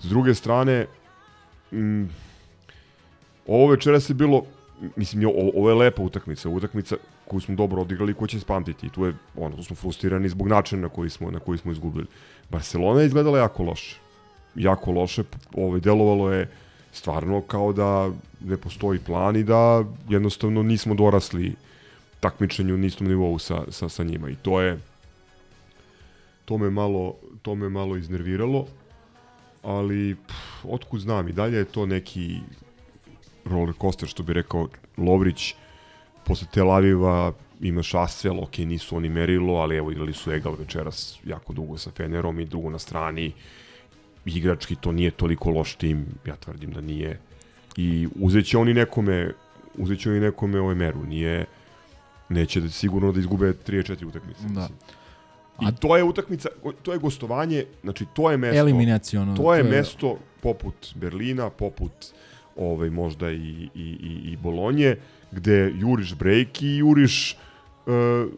S 0.00 0.08
druge 0.08 0.34
strane, 0.34 0.86
mm, 1.72 2.04
ovo 3.46 3.66
večeras 3.66 4.10
je 4.10 4.14
bilo, 4.14 4.44
mislim, 4.96 5.30
ovo, 5.54 5.68
je 5.70 5.74
lepa 5.74 6.02
utakmica, 6.02 6.48
utakmica 6.48 6.96
koju 7.28 7.40
smo 7.40 7.54
dobro 7.54 7.82
odigrali 7.82 8.12
i 8.12 8.14
koju 8.14 8.28
će 8.28 8.40
se 8.40 8.46
pamtiti. 8.46 8.86
I 8.86 8.90
tu 8.90 9.06
je, 9.06 9.14
ono, 9.36 9.56
tu 9.56 9.62
smo 9.64 9.76
frustrirani 9.76 10.28
zbog 10.28 10.48
načina 10.48 10.82
na 10.82 10.88
koji 10.88 11.10
smo, 11.10 11.30
na 11.30 11.38
koji 11.38 11.58
smo 11.58 11.72
izgubili. 11.72 12.06
Barcelona 12.50 13.00
je 13.00 13.06
izgledala 13.06 13.38
jako 13.38 13.62
loše. 13.62 14.03
Jako 14.56 14.92
loše, 14.92 15.24
ovaj, 15.56 15.80
delovalo 15.80 16.32
je 16.32 16.48
stvarno 16.92 17.40
kao 17.40 17.72
da 17.72 18.10
ne 18.40 18.56
postoji 18.56 18.98
plan 18.98 19.36
i 19.36 19.42
da 19.42 19.84
jednostavno 20.08 20.62
nismo 20.62 20.94
dorasli 20.94 21.54
takmičenju 22.20 22.76
na 22.76 22.86
istom 22.86 23.08
nivou 23.08 23.38
sa, 23.38 23.64
sa, 23.70 23.88
sa 23.88 24.04
njima. 24.04 24.30
I 24.30 24.36
to 24.36 24.60
je, 24.60 24.78
to 26.44 26.58
me 26.58 26.70
malo, 26.70 27.14
to 27.42 27.54
me 27.54 27.68
malo 27.68 27.96
iznerviralo, 27.96 28.66
ali 29.62 30.16
pff, 30.26 30.64
otkud 30.64 31.00
znam 31.00 31.28
i 31.28 31.32
dalje 31.32 31.58
je 31.58 31.64
to 31.64 31.86
neki 31.86 32.38
roller 33.44 33.74
coaster 33.80 34.08
što 34.08 34.22
bi 34.22 34.32
rekao 34.32 34.68
Lovrić 34.96 35.54
posle 36.24 36.48
Tel 36.52 36.70
Aviva 36.70 37.32
imaš 37.60 37.94
Asvel, 37.94 38.40
ok, 38.40 38.58
nisu 38.58 38.96
oni 38.96 39.08
merilo, 39.08 39.54
ali 39.54 39.76
evo 39.76 39.90
igrali 39.90 40.12
su 40.12 40.32
Egal 40.32 40.54
večeras 40.58 41.18
jako 41.24 41.52
dugo 41.52 41.78
sa 41.78 41.90
Fenerom 41.90 42.40
i 42.40 42.44
dugo 42.44 42.70
na 42.70 42.78
strani 42.78 43.32
igrački 44.26 44.76
to 44.76 44.92
nije 44.92 45.10
toliko 45.10 45.50
loš 45.50 45.74
tim, 45.74 46.06
ja 46.26 46.36
tvrdim 46.36 46.70
da 46.70 46.80
nije 46.80 47.18
i 47.76 48.08
uzet 48.16 48.46
će 48.46 48.58
oni 48.58 48.74
nekome 48.74 49.32
uzet 49.78 49.98
će 50.00 50.10
oni 50.10 50.20
nekome 50.20 50.60
ovaj 50.60 50.74
meru, 50.74 51.04
nije 51.04 51.44
neće 52.28 52.60
da 52.60 52.68
sigurno 52.68 53.12
da 53.12 53.20
izgube 53.20 53.52
3-4 53.66 54.06
utakmice. 54.06 54.42
Da. 54.42 54.48
mislim. 54.48 54.78
I 55.60 55.76
to 55.76 55.96
je 55.96 56.04
utakmica, 56.04 56.48
to 56.82 56.92
je 56.92 56.98
gostovanje, 56.98 57.64
znači 57.82 58.06
to 58.14 58.30
je 58.30 58.36
mesto. 58.36 58.58
Eliminaciono, 58.58 59.36
To 59.36 59.54
je 59.54 59.62
to 59.62 59.66
je- 59.66 59.76
mesto 59.76 60.18
poput 60.40 60.92
Berlina, 60.94 61.50
poput 61.50 61.92
ovaj 62.56 62.90
možda 62.90 63.30
i, 63.30 63.36
i, 63.36 63.68
i, 63.74 64.32
i 64.32 64.36
Bolonje, 64.36 64.96
gde 65.32 65.72
juriš 65.76 66.14
break 66.14 66.62
i 66.62 66.76
juriš, 66.76 67.36
uh, 67.86 67.92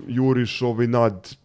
juriš 0.09 0.63
ovaj 0.63 0.87
nad, 0.87 1.37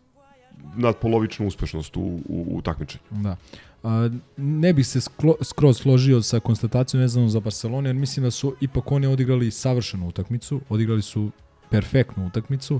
nad 0.76 0.98
polovičnu 0.98 1.48
uspešnost 1.48 1.98
u, 1.98 2.02
u, 2.02 2.46
u 2.50 2.62
takmičenju. 2.62 3.04
Da. 3.10 3.36
A, 3.84 4.10
ne 4.38 4.74
bih 4.74 4.88
se 4.88 5.02
sklo, 5.02 5.36
skroz 5.42 5.78
složio 5.78 6.22
sa 6.22 6.40
konstatacijom 6.40 7.02
vezano 7.02 7.30
za 7.30 7.40
Barcelonu, 7.40 7.90
jer 7.90 7.96
mislim 7.96 8.24
da 8.24 8.32
su 8.32 8.56
ipak 8.62 8.92
oni 8.92 9.08
odigrali 9.08 9.52
savršenu 9.52 10.08
utakmicu, 10.08 10.62
odigrali 10.70 11.02
su 11.02 11.32
perfektnu 11.70 12.28
utakmicu. 12.28 12.80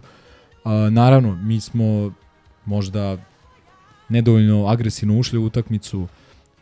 A, 0.64 0.90
naravno, 0.90 1.36
mi 1.36 1.60
smo 1.60 2.14
možda 2.66 3.18
nedovoljno 4.10 4.68
agresivno 4.68 5.20
ušli 5.20 5.40
u 5.40 5.46
utakmicu, 5.46 6.08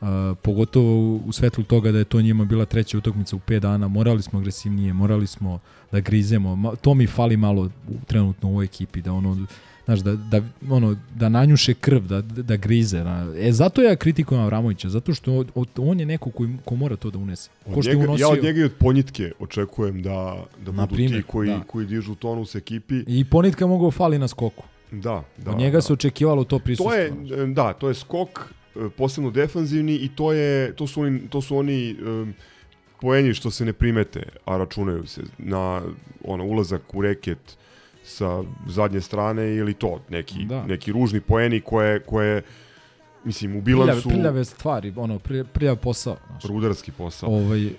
a, 0.01 0.33
pogotovo 0.41 1.15
u, 1.15 1.31
svetlu 1.31 1.63
toga 1.63 1.91
da 1.91 1.97
je 1.97 2.05
to 2.05 2.21
njima 2.21 2.45
bila 2.45 2.65
treća 2.65 2.97
utakmica 2.97 3.35
u 3.35 3.39
5 3.39 3.59
dana, 3.59 3.87
morali 3.87 4.21
smo 4.21 4.39
agresivnije, 4.39 4.93
morali 4.93 5.27
smo 5.27 5.59
da 5.91 5.99
grizemo, 5.99 6.55
Ma, 6.55 6.75
to 6.75 6.93
mi 6.93 7.07
fali 7.07 7.37
malo 7.37 7.69
trenutno 8.07 8.49
u 8.49 8.51
ovoj 8.51 8.65
ekipi, 8.65 9.01
da 9.01 9.13
ono, 9.13 9.45
znaš, 9.89 9.99
da, 9.99 10.15
da, 10.15 10.41
ono, 10.69 10.95
da 11.15 11.29
nanjuše 11.29 11.73
krv, 11.73 12.01
da, 12.01 12.21
da 12.21 12.55
grize. 12.55 13.03
Da. 13.03 13.27
E, 13.37 13.51
zato 13.51 13.81
ja 13.81 13.95
kritikujem 13.95 14.43
Avramovića, 14.43 14.89
zato 14.89 15.13
što 15.13 15.45
on, 15.55 15.65
on 15.77 15.99
je 15.99 16.05
neko 16.05 16.31
koji, 16.31 16.49
ko 16.65 16.75
mora 16.75 16.95
to 16.95 17.11
da 17.11 17.17
unese. 17.17 17.49
Ko 17.65 17.71
Od 17.71 17.83
što 17.83 17.91
je 17.91 17.95
njega, 17.95 18.09
unosio, 18.09 18.23
ja 18.23 18.29
od 18.29 18.43
njega 18.43 18.61
i 18.61 18.63
od 18.63 18.73
ponjitke 18.79 19.31
očekujem 19.39 20.01
da, 20.01 20.45
da 20.65 20.71
Na 20.71 20.85
budu 20.85 20.95
primjer, 20.95 21.21
ti 21.21 21.27
koji, 21.27 21.49
da. 21.49 21.59
koji 21.67 21.85
dižu 21.85 22.15
tonus 22.15 22.55
ekipi. 22.55 23.03
I 23.07 23.25
ponitka 23.25 23.67
mogao 23.67 23.91
fali 23.91 24.19
na 24.19 24.27
skoku. 24.27 24.63
Da, 24.91 25.23
da. 25.37 25.51
Od 25.51 25.57
njega 25.57 25.77
da. 25.77 25.81
se 25.81 25.93
očekivalo 25.93 26.43
to 26.43 26.59
prisustvo. 26.59 26.91
To 26.91 26.97
je, 26.97 27.11
da, 27.47 27.73
to 27.73 27.87
je 27.87 27.93
skok, 27.93 28.53
e, 28.75 28.89
posebno 28.97 29.31
defanzivni 29.31 29.95
i 29.95 30.09
to, 30.15 30.33
je, 30.33 30.75
to 30.75 30.87
su 30.87 31.01
oni, 31.01 31.19
to 31.29 31.41
su 31.41 31.57
oni 31.57 31.95
um, 32.01 32.33
poenji 33.01 33.33
što 33.33 33.51
se 33.51 33.65
ne 33.65 33.73
primete, 33.73 34.23
a 34.45 34.57
računaju 34.57 35.07
se 35.07 35.21
na 35.37 35.81
ono, 36.23 36.45
ulazak 36.45 36.95
u 36.95 37.01
reket 37.01 37.58
sa 38.09 38.43
zadnje 38.67 39.01
strane 39.01 39.55
ili 39.55 39.73
to 39.73 39.99
neki, 40.09 40.45
Da. 40.45 40.65
neki 40.65 40.91
ružni 40.91 41.21
poeni 41.21 41.61
koje, 41.61 41.99
koje 41.99 42.41
mislim 43.23 43.55
u 43.55 43.61
bilansu 43.61 44.09
prljave 44.09 44.45
stvari, 44.45 44.93
ono, 44.95 45.19
prljav 45.53 45.75
posao. 45.75 46.17
Znaš. 46.29 46.43
rudarski 46.43 46.91
posao. 46.91 47.29
Ovaj, 47.29 47.69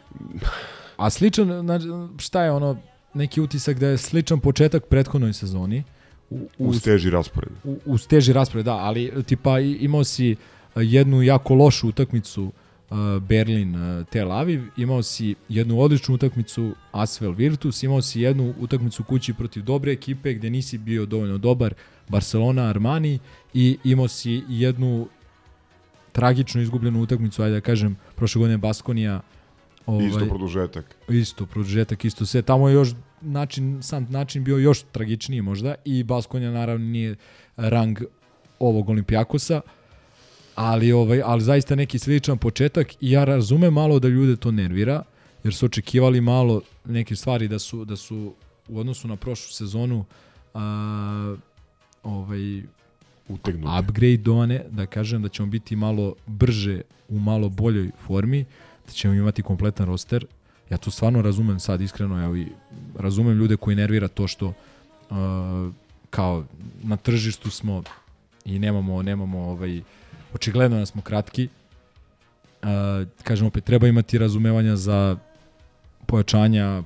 a 0.96 1.10
sličan, 1.10 1.60
znači, 1.60 1.86
šta 2.18 2.44
je 2.44 2.50
ono, 2.50 2.76
neki 3.14 3.40
utisak 3.40 3.78
da 3.78 3.86
je 3.86 3.98
sličan 3.98 4.40
početak 4.40 4.86
prethodnoj 4.86 5.32
sezoni. 5.32 5.84
U, 6.30 6.48
uz 6.58 6.82
teži 6.82 7.10
raspored. 7.10 7.52
u, 7.64 7.78
uz 7.84 8.06
teži 8.06 8.32
raspored, 8.32 8.64
da, 8.64 8.74
ali 8.74 9.12
tipa 9.26 9.58
imao 9.58 10.04
si 10.04 10.36
jednu 10.76 11.22
jako 11.22 11.54
lošu 11.54 11.88
utakmicu 11.88 12.44
a, 12.46 12.69
Berlin 13.20 13.76
a, 13.76 14.04
Tel 14.04 14.32
Aviv, 14.32 14.62
imao 14.76 15.02
si 15.02 15.34
jednu 15.48 15.80
odličnu 15.80 16.14
utakmicu 16.14 16.74
Asvel 16.92 17.32
Virtus, 17.32 17.82
imao 17.82 18.02
si 18.02 18.20
jednu 18.20 18.54
utakmicu 18.58 19.04
kući 19.04 19.34
protiv 19.34 19.62
dobre 19.62 19.92
ekipe 19.92 20.34
gde 20.34 20.50
nisi 20.50 20.78
bio 20.78 21.06
dovoljno 21.06 21.38
dobar 21.38 21.74
Barcelona 22.08 22.62
Armani 22.62 23.18
i 23.54 23.78
imao 23.84 24.08
si 24.08 24.42
jednu 24.48 25.08
tragično 26.12 26.62
izgubljenu 26.62 27.02
utakmicu, 27.02 27.42
ajde 27.42 27.54
da 27.54 27.60
kažem, 27.60 27.96
prošle 28.16 28.38
godine 28.38 28.58
Baskonija 28.58 29.20
ovaj, 29.86 30.06
Isto 30.06 30.26
produžetak. 30.26 30.96
Isto 31.08 31.46
produžetak, 31.46 32.04
isto 32.04 32.26
sve. 32.26 32.42
Tamo 32.42 32.68
je 32.68 32.74
još 32.74 32.88
način, 33.20 33.82
sam 33.82 34.06
način 34.10 34.44
bio 34.44 34.58
još 34.58 34.82
tragičniji 34.82 35.42
možda 35.42 35.74
i 35.84 36.02
Baskonja 36.04 36.50
naravno 36.50 36.86
nije 36.86 37.16
rang 37.56 37.98
ovog 38.58 38.88
Olimpijakosa, 38.88 39.60
ali, 40.60 40.92
ovaj, 40.92 41.22
ali 41.24 41.42
zaista 41.42 41.74
neki 41.74 41.98
sličan 41.98 42.38
početak 42.38 42.92
i 43.00 43.10
ja 43.10 43.24
razumem 43.24 43.72
malo 43.72 43.98
da 43.98 44.08
ljude 44.08 44.36
to 44.36 44.50
nervira, 44.50 45.02
jer 45.44 45.54
su 45.54 45.66
očekivali 45.66 46.20
malo 46.20 46.62
neke 46.84 47.16
stvari 47.16 47.48
da 47.48 47.58
su, 47.58 47.84
da 47.84 47.96
su 47.96 48.34
u 48.68 48.78
odnosu 48.78 49.08
na 49.08 49.16
prošlu 49.16 49.52
sezonu 49.52 50.04
a, 50.54 51.36
ovaj, 52.02 52.62
Utegnuti. 53.28 53.72
upgradeovane, 53.80 54.64
da 54.70 54.86
kažem 54.86 55.22
da 55.22 55.28
ćemo 55.28 55.48
biti 55.48 55.76
malo 55.76 56.14
brže 56.26 56.80
u 57.08 57.18
malo 57.18 57.48
boljoj 57.48 57.90
formi, 58.06 58.44
da 58.86 58.92
ćemo 58.92 59.14
imati 59.14 59.42
kompletan 59.42 59.86
roster. 59.86 60.26
Ja 60.70 60.76
to 60.76 60.90
stvarno 60.90 61.22
razumem 61.22 61.60
sad 61.60 61.80
iskreno, 61.80 62.24
evo 62.24 62.36
i 62.36 62.46
razumem 62.98 63.38
ljude 63.38 63.56
koji 63.56 63.76
nervira 63.76 64.08
to 64.08 64.28
što 64.28 64.46
uh, 64.46 65.16
kao 66.10 66.44
na 66.82 66.96
tržištu 66.96 67.50
smo 67.50 67.82
i 68.44 68.58
nemamo 68.58 69.02
nemamo 69.02 69.38
ovaj 69.38 69.82
očigledno 70.34 70.78
da 70.78 70.86
smo 70.86 71.02
kratki. 71.02 71.48
Uh, 72.62 72.68
kažem 73.22 73.46
opet 73.46 73.64
treba 73.64 73.88
imati 73.88 74.18
razumevanja 74.18 74.76
za 74.76 75.16
pojačanja 76.06 76.82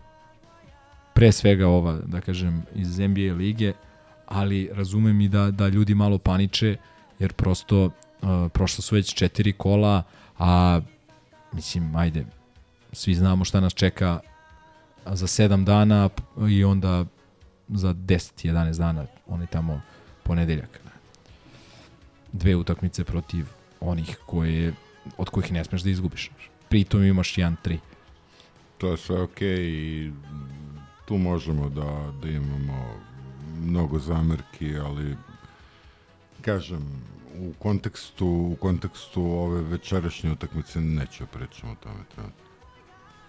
pre 1.15 1.33
svega 1.33 1.69
ova, 1.69 1.99
da 2.07 2.21
kažem, 2.21 2.63
iz 2.75 2.99
NBA 2.99 3.35
lige, 3.35 3.73
ali 4.27 4.71
razumem 4.73 5.21
i 5.21 5.29
da, 5.29 5.51
da 5.51 5.69
ljudi 5.69 5.95
malo 5.95 6.19
paniče, 6.19 6.77
jer 7.19 7.33
prosto 7.33 7.85
uh, 7.85 7.93
prošla 8.53 8.83
su 8.83 8.95
već 8.95 9.15
četiri 9.15 9.53
kola, 9.53 10.03
a 10.39 10.81
mislim, 11.53 11.97
ajde, 11.97 12.25
svi 12.93 13.15
znamo 13.15 13.45
šta 13.45 13.61
nas 13.61 13.75
čeka 13.75 14.21
za 15.07 15.27
7 15.27 15.65
dana 15.65 16.09
i 16.49 16.65
onda 16.65 17.05
za 17.69 17.95
10-11 17.95 18.79
dana, 18.79 19.07
oni 19.27 19.47
tamo 19.47 19.81
ponedeljak. 20.23 20.85
Dve 22.35 22.57
utakmice 22.57 23.05
protiv 23.05 23.47
onih 23.81 24.19
koje, 24.27 24.75
od 25.17 25.31
kojih 25.31 25.53
ne 25.53 25.65
smeš 25.65 25.83
da 25.83 25.91
izgubiš. 25.91 26.31
Pritom 26.69 27.05
imaš 27.05 27.35
1-3. 27.35 27.79
To 28.79 28.91
je 28.91 28.97
sve 28.97 29.23
okej 29.23 29.71
i 29.71 30.13
tu 31.05 31.19
možemo 31.19 31.69
da, 31.69 32.13
da 32.23 32.29
imamo 32.29 32.95
mnogo 33.61 33.99
zamerki, 33.99 34.77
ali 34.79 35.17
kažem, 36.41 37.03
u 37.39 37.53
kontekstu, 37.59 38.27
u 38.27 38.57
kontekstu 38.61 39.23
ove 39.23 39.63
večerašnje 39.63 40.33
utakmice 40.33 40.81
neću 40.81 41.27
pričamo 41.33 41.73
o 41.73 41.77
tome 41.83 42.05
trenutno. 42.15 42.45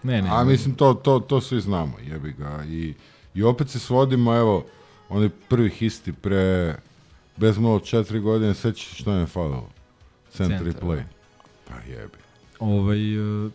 Ne, 0.02 0.22
ne. 0.22 0.28
A 0.32 0.44
mislim, 0.44 0.74
to, 0.74 0.94
to, 0.94 1.20
to 1.20 1.40
svi 1.40 1.60
znamo, 1.60 1.92
jebi 2.10 2.32
ga. 2.32 2.64
I, 2.64 2.94
I 3.34 3.42
opet 3.42 3.70
se 3.70 3.78
svodimo, 3.78 4.36
evo, 4.36 4.66
oni 5.08 5.30
prvi 5.48 5.70
histi 5.70 6.12
pre, 6.12 6.76
bez 7.36 7.58
malo 7.58 7.80
četiri 7.80 8.20
godine, 8.20 8.54
sećaš 8.54 9.00
što 9.00 9.12
je 9.12 9.26
falilo? 9.26 9.68
Centar 10.30 10.66
i 10.66 10.72
Centar, 10.72 10.88
play. 10.88 10.96
da. 10.96 11.04
Pa 11.68 11.74
jebi. 11.90 12.18
Ovaj, 12.58 13.18
uh, 13.44 13.52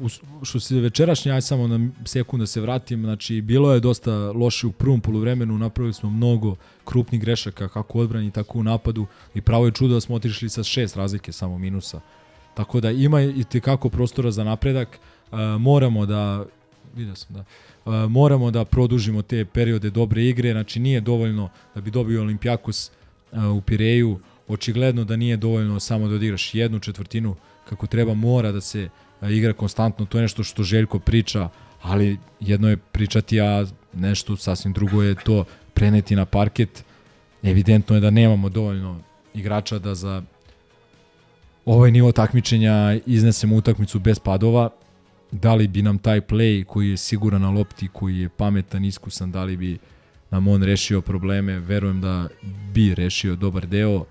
u- 0.00 0.08
što 0.44 0.60
se 0.60 0.80
večerašnje, 0.80 1.32
aj 1.32 1.42
samo 1.42 1.66
na 1.68 1.88
sekund 2.04 2.40
da 2.42 2.46
se 2.46 2.60
vratim, 2.60 3.02
znači 3.02 3.40
bilo 3.40 3.74
je 3.74 3.80
dosta 3.80 4.12
loše 4.32 4.66
u 4.66 4.72
prvom 4.72 5.00
poluvremenu, 5.00 5.58
napravili 5.58 5.92
smo 5.94 6.10
mnogo 6.10 6.56
krupnih 6.84 7.20
grešaka 7.20 7.68
kako 7.68 7.98
u 7.98 8.00
odbrani, 8.00 8.30
tako 8.30 8.58
u 8.58 8.62
napadu 8.62 9.06
i 9.34 9.40
pravo 9.40 9.66
je 9.66 9.72
čudo 9.72 9.94
da 9.94 10.00
smo 10.00 10.16
otišli 10.16 10.48
sa 10.48 10.62
šest 10.62 10.96
razlike 10.96 11.32
samo 11.32 11.58
minusa. 11.58 12.00
Tako 12.54 12.80
da 12.80 12.90
ima 12.90 13.22
i 13.22 13.44
tekako 13.44 13.88
prostora 13.88 14.30
za 14.30 14.44
napredak, 14.44 14.88
uh, 15.32 15.38
moramo 15.60 16.06
da 16.06 16.44
vidio 16.96 17.14
sam 17.14 17.34
da 17.34 17.44
uh, 17.84 18.10
moramo 18.10 18.50
da 18.50 18.64
produžimo 18.64 19.22
te 19.22 19.44
periode 19.44 19.90
dobre 19.90 20.24
igre, 20.24 20.52
znači 20.52 20.80
nije 20.80 21.00
dovoljno 21.00 21.48
da 21.74 21.80
bi 21.80 21.90
dobio 21.90 22.22
Olimpijakos 22.22 22.88
uh, 22.88 23.03
u 23.56 23.60
Pireju, 23.60 24.18
očigledno 24.48 25.04
da 25.04 25.16
nije 25.16 25.36
dovoljno 25.36 25.80
samo 25.80 26.08
da 26.08 26.14
odigraš 26.14 26.54
jednu 26.54 26.78
četvrtinu 26.78 27.36
kako 27.68 27.86
treba, 27.86 28.14
mora 28.14 28.52
da 28.52 28.60
se 28.60 28.88
igra 29.22 29.52
konstantno, 29.52 30.06
to 30.06 30.18
je 30.18 30.22
nešto 30.22 30.44
što 30.44 30.62
Željko 30.62 30.98
priča, 30.98 31.48
ali 31.82 32.18
jedno 32.40 32.68
je 32.68 32.76
pričati, 32.76 33.40
a 33.40 33.66
nešto 33.92 34.36
sasvim 34.36 34.72
drugo 34.72 35.02
je 35.02 35.14
to 35.14 35.44
preneti 35.74 36.16
na 36.16 36.24
parket. 36.24 36.84
Evidentno 37.42 37.94
je 37.94 38.00
da 38.00 38.10
nemamo 38.10 38.48
dovoljno 38.48 39.00
igrača 39.34 39.78
da 39.78 39.94
za 39.94 40.22
ovaj 41.64 41.90
nivo 41.90 42.12
takmičenja 42.12 42.98
iznesemo 43.06 43.56
utakmicu 43.56 43.98
bez 43.98 44.18
padova. 44.18 44.70
Da 45.30 45.54
li 45.54 45.68
bi 45.68 45.82
nam 45.82 45.98
taj 45.98 46.20
play 46.20 46.64
koji 46.64 46.90
je 46.90 46.96
siguran 46.96 47.42
na 47.42 47.50
lopti, 47.50 47.88
koji 47.92 48.18
je 48.18 48.28
pametan, 48.28 48.84
iskusan, 48.84 49.32
da 49.32 49.44
li 49.44 49.56
bi 49.56 49.78
nam 50.34 50.48
on 50.48 50.62
rešio 50.62 51.00
probleme? 51.00 51.58
Verujem 51.58 52.00
da 52.00 52.28
bi 52.74 52.94
rešio 52.94 53.36
dobar 53.36 53.66
deo. 53.66 54.04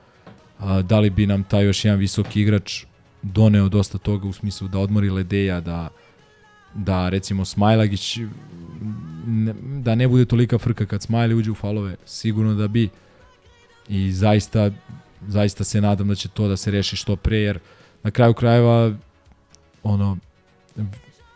A, 0.60 0.82
da 0.82 1.00
li 1.00 1.10
bi 1.10 1.28
nam 1.28 1.44
taj 1.44 1.66
još 1.66 1.86
jedan 1.86 2.00
visoki 2.00 2.42
igrač 2.42 2.86
doneo 3.22 3.70
dosta 3.70 3.98
toga 3.98 4.28
u 4.28 4.34
smislu 4.34 4.68
da 4.68 4.80
odmori 4.80 5.10
Ledeja, 5.10 5.60
da 5.60 5.90
da 6.74 7.10
recimo 7.10 7.46
Smajlagić 7.46 8.20
da 9.84 9.96
ne 9.96 10.08
bude 10.08 10.26
tolika 10.26 10.58
frka 10.58 10.86
kad 10.86 11.02
Smajli 11.02 11.36
uđe 11.36 11.52
u 11.52 11.56
falove, 11.56 11.96
sigurno 12.06 12.54
da 12.54 12.68
bi 12.68 12.90
i 13.88 14.12
zaista 14.12 14.72
zaista 15.28 15.64
se 15.64 15.82
nadam 15.82 16.08
da 16.08 16.16
će 16.16 16.30
to 16.30 16.48
da 16.48 16.58
se 16.58 16.72
reši 16.72 16.96
što 16.96 17.16
pre 17.16 17.38
jer 17.38 17.60
na 18.04 18.12
kraju 18.12 18.34
krajeva 18.34 18.94
ono 19.84 20.18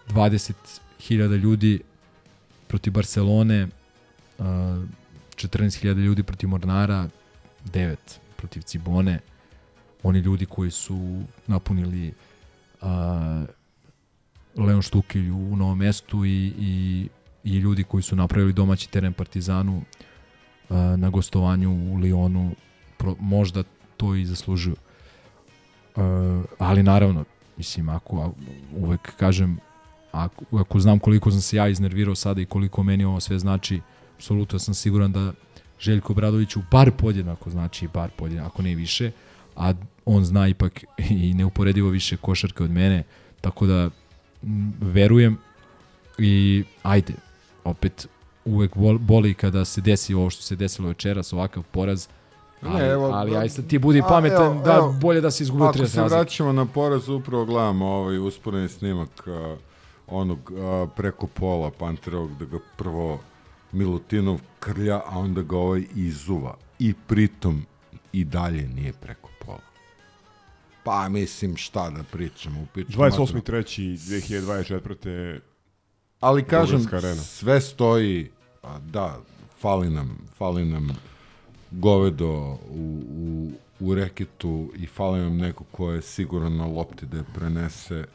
20.000 0.10 1.38
ljudi 1.38 1.80
protiv 2.68 2.94
Barcelone 2.94 3.68
uh, 4.38 4.46
14.000 5.36 5.96
ljudi 5.96 6.24
protiv 6.24 6.50
Mornara 6.50 7.10
9 7.66 7.96
protiv 8.38 8.62
Cibone 8.62 9.20
oni 10.04 10.20
ljudi 10.20 10.46
koji 10.46 10.72
su 10.72 11.24
napunili 11.48 12.14
uh, 12.82 12.88
Leon 14.66 14.82
Štukilj 14.82 15.32
u 15.32 15.56
novom 15.56 15.78
mestu 15.78 16.26
i, 16.26 16.54
i, 16.60 17.08
i 17.44 17.58
ljudi 17.58 17.84
koji 17.84 18.04
su 18.04 18.16
napravili 18.16 18.54
domaći 18.54 18.90
teren 18.90 19.14
Partizanu 19.14 19.78
uh, 19.78 20.78
na 20.78 21.10
gostovanju 21.10 21.94
u 21.94 21.96
Lionu 21.96 22.56
pro, 22.98 23.16
možda 23.20 23.64
to 23.98 24.16
i 24.16 24.26
zaslužuju. 24.26 24.76
Uh, 25.96 26.04
ali 26.58 26.84
naravno, 26.84 27.26
mislim, 27.58 27.90
ako 27.90 28.34
uvek 28.76 29.16
kažem, 29.16 29.60
ako, 30.12 30.58
ako 30.58 30.80
znam 30.80 31.00
koliko 31.00 31.32
sam 31.32 31.42
se 31.42 31.58
ja 31.58 31.68
iznervirao 31.68 32.16
sada 32.16 32.42
i 32.42 32.46
koliko 32.46 32.84
meni 32.84 33.06
ovo 33.06 33.20
sve 33.20 33.40
znači, 33.40 33.82
apsolutno 34.18 34.59
sam 34.59 34.74
siguran 34.74 35.11
da 35.11 35.34
Željko 35.80 36.13
Bradoviću 36.13 36.59
bar 36.72 36.91
podjednako 36.91 37.49
znači, 37.49 37.88
bar 37.88 38.09
podjednako, 38.11 38.47
ako 38.47 38.61
ne 38.61 38.76
više, 38.76 39.11
a 39.55 39.74
on 40.05 40.26
zna 40.26 40.47
ipak 40.47 40.84
i 41.09 41.34
neuporedivo 41.34 41.89
više 41.89 42.18
košarke 42.18 42.63
od 42.63 42.72
mene, 42.72 43.03
tako 43.41 43.65
da 43.65 43.89
m, 44.43 44.74
verujem 44.82 45.38
i 46.18 46.63
ajde, 46.84 47.13
opet 47.63 48.07
uvek 48.45 48.76
bol- 48.76 48.97
boli 48.99 49.34
kada 49.34 49.65
se 49.65 49.82
desi 49.82 50.13
ovo 50.13 50.30
što 50.30 50.41
se 50.43 50.55
desilo 50.55 50.88
večeras, 50.88 51.34
ovakav 51.34 51.63
poraz, 51.63 52.07
ali, 52.61 52.76
Ne, 52.76 52.88
evo, 52.88 53.05
ali 53.05 53.32
da- 53.32 53.39
aj 53.39 53.49
sad 53.49 53.68
ti 53.68 53.78
budi 53.80 53.99
a, 53.99 54.03
pametan 54.03 54.45
evo, 54.47 54.61
da 54.61 54.74
evo, 54.74 54.93
bolje 54.93 55.22
da 55.22 55.32
se 55.32 55.43
izgubio 55.43 55.68
30 55.68 55.70
Ako 55.72 55.88
se 55.88 55.97
razlike. 55.97 56.15
vraćamo 56.15 56.51
na 56.51 56.65
poraz, 56.65 57.09
upravo 57.09 57.45
gledamo 57.45 57.86
ovaj 57.88 58.18
usporeni 58.20 58.70
snimak 58.70 59.28
a, 59.28 59.55
onog 60.07 60.51
a, 60.53 60.88
preko 60.88 61.28
pola 61.28 61.72
Panterovog, 61.72 62.32
da 62.34 62.45
ga 62.47 62.57
prvo 62.78 63.20
Milutinov 63.72 64.39
krlja, 64.59 65.01
a 65.05 65.20
onda 65.20 65.41
ga 65.41 65.57
ovaj 65.57 65.84
izuva. 65.95 66.57
I 66.80 66.93
pritom 67.07 67.65
i 68.13 68.24
dalje 68.24 68.68
nije 68.68 68.93
preko 68.93 69.30
pola. 69.45 69.59
Pa 70.84 71.09
mislim 71.09 71.57
šta 71.57 71.89
da 71.89 72.03
pričamo. 72.03 72.59
u 72.59 72.61
materinu. 72.61 72.89
28.3.2024. 72.89 75.39
Ali 76.20 76.43
kažem, 76.43 76.82
sve 77.15 77.61
stoji, 77.61 78.32
a, 78.63 78.80
da, 78.80 79.20
fali 79.59 79.89
nam, 79.89 80.18
fali 80.38 80.65
nam 80.65 80.97
govedo 81.72 82.57
u, 82.70 83.03
u, 83.09 83.51
u 83.80 83.95
reketu 83.95 84.72
i 84.76 84.86
fali 84.86 85.20
nam 85.20 85.38
neko 85.38 85.63
ko 85.63 85.91
je 85.91 86.01
siguran 86.01 86.57
na 86.57 86.65
lopti 86.65 87.05
da 87.05 87.18
je 87.18 87.24
prenese, 87.36 88.05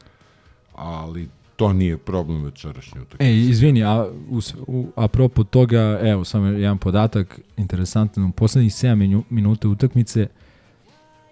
ali 0.75 1.29
to 1.63 1.73
nije 1.73 1.97
problem 1.97 2.43
večerašnje 2.43 3.01
utakmice. 3.01 3.31
E, 3.31 3.35
izvini, 3.35 3.83
a 3.83 4.07
u, 4.29 4.39
u, 4.67 4.87
apropo 4.95 5.43
toga, 5.43 5.99
evo, 6.03 6.23
samo 6.23 6.47
jedan 6.47 6.77
podatak 6.77 7.39
interesantan, 7.57 8.23
u 8.23 8.31
poslednjih 8.31 8.71
7 8.71 8.95
minu, 8.95 9.23
minuta 9.29 9.67
utakmice, 9.67 10.27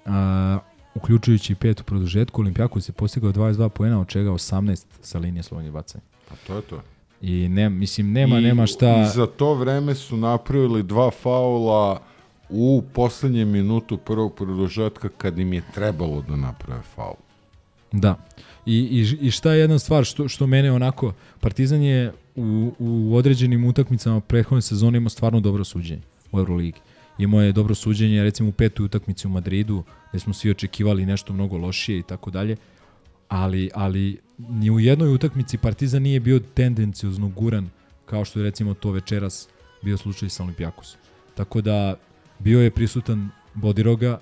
a, 0.05 0.59
uključujući 0.95 1.55
petu 1.55 1.83
produžetku, 1.83 2.41
Olimpijakos 2.41 2.89
je 2.89 2.93
postigao 2.93 3.31
22 3.31 3.69
poena, 3.69 4.01
od 4.01 4.07
čega 4.07 4.29
18 4.29 4.85
sa 5.01 5.19
linije 5.19 5.43
slobodnih 5.43 5.73
bacanja. 5.73 6.03
Pa 6.29 6.35
to 6.47 6.55
je 6.55 6.61
to. 6.61 6.81
I 7.21 7.47
ne, 7.49 7.69
mislim, 7.69 8.11
nema, 8.11 8.39
I, 8.39 8.41
nema 8.41 8.67
šta... 8.67 9.01
I 9.01 9.15
za 9.15 9.27
to 9.27 9.53
vreme 9.53 9.95
su 9.95 10.17
napravili 10.17 10.83
dva 10.83 11.11
faula 11.11 12.01
u 12.49 12.83
poslednjem 12.93 13.49
minutu 13.49 13.97
prvog 13.97 14.35
produžetka 14.35 15.09
kad 15.09 15.39
im 15.39 15.53
je 15.53 15.63
trebalo 15.73 16.21
da 16.21 16.35
naprave 16.35 16.81
faul. 16.95 17.15
Da. 17.91 18.15
I, 18.65 18.75
i, 18.75 19.27
i 19.27 19.31
šta 19.31 19.53
je 19.53 19.59
jedna 19.59 19.79
stvar 19.79 20.05
što, 20.05 20.27
što 20.27 20.47
mene 20.47 20.71
onako, 20.71 21.13
Partizan 21.39 21.81
je 21.81 22.13
u, 22.35 22.73
u 22.79 23.15
određenim 23.15 23.65
utakmicama 23.65 24.19
prethodne 24.19 24.61
sezone 24.61 24.97
imao 24.97 25.09
stvarno 25.09 25.39
dobro 25.39 25.63
suđenje 25.63 26.01
u 26.31 26.39
Euroligi. 26.39 26.79
Imao 27.17 27.41
je 27.41 27.51
dobro 27.51 27.75
suđenje, 27.75 28.23
recimo 28.23 28.49
u 28.49 28.51
petoj 28.51 28.85
utakmici 28.85 29.27
u 29.27 29.29
Madridu, 29.29 29.83
gde 30.09 30.19
smo 30.19 30.33
svi 30.33 30.51
očekivali 30.51 31.05
nešto 31.05 31.33
mnogo 31.33 31.57
lošije 31.57 31.99
i 31.99 32.03
tako 32.03 32.31
dalje, 32.31 32.57
ali, 33.27 33.69
ali 33.73 34.17
ni 34.37 34.71
u 34.71 34.79
jednoj 34.79 35.13
utakmici 35.13 35.57
Partizan 35.57 36.01
nije 36.01 36.19
bio 36.19 36.39
tendencijozno 36.39 37.29
guran 37.29 37.69
kao 38.05 38.25
što 38.25 38.39
je 38.39 38.43
recimo 38.43 38.73
to 38.73 38.91
večeras 38.91 39.47
bio 39.81 39.97
slučaj 39.97 40.29
sa 40.29 40.43
Olimpijakosom. 40.43 40.99
Tako 41.35 41.61
da 41.61 41.95
bio 42.39 42.61
je 42.61 42.71
prisutan 42.71 43.29
Bodiroga, 43.53 44.19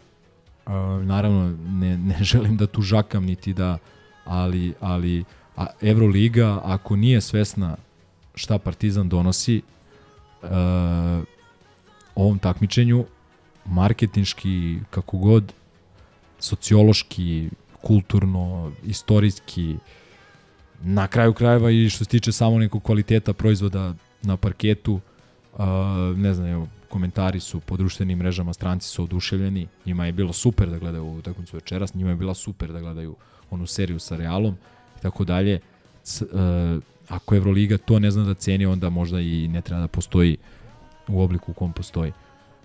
naravno 1.03 1.57
ne, 1.67 1.97
ne 1.97 2.17
želim 2.23 2.57
da 2.57 2.67
tu 2.67 2.81
žakam 2.81 3.25
niti 3.25 3.53
da 3.53 3.77
ali, 4.29 4.73
ali 4.79 5.23
a 5.57 5.65
Euroliga 5.81 6.61
ako 6.63 6.95
nije 6.95 7.21
svesna 7.21 7.75
šta 8.35 8.57
Partizan 8.57 9.09
donosi 9.09 9.61
uh, 10.41 10.49
ovom 12.15 12.39
takmičenju 12.39 13.05
marketinški 13.65 14.79
kako 14.89 15.17
god 15.17 15.53
sociološki 16.39 17.49
kulturno, 17.81 18.71
istorijski 18.83 19.75
na 20.81 21.07
kraju 21.07 21.33
krajeva 21.33 21.71
i 21.71 21.89
što 21.89 22.03
se 22.03 22.09
tiče 22.09 22.31
samo 22.31 22.59
nekog 22.59 22.83
kvaliteta 22.83 23.33
proizvoda 23.33 23.93
na 24.21 24.37
parketu 24.37 24.93
uh, 24.93 25.59
ne 26.17 26.33
znam, 26.33 26.47
evo, 26.47 26.67
komentari 26.89 27.39
su 27.39 27.59
po 27.59 27.77
društvenim 27.77 28.19
mrežama, 28.19 28.53
stranci 28.53 28.87
su 28.87 29.03
oduševljeni, 29.03 29.67
njima 29.85 30.05
je 30.05 30.11
bilo 30.11 30.33
super 30.33 30.69
da 30.69 30.79
gledaju 30.79 31.03
ovu 31.03 31.17
utakmicu 31.17 31.57
večeras, 31.57 31.93
njima 31.93 32.09
je 32.09 32.15
bila 32.15 32.33
super 32.33 32.71
da 32.71 32.79
gledaju 32.79 33.15
onu 33.51 33.67
seriju 33.67 33.99
sa 33.99 34.15
Realom 34.15 34.55
i 34.97 35.01
tako 35.01 35.25
dalje. 35.25 35.59
C, 36.03 36.25
uh, 36.25 36.83
ako 37.09 37.35
Euroliga 37.35 37.77
to 37.77 37.99
ne 37.99 38.11
zna 38.11 38.23
da 38.23 38.33
ceni, 38.33 38.65
onda 38.65 38.89
možda 38.89 39.19
i 39.19 39.47
ne 39.47 39.61
treba 39.61 39.81
da 39.81 39.87
postoji 39.87 40.37
u 41.07 41.21
obliku 41.21 41.51
u 41.51 41.53
kom 41.53 41.73
postoji. 41.73 42.11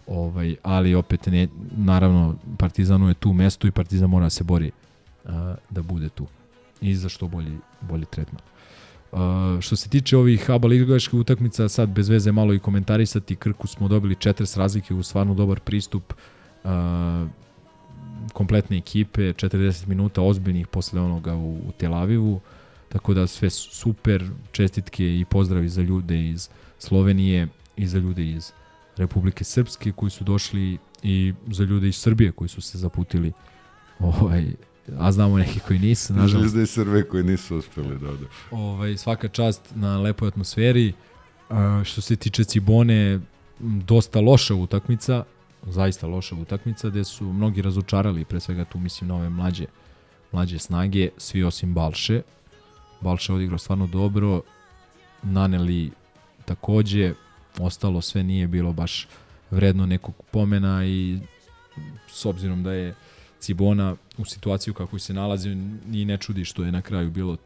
Ovaj, 0.07 0.57
ali 0.63 0.95
opet 0.95 1.27
ne, 1.27 1.49
naravno 1.77 2.37
Partizanu 2.59 3.09
je 3.09 3.15
tu 3.15 3.33
mesto 3.33 3.67
i 3.67 3.71
Partizan 3.71 4.11
mora 4.11 4.27
da 4.27 4.31
se 4.31 4.45
bori 4.45 4.71
uh, 5.25 5.31
da 5.71 5.83
bude 5.83 6.09
tu 6.09 6.27
i 6.81 6.95
za 6.95 7.09
što 7.09 7.29
bolji, 7.29 7.59
bolji 7.81 8.05
tretman. 8.05 8.43
Uh, 9.13 9.61
što 9.61 9.77
se 9.77 9.89
tiče 9.89 10.17
ovih 10.17 10.51
ABA 10.51 10.69
ligaških 10.69 11.15
utakmica, 11.15 11.69
sad 11.69 11.89
bez 11.89 12.09
veze 12.09 12.33
malo 12.33 12.55
i 12.55 12.59
komentarisati, 12.59 13.37
Krku 13.37 13.67
smo 13.67 13.89
dobili 13.89 14.15
četiri 14.15 14.47
razlike 14.57 14.95
u 14.95 15.03
stvarno 15.03 15.35
dobar 15.35 15.61
pristup 15.61 16.13
uh, 16.65 16.71
kompletne 18.33 18.77
ekipe, 18.77 19.33
40 19.33 19.87
minuta 19.87 20.23
ozbiljnih 20.23 20.67
posle 20.67 21.01
onoga 21.01 21.35
u, 21.35 21.53
u 21.53 21.73
Tel 21.79 21.95
Avivu, 21.95 22.41
tako 22.89 23.15
da 23.15 23.27
sve 23.27 23.51
super, 23.51 24.25
čestitke 24.53 25.05
i 25.05 25.25
pozdravi 25.31 25.69
za 25.69 25.83
ljude 25.83 26.29
iz 26.29 26.49
Slovenije 26.79 27.49
i 27.77 27.87
za 27.87 27.99
ljude 27.99 28.31
iz 28.31 28.53
Republike 28.97 29.45
Srpske 29.45 29.93
koji 29.93 30.11
su 30.11 30.25
došli 30.25 30.79
i 31.03 31.35
za 31.47 31.65
ljude 31.65 31.89
iz 31.89 31.97
Srbije 31.97 32.33
koji 32.33 32.49
su 32.49 32.61
se 32.61 32.79
zaputili 32.79 33.33
ovaj, 33.99 34.47
a 34.99 35.13
znamo 35.13 35.39
neki 35.39 35.61
koji 35.61 35.79
nisu. 35.79 36.13
Nažalost. 36.13 36.37
Želizde 36.37 36.63
i 36.63 36.67
Srbije 36.67 37.09
koji 37.09 37.25
nisu 37.25 37.57
uspeli 37.57 37.99
da 37.99 38.09
ode. 38.09 38.27
Ovaj, 38.51 38.97
svaka 38.97 39.29
čast 39.29 39.61
na 39.75 39.99
lepoj 40.01 40.29
atmosferi. 40.29 40.93
A, 41.51 41.83
što 41.85 42.01
se 42.01 42.17
tiče 42.17 42.45
Cibone, 42.45 43.21
dosta 43.61 44.21
loša 44.21 44.55
utakmica, 44.55 45.25
zaista 45.67 46.07
loša 46.07 46.35
utakmica, 46.35 46.89
gde 46.89 47.05
su 47.05 47.25
mnogi 47.25 47.63
razočarali, 47.63 48.25
pre 48.25 48.41
svega 48.41 48.65
tu 48.65 48.79
mislim 48.79 49.09
na 49.09 49.15
ove 49.17 49.29
mlađe, 49.29 49.67
mlađe 50.33 50.59
snage, 50.59 51.09
svi 51.19 51.45
osim 51.45 51.75
Balše. 51.75 52.23
Balše 53.01 53.33
odigrao 53.33 53.59
stvarno 53.59 53.87
dobro, 53.87 54.43
naneli 55.23 55.91
takođe, 56.45 57.15
ostalo 57.59 58.01
sve 58.01 58.23
nije 58.23 58.47
bilo 58.47 58.73
baš 58.73 59.09
vredno 59.51 59.87
nekog 59.87 60.15
pomena 60.31 60.87
i 60.87 61.19
s 62.09 62.27
obzirom 62.27 62.63
da 62.63 62.73
je 62.73 62.95
Cibona 63.41 63.97
u 64.19 64.25
situaciju 64.25 64.75
kako 64.75 64.99
se 64.99 65.15
nalazi 65.15 65.55
ni 65.87 66.05
ne 66.05 66.19
čudi 66.19 66.45
što 66.45 66.65
je 66.65 66.73
na 66.73 66.83
kraju 66.83 67.11
bilo 67.11 67.37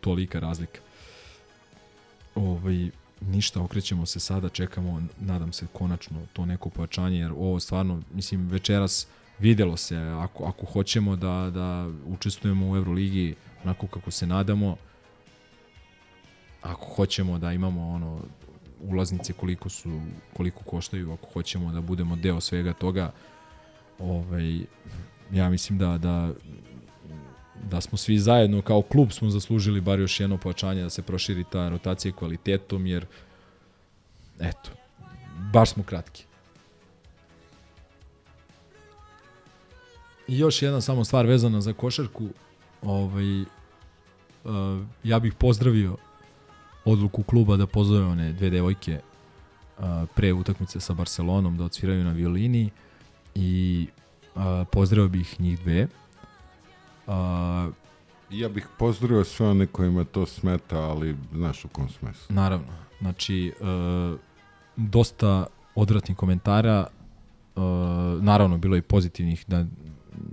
tolika 0.00 0.40
razlika. 0.40 0.80
Ovaj, 2.34 2.90
ništa, 3.20 3.62
okrećemo 3.62 4.06
se 4.06 4.20
sada, 4.20 4.48
čekamo, 4.48 5.02
nadam 5.20 5.52
se 5.52 5.66
konačno 5.72 6.26
to 6.32 6.46
neko 6.46 6.70
pojačanje, 6.70 7.18
jer 7.18 7.32
ovo 7.32 7.60
stvarno, 7.60 8.02
mislim, 8.14 8.48
večeras 8.48 9.06
videlo 9.38 9.76
se, 9.76 9.96
ako, 9.96 10.44
ako 10.44 10.66
hoćemo 10.66 11.16
da, 11.16 11.50
da 11.54 11.90
učestvujemo 12.06 12.70
u 12.70 12.76
Euroligi 12.76 13.34
onako 13.64 13.86
kako 13.86 14.10
se 14.10 14.26
nadamo, 14.26 14.76
ako 16.62 16.86
hoćemo 16.94 17.38
da 17.38 17.52
imamo 17.52 17.88
ono 17.88 18.20
ulaznice 18.80 19.32
koliko 19.32 19.68
su 19.68 20.00
koliko 20.36 20.64
koštaju, 20.64 21.12
ako 21.12 21.26
hoćemo 21.32 21.72
da 21.72 21.80
budemo 21.80 22.16
deo 22.16 22.40
svega 22.40 22.72
toga, 22.72 23.12
ovaj 23.98 24.60
ja 25.32 25.50
mislim 25.50 25.78
da, 25.78 25.98
da, 25.98 26.32
da 27.70 27.80
smo 27.80 27.98
svi 27.98 28.18
zajedno 28.18 28.62
kao 28.62 28.82
klub 28.82 29.12
smo 29.12 29.30
zaslužili 29.30 29.80
bar 29.80 30.00
još 30.00 30.20
jedno 30.20 30.38
pojačanje 30.38 30.82
da 30.82 30.90
se 30.90 31.02
proširi 31.02 31.44
ta 31.52 31.68
rotacija 31.68 32.12
kvalitetom, 32.12 32.86
jer 32.86 33.06
eto, 34.40 34.70
baš 35.52 35.72
smo 35.72 35.82
kratki. 35.82 36.24
I 40.28 40.38
još 40.38 40.62
jedna 40.62 40.80
samo 40.80 41.04
stvar 41.04 41.26
vezana 41.26 41.60
za 41.60 41.72
košarku, 41.72 42.28
ovaj, 42.82 43.40
uh, 43.40 43.46
ja 45.04 45.18
bih 45.18 45.34
pozdravio 45.34 45.96
odluku 46.84 47.22
kluba 47.22 47.56
da 47.56 47.66
pozove 47.66 48.06
one 48.06 48.32
dve 48.32 48.50
devojke 48.50 49.00
uh, 49.78 49.84
pre 50.14 50.32
utakmice 50.32 50.80
sa 50.80 50.94
Barcelonom 50.94 51.56
da 51.56 51.64
odsviraju 51.64 52.04
na 52.04 52.12
violini 52.12 52.70
i 53.34 53.86
Uh, 54.36 54.42
pozdravio 54.70 55.08
bih 55.08 55.40
njih 55.40 55.60
dve. 55.60 55.88
Uh, 57.06 57.74
ja 58.30 58.48
bih 58.48 58.66
pozdravio 58.78 59.24
sve 59.24 59.48
one 59.48 59.66
kojima 59.66 60.04
to 60.04 60.26
smeta, 60.26 60.78
ali 60.78 61.16
znaš 61.34 61.64
u 61.64 61.68
kom 61.68 61.88
smesu. 61.88 62.32
Naravno. 62.32 62.66
Znači, 63.00 63.52
uh, 63.60 64.18
dosta 64.76 65.46
odvratnih 65.74 66.16
komentara, 66.16 66.86
uh, 67.56 67.62
naravno 68.22 68.58
bilo 68.58 68.76
je 68.76 68.82
pozitivnih 68.82 69.44
da 69.46 69.64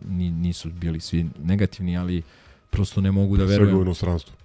nisu 0.10 0.70
bili 0.72 1.00
svi 1.00 1.26
negativni, 1.44 1.98
ali 1.98 2.22
prosto 2.70 3.02
ne 3.02 3.12
mogu 3.12 3.38
da 3.38 3.44
verujem. 3.44 3.70
Sve 3.70 3.80
u 3.80 3.82
inostranstvu. 3.82 4.36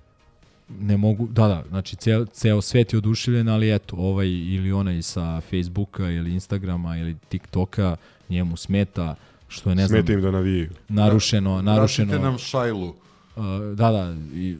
Ne 0.80 0.96
mogu, 0.96 1.26
da, 1.26 1.46
da, 1.46 1.64
znači 1.68 1.96
ceo, 1.96 2.26
ceo 2.26 2.60
svet 2.60 2.92
je 2.92 2.98
oduševljen, 2.98 3.48
ali 3.48 3.74
eto, 3.74 3.96
ovaj 3.96 4.28
ili 4.28 4.72
onaj 4.72 5.02
sa 5.02 5.40
Facebooka 5.40 6.10
ili 6.10 6.32
Instagrama 6.32 6.96
ili 6.96 7.16
TikToka 7.28 7.96
njemu 8.28 8.56
smeta, 8.56 9.14
što 9.48 9.70
je 9.70 9.76
ne 9.76 9.86
znam 9.86 10.00
Smeta 10.00 10.12
im 10.12 10.22
da 10.22 10.30
navijaju. 10.30 10.70
Narušeno, 10.88 11.56
da, 11.56 11.62
narušeno. 11.62 12.08
Vratite 12.08 12.24
nam 12.24 12.38
šajlu. 12.38 12.88
Uh, 12.88 13.44
da, 13.74 13.90
da, 13.90 14.16
i, 14.34 14.56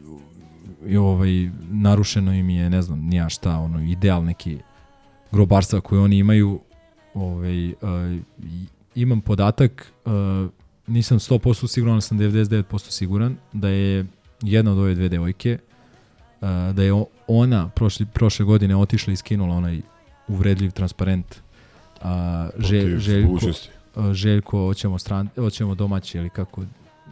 i 0.87 0.97
ovaj 0.97 1.49
narušeno 1.71 2.33
im 2.33 2.49
je, 2.49 2.69
ne 2.69 2.81
znam, 2.81 2.99
nija 2.99 3.29
šta, 3.29 3.57
ono 3.57 3.81
ideal 3.81 4.23
neki 4.23 4.57
grobarstva 5.31 5.81
koje 5.81 6.01
oni 6.01 6.17
imaju. 6.17 6.59
Ovaj 7.13 7.69
uh, 7.69 7.73
imam 8.95 9.21
podatak 9.21 9.91
uh, 10.05 10.11
nisam 10.87 11.19
100% 11.19 11.67
siguran, 11.67 11.93
ali 11.93 12.01
sam 12.01 12.19
99% 12.19 12.89
siguran 12.89 13.37
da 13.53 13.69
je 13.69 14.05
jedna 14.41 14.71
od 14.71 14.77
ove 14.77 14.95
dve 14.95 15.09
devojke 15.09 15.57
uh, 16.41 16.47
da 16.75 16.83
je 16.83 17.03
ona 17.27 17.69
prošli, 17.69 18.05
prošle 18.05 18.45
godine 18.45 18.75
otišla 18.75 19.13
i 19.13 19.15
skinula 19.15 19.55
onaj 19.55 19.81
uvredljiv 20.27 20.71
transparent 20.71 21.35
a, 22.01 22.49
uh, 22.57 22.65
žel, 22.65 22.97
Željko, 22.97 23.39
Željko, 24.11 24.57
hoćemo, 24.57 24.99
stran, 24.99 25.29
hoćemo 25.35 25.75
domaći 25.75 26.17
ili 26.17 26.29
kako 26.29 26.61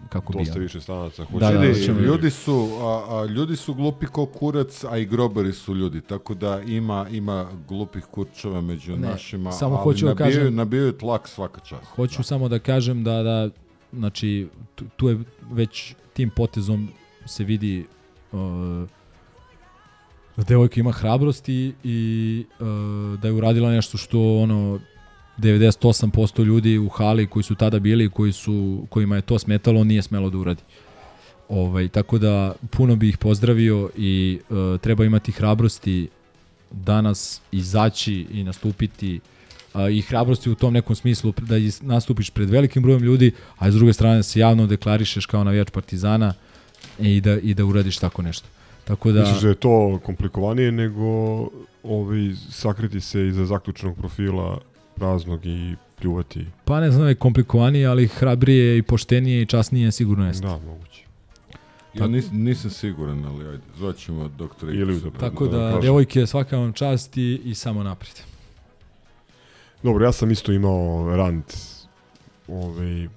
kako 0.09 0.34
bi... 0.34 0.39
Dosta 0.39 0.59
više 0.59 0.82
stranaca. 0.82 1.25
Da, 1.39 1.51
da, 1.51 1.73
čemu 1.86 1.99
je 1.99 2.05
ljudi 2.05 2.30
su 2.32 2.69
a, 2.82 3.05
a, 3.09 3.25
ljudi 3.25 3.55
su 3.55 3.73
glupi 3.73 4.05
ko 4.05 4.25
kurac, 4.25 4.84
a 4.84 4.97
i 4.97 5.05
grobari 5.05 5.53
su 5.53 5.75
ljudi, 5.75 6.01
tako 6.01 6.34
da 6.34 6.61
ima 6.61 7.07
ima 7.11 7.49
glupih 7.67 8.05
kurčeva 8.05 8.61
među 8.61 8.91
Ne, 8.91 9.07
našima, 9.07 9.51
samo 9.51 9.75
ali 9.75 9.84
hoću 9.84 10.05
da 10.05 10.11
nabijaju, 10.11 10.34
kažem- 10.34 10.55
nabijaju 10.55 10.91
tlak 10.91 11.28
svaka 11.28 11.61
čast. 11.61 11.86
Hoću 11.95 12.23
samo 12.23 12.49
da 12.49 12.59
kažem 12.59 13.03
da, 13.03 13.23
da 13.23 13.49
znači, 13.93 14.47
tu, 14.75 14.86
tu 14.95 15.09
je 15.09 15.19
već 15.51 15.95
tim 16.13 16.30
potezom 16.30 16.89
se 17.25 17.43
vidi 17.43 17.86
uh, 18.32 18.39
da 20.38 20.43
devojka 20.43 20.80
ima 20.80 20.91
hrabrosti 20.91 21.73
i 21.84 22.45
uh, 22.59 23.19
da 23.19 23.28
je 23.28 23.34
uradila 23.34 23.71
nešto 23.71 23.97
što 23.97 24.38
ono 24.38 24.80
98% 25.38 26.45
ljudi 26.45 26.77
u 26.77 26.89
hali 26.89 27.27
koji 27.27 27.43
su 27.43 27.55
tada 27.55 27.79
bili 27.79 28.09
koji 28.09 28.31
su 28.31 28.85
kojima 28.89 29.15
je 29.15 29.21
to 29.21 29.39
smetalo 29.39 29.83
nije 29.83 30.01
smelo 30.01 30.29
da 30.29 30.38
uradi. 30.38 30.61
Ovaj 31.49 31.88
tako 31.88 32.17
da 32.17 32.55
puno 32.71 32.95
bih 32.95 33.09
ih 33.09 33.17
pozdravio 33.17 33.89
i 33.97 34.39
uh, 34.49 34.79
treba 34.81 35.05
imati 35.05 35.31
hrabrosti 35.31 36.07
danas 36.71 37.41
izaći 37.51 38.25
i 38.31 38.43
nastupiti 38.43 39.19
a, 39.73 39.89
i 39.89 40.01
hrabrosti 40.01 40.49
u 40.49 40.55
tom 40.55 40.73
nekom 40.73 40.95
smislu 40.95 41.33
da 41.38 41.55
nastupiš 41.81 42.29
pred 42.29 42.49
velikim 42.49 42.83
brojem 42.83 43.03
ljudi, 43.03 43.31
a 43.57 43.71
s 43.71 43.75
druge 43.75 43.93
strane 43.93 44.23
se 44.23 44.39
javno 44.39 44.67
deklarišeš 44.67 45.25
kao 45.25 45.43
navijač 45.43 45.69
Partizana 45.69 46.33
i 46.99 47.21
da 47.21 47.38
i 47.39 47.53
da 47.53 47.65
uradiš 47.65 47.97
tako 47.97 48.21
nešto. 48.21 48.47
Tako 48.85 49.11
da 49.11 49.19
Misliš 49.19 49.41
da 49.41 49.49
je 49.49 49.55
to 49.55 49.99
komplikovanije 50.03 50.71
nego 50.71 51.05
ovaj, 51.83 52.31
sakriti 52.49 53.01
se 53.01 53.27
iza 53.27 53.45
zaključnog 53.45 53.97
profila 53.97 54.59
praznog 54.97 55.45
i 55.45 55.75
pljuvati? 55.99 56.45
pa 56.65 56.79
ne 56.79 56.91
znam 56.91 57.03
da 57.03 57.09
je 57.09 57.15
komplikovanije, 57.15 57.87
ali 57.87 58.07
hrabrije 58.07 58.77
i 58.77 58.81
poštenije 58.81 59.41
i 59.41 59.45
časnije 59.45 59.91
sigurno 59.91 60.27
jeste. 60.27 60.47
Da, 60.47 60.57
moguće. 60.57 61.03
Ja 61.93 62.07
nis, 62.07 62.25
nisam 62.31 62.71
siguran, 62.71 63.25
ali 63.25 63.45
ajde, 63.47 63.63
zvaćemo 63.77 64.27
doktora 64.27 64.71
Ili 64.71 65.01
da- 65.01 65.11
Tako 65.11 65.47
da 65.47 65.57
da, 65.57 65.63
kažem. 65.65 65.81
devojke 65.81 66.27
svaka 66.27 66.57
vam 66.57 66.73
čast 66.73 67.17
i, 67.17 67.41
i 67.45 67.55
samo 67.55 67.83
naprijed. 67.83 68.15
Dobro, 69.83 70.05
ja 70.05 70.11
sam 70.11 70.31
isto 70.31 70.51
imao 70.51 71.15
rant 71.15 71.53
ovaj, 72.47 73.07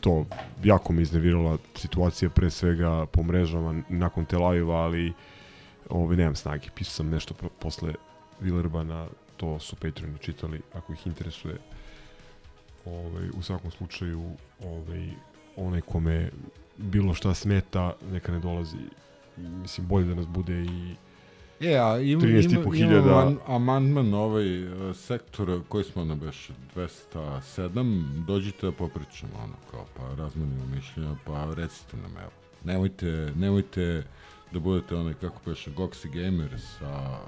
to 0.00 0.26
jako 0.64 0.92
me 0.92 1.02
iznervirala 1.02 1.58
situacija 1.76 2.30
pre 2.30 2.50
svega 2.50 3.06
po 3.06 3.22
mrežama 3.22 3.82
nakon 3.88 4.24
Tel 4.24 4.44
Aviva, 4.44 4.74
ali 4.76 5.12
ovaj, 5.88 6.16
nemam 6.16 6.36
snage. 6.36 6.68
Pisao 6.74 6.92
sam 6.92 7.08
nešto 7.10 7.34
pro, 7.34 7.48
posle 7.48 7.94
Villerbana, 8.40 9.06
to 9.40 9.58
su 9.58 9.76
Patreoni 9.76 10.18
čitali, 10.18 10.60
ako 10.72 10.92
ih 10.92 11.06
interesuje. 11.06 11.56
Ovaj, 12.84 13.28
u 13.38 13.42
svakom 13.42 13.70
slučaju, 13.70 14.30
ovaj, 14.64 15.08
onaj 15.56 15.80
kome 15.80 16.30
bilo 16.76 17.14
šta 17.14 17.34
smeta, 17.34 17.92
neka 18.12 18.32
ne 18.32 18.38
dolazi. 18.40 18.76
Mislim, 19.36 19.86
bolje 19.86 20.06
da 20.06 20.14
nas 20.14 20.26
bude 20.26 20.62
i 20.62 20.94
E, 21.60 21.78
a 21.78 21.98
ima, 21.98 22.22
13,5 22.22 22.76
ima, 22.76 22.92
ima 22.92 23.04
aman- 23.04 23.38
amandman 23.46 24.14
ovaj 24.14 24.64
uh, 24.64 24.96
sektor 24.96 25.62
koji 25.68 25.84
smo 25.84 26.04
na 26.04 26.14
beš 26.14 26.50
207, 26.76 28.24
dođite 28.24 28.66
da 28.66 28.72
popričamo, 28.72 29.32
ono, 29.44 29.54
kao, 29.70 29.86
pa 29.96 30.22
razmenimo 30.22 30.66
mišljenja, 30.74 31.14
pa 31.26 31.54
recite 31.54 31.96
nam, 31.96 32.16
evo. 32.20 32.30
Nemojte, 32.64 33.32
nemojte 33.36 34.04
da 34.52 34.58
budete 34.58 34.96
onaj, 34.96 35.14
kako 35.14 35.40
peše, 35.44 35.70
Goxi 35.70 36.08
Gamers, 36.12 36.80
a, 36.82 37.18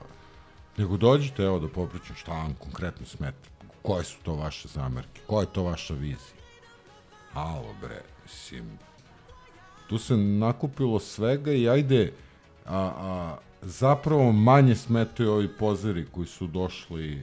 nego 0.77 0.97
dođite, 0.97 1.43
evo, 1.43 1.59
da 1.59 1.69
popričamo 1.69 2.19
šta 2.19 2.33
vam 2.33 2.55
konkretno 2.59 3.07
smeta, 3.07 3.49
koje 3.83 4.05
su 4.05 4.17
to 4.23 4.35
vaše 4.35 4.69
zamerke, 4.69 5.21
koja 5.27 5.41
je 5.41 5.53
to 5.53 5.63
vaša 5.63 5.95
vizija. 5.95 6.37
Alo, 7.35 7.75
bre, 7.81 8.01
mislim, 8.23 8.65
tu 9.87 9.99
se 9.99 10.17
nakupilo 10.17 11.01
svega 11.01 11.53
i 11.53 11.69
ajde, 11.69 12.13
a, 12.67 12.93
a, 12.97 13.37
zapravo 13.63 14.33
manje 14.33 14.75
smetaju 14.75 15.31
ovi 15.33 15.49
pozeri 15.49 16.07
koji 16.13 16.27
su 16.27 16.47
došli 16.47 17.23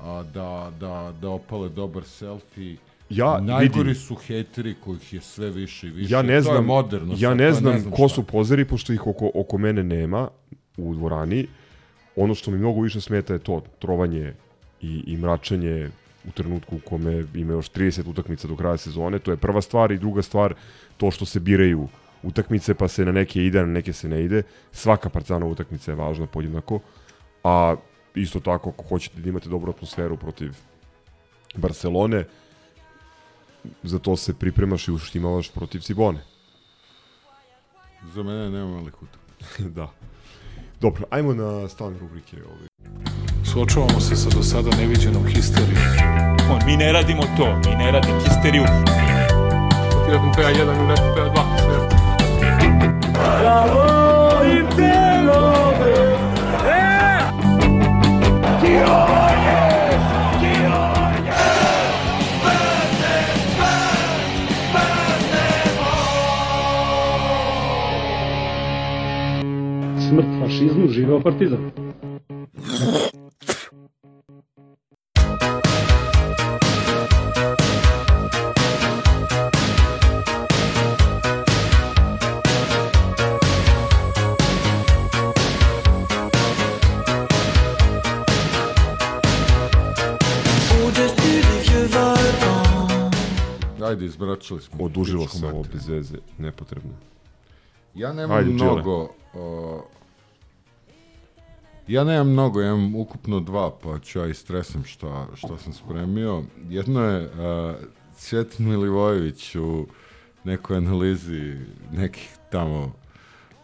a, 0.00 0.22
da, 0.34 0.72
da, 0.80 1.12
da 1.20 1.28
opale 1.28 1.68
dobar 1.68 2.04
selfie. 2.04 2.76
Ja 3.10 3.40
Najgori 3.40 3.88
vidim- 3.88 4.02
su 4.02 4.14
hejteri 4.14 4.74
kojih 4.74 5.12
je 5.12 5.20
sve 5.20 5.50
više 5.50 5.86
i 5.86 5.90
više. 5.90 6.14
Ja 6.14 6.22
ne 6.22 6.28
to 6.28 6.34
je 6.34 6.42
znam, 6.42 6.64
moderno. 6.64 7.14
ja 7.18 7.30
ne 7.30 7.36
to 7.38 7.42
je 7.44 7.52
znam 7.52 7.90
ko 7.90 8.08
šta. 8.08 8.14
su 8.14 8.22
pozeri, 8.22 8.64
pošto 8.64 8.92
ih 8.92 9.06
oko, 9.06 9.30
oko 9.34 9.58
mene 9.58 9.82
nema 9.82 10.28
u 10.76 10.94
dvorani. 10.94 11.46
Ono 12.16 12.34
što 12.34 12.50
mi 12.50 12.58
mnogo 12.58 12.80
više 12.80 13.00
smeta 13.00 13.32
je 13.32 13.38
to 13.38 13.62
trovanje 13.78 14.34
i, 14.80 15.02
i 15.06 15.16
mračenje 15.16 15.90
u 16.28 16.30
trenutku 16.30 16.76
u 16.76 16.80
kome 16.88 17.24
ima 17.34 17.52
još 17.52 17.70
30 17.70 18.08
utakmica 18.08 18.48
do 18.48 18.56
kraja 18.56 18.76
sezone. 18.76 19.18
To 19.18 19.30
je 19.30 19.36
prva 19.36 19.62
stvar 19.62 19.92
i 19.92 19.98
druga 19.98 20.22
stvar 20.22 20.54
to 20.96 21.10
što 21.10 21.24
se 21.24 21.40
biraju 21.40 21.88
utakmice 22.22 22.74
pa 22.74 22.88
se 22.88 23.04
na 23.04 23.12
neke 23.12 23.44
ide, 23.44 23.60
na 23.60 23.66
neke 23.66 23.92
se 23.92 24.08
ne 24.08 24.24
ide. 24.24 24.42
Svaka 24.72 25.08
partizanova 25.08 25.52
utakmica 25.52 25.90
je 25.90 25.96
važna 25.96 26.26
podjednako. 26.26 26.80
A 27.44 27.76
isto 28.14 28.40
tako 28.40 28.70
ako 28.70 28.84
hoćete 28.84 29.20
da 29.20 29.28
imate 29.28 29.48
dobru 29.48 29.70
atmosferu 29.72 30.16
protiv 30.16 30.54
Barcelone, 31.54 32.24
za 33.82 33.98
to 33.98 34.16
se 34.16 34.34
pripremaš 34.34 34.88
i 34.88 34.92
uštimavaš 34.92 35.50
protiv 35.50 35.80
Cibone. 35.80 36.20
Za 38.14 38.22
mene 38.22 38.50
nema 38.50 38.70
malih 38.70 39.02
utakmica. 39.02 39.68
da. 39.80 39.92
Dobro, 40.82 41.04
ajmo 41.10 41.34
na 41.34 41.68
stalne 41.68 41.98
rubrike. 41.98 42.36
Ovaj. 42.36 42.68
Suočavamo 43.44 44.00
se 44.00 44.16
sa 44.16 44.28
do 44.28 44.42
sada 44.42 44.76
neviđenom 44.76 45.26
histerijom. 45.26 45.82
On, 46.52 46.60
mi 46.66 46.76
ne 46.76 46.92
radimo 46.92 47.22
to, 47.36 47.46
mi 47.70 47.76
ne 47.76 47.92
radimo 47.92 48.20
histeriju. 48.20 48.64
Ti 50.04 50.12
radim 50.12 50.32
PA1 50.32 50.76
ili 50.76 50.86
neko 50.86 51.02
PA2, 51.02 51.36
sve. 51.58 51.88
Bravo 53.40 54.44
i 54.44 54.62
Belobe! 54.76 56.16
E! 56.66 57.18
Kioje! 58.60 58.82
Kioje! 58.86 59.31
Smrt 70.22 70.40
fašizmu, 70.40 70.88
živeo 70.88 71.20
partizan. 71.20 71.70
Ajde, 93.84 94.04
izbračili 94.04 94.60
smo. 94.60 94.84
Odužilo 94.84 95.28
se 95.28 95.46
ovo 95.46 95.64
bez 95.72 95.88
veze, 95.88 96.16
nepotrebno. 96.38 96.92
Ja 97.94 98.12
nemam 98.12 98.38
Ajde, 98.38 98.50
mnogo... 98.50 99.08
o, 99.34 99.82
ja 101.88 102.04
nemam 102.04 102.28
mnogo, 102.28 102.60
ja 102.60 102.68
imam 102.68 102.94
ukupno 102.94 103.40
dva, 103.40 103.78
pa 103.82 103.98
ću 103.98 104.18
ja 104.18 104.26
istresam 104.26 104.84
šta, 104.84 105.26
šta 105.34 105.58
sam 105.58 105.72
spremio. 105.72 106.42
Jedno 106.68 107.04
je 107.04 107.24
uh, 107.24 107.76
Cvjetin 108.16 108.68
Milivojević 108.68 109.54
u 109.54 109.86
nekoj 110.44 110.76
analizi 110.76 111.56
nekih 111.92 112.36
tamo 112.50 112.92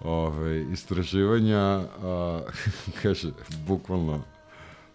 ove, 0.01 0.73
istraživanja, 0.73 1.59
a, 2.03 2.41
kaže, 3.03 3.31
bukvalno, 3.67 4.23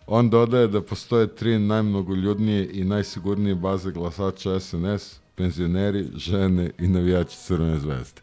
on 0.08 0.30
dodaje 0.30 0.68
da 0.68 0.82
postoje 0.82 1.36
tri 1.36 1.60
najmnogoljudnije 1.60 2.70
i 2.74 2.84
najsigurnije 2.84 3.56
baze 3.56 3.92
glasača 3.92 4.60
SNS, 4.60 5.20
penzioneri, 5.36 6.08
žene 6.16 6.72
i 6.80 6.88
navijači 6.88 7.38
Crvene 7.38 7.80
zvezde. 7.80 8.23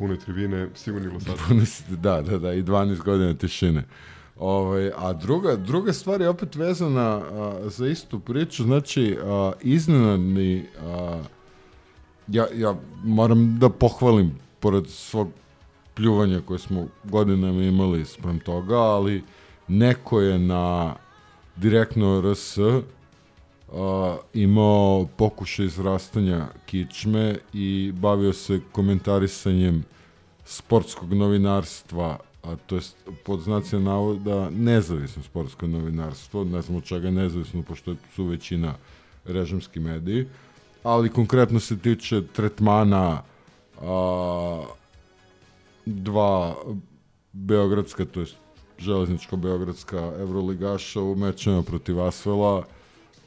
Pune 0.00 0.16
tribine, 0.16 0.68
sigurni 0.74 1.08
glasači. 1.08 1.84
Da, 1.96 2.22
da, 2.22 2.38
da, 2.38 2.52
i 2.52 2.62
12 2.62 3.02
godina 3.04 3.34
tišine. 3.34 3.84
Ovaj, 4.38 4.90
a 4.96 5.12
druga, 5.12 5.56
druga 5.56 5.92
stvar 5.92 6.20
je 6.20 6.28
opet 6.28 6.54
vezana 6.56 7.00
a, 7.00 7.60
za 7.64 7.86
istu 7.86 8.20
priču, 8.20 8.62
znači 8.62 9.18
a, 9.22 9.52
iznenadni, 9.60 10.66
a, 10.82 11.22
ja, 12.28 12.46
ja 12.54 12.74
moram 13.04 13.58
da 13.58 13.68
pohvalim, 13.68 14.32
pored 14.60 14.88
svog 14.88 15.28
pljuvanja 15.94 16.40
koje 16.40 16.58
smo 16.58 16.86
godinama 17.04 17.62
imali 17.62 18.04
sprem 18.04 18.38
toga, 18.38 18.78
ali 18.78 19.22
neko 19.68 20.20
je 20.20 20.38
na 20.38 20.94
direktno 21.56 22.32
RS 22.32 22.58
a, 22.58 24.16
imao 24.34 25.06
pokušaj 25.16 25.66
izrastanja 25.66 26.46
kičme 26.66 27.36
i 27.52 27.92
bavio 27.94 28.32
se 28.32 28.60
komentarisanjem 28.72 29.84
sportskog 30.50 31.12
novinarstva, 31.14 32.18
a 32.42 32.56
to 32.66 32.76
je 32.76 32.82
pod 33.24 33.40
znacima 33.40 33.82
navoda 33.82 34.50
nezavisno 34.50 35.22
sportsko 35.22 35.66
novinarstvo, 35.66 36.44
ne 36.44 36.62
znam 36.62 36.76
od 36.76 36.84
čega 36.84 37.10
nezavisno, 37.10 37.62
pošto 37.62 37.94
su 38.14 38.24
većina 38.24 38.74
režimski 39.24 39.80
mediji, 39.80 40.26
ali 40.82 41.08
konkretno 41.08 41.60
se 41.60 41.78
tiče 41.78 42.22
tretmana 42.26 43.22
a, 43.82 44.64
dva 45.86 46.54
beogradska, 47.32 48.04
to 48.04 48.20
je 48.20 48.26
železničko-beogradska 48.78 50.20
evroligaša 50.20 51.00
u 51.00 51.14
mečima 51.14 51.62
protiv 51.62 52.00
Asvela, 52.00 52.64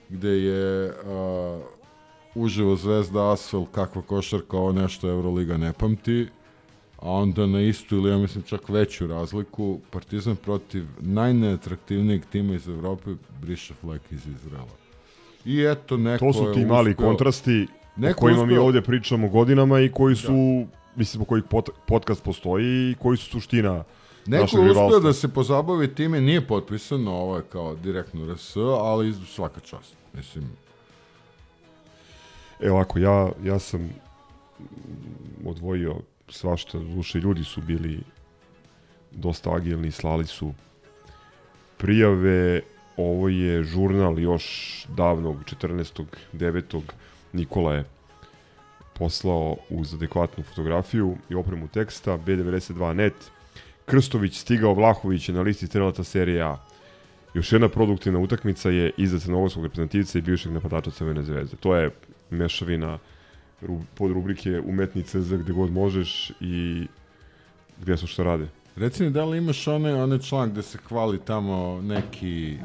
gde 0.09 0.29
je 0.29 0.89
a, 0.89 1.61
uživo 2.35 2.75
Zvezda 2.75 3.31
Asvel 3.31 3.65
kakva 3.65 4.01
košarka, 4.01 4.57
ovo 4.57 4.71
nešto 4.71 5.09
Evroliga 5.09 5.57
ne 5.57 5.73
pamti, 5.73 6.27
a 7.03 7.11
onda 7.11 7.45
na 7.47 7.61
istu 7.61 7.95
ili 7.95 8.09
ja 8.11 8.17
mislim 8.17 8.43
čak 8.43 8.69
veću 8.69 9.07
razliku 9.07 9.79
Partizan 9.89 10.35
protiv 10.35 10.85
najneatraktivnijeg 10.99 12.21
tima 12.25 12.53
iz 12.53 12.67
Evrope 12.67 13.09
briše 13.41 13.73
flek 13.73 14.01
iz 14.11 14.27
Izraela. 14.27 14.75
I 15.45 15.61
eto, 15.61 15.97
neko 15.97 16.25
To 16.25 16.33
su 16.33 16.51
ti 16.53 16.65
mali 16.65 16.91
uspeo- 16.91 16.95
kontrasti 16.97 17.67
o 17.97 17.99
neko 18.01 18.19
kojima 18.19 18.45
mi 18.45 18.53
uspeo- 18.53 18.61
ovdje 18.61 18.81
pričamo 18.81 19.29
godinama 19.29 19.79
i 19.79 19.89
koji 19.89 20.15
su, 20.15 20.65
mislim, 20.95 21.19
po 21.19 21.25
kojih 21.25 21.43
pod, 21.43 21.69
podcast 21.87 22.23
postoji 22.23 22.65
i 22.91 22.95
koji 22.95 23.17
su 23.17 23.25
suština 23.25 23.83
Neko 24.25 24.57
je 24.57 24.71
uspeo 24.71 24.99
da 24.99 25.13
se 25.13 25.27
pozabavi 25.27 25.95
time, 25.95 26.21
nije 26.21 26.47
potpisano, 26.47 27.11
ovo 27.11 27.35
je 27.37 27.43
kao 27.43 27.75
direktno 27.75 28.33
RS, 28.33 28.55
ali 28.57 29.13
svaka 29.27 29.59
čast. 29.59 29.95
Mislim, 30.13 30.43
Evo 32.59 32.75
ovako, 32.75 32.99
ja, 32.99 33.31
ja 33.43 33.59
sam 33.59 33.89
odvojio 35.45 35.95
svašta, 36.33 36.79
duše 36.79 37.19
ljudi 37.19 37.43
su 37.43 37.61
bili 37.61 37.99
dosta 39.11 39.55
agilni, 39.55 39.91
slali 39.91 40.25
su 40.27 40.53
prijave, 41.77 42.61
ovo 42.97 43.29
je 43.29 43.63
žurnal 43.63 44.19
još 44.19 44.45
davnog 44.89 45.43
14.9. 45.43 46.81
Nikola 47.33 47.73
je 47.73 47.85
poslao 48.93 49.57
uz 49.69 49.93
adekvatnu 49.93 50.43
fotografiju 50.43 51.17
i 51.29 51.35
opremu 51.35 51.67
teksta 51.67 52.17
B92.net 52.17 53.13
Krstović 53.85 54.39
stigao 54.39 54.73
Vlahović 54.73 55.29
je 55.29 55.35
na 55.35 55.41
listi 55.41 55.67
strelata 55.67 56.03
serije 56.03 56.41
A. 56.41 56.57
Još 57.33 57.51
jedna 57.51 57.69
produktivna 57.69 58.19
utakmica 58.19 58.69
je 58.69 58.91
iza 58.97 59.19
crnogorskog 59.19 59.63
reprezentativca 59.63 60.17
i 60.17 60.21
bivšeg 60.21 60.51
napadača 60.51 60.91
Crvene 60.91 61.23
zvezde. 61.23 61.57
To 61.57 61.75
je 61.75 61.91
mešavina 62.29 62.93
ru, 62.93 63.12
pod 63.95 64.11
rubrike 64.11 64.59
umetnice 64.59 65.21
za 65.21 65.37
gde 65.37 65.53
god 65.53 65.71
možeš 65.71 66.31
i 66.41 66.87
gdje 67.81 67.97
su 67.97 68.07
što 68.07 68.23
rade. 68.23 68.47
Reci 68.75 69.03
mi, 69.03 69.09
da 69.09 69.25
li 69.25 69.37
imaš 69.37 69.67
onaj, 69.67 69.93
onaj 69.93 70.19
članak 70.19 70.51
gde 70.51 70.61
se 70.61 70.77
hvali 70.77 71.19
tamo 71.25 71.81
neki 71.81 72.57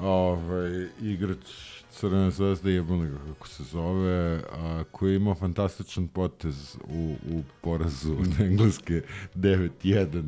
ovaj, 0.00 0.86
igrač 1.00 1.76
Crvene 1.90 2.30
zvezde, 2.30 2.72
jebano 2.72 3.04
ga 3.04 3.18
kako 3.28 3.48
se 3.48 3.62
zove, 3.62 4.40
a, 4.52 4.84
koji 4.90 5.12
je 5.12 5.16
imao 5.16 5.34
fantastičan 5.34 6.08
potez 6.08 6.76
u, 6.88 7.14
u 7.30 7.42
porazu 7.60 8.12
od 8.20 8.40
Engleske 8.40 9.02
9-1. 9.34 10.22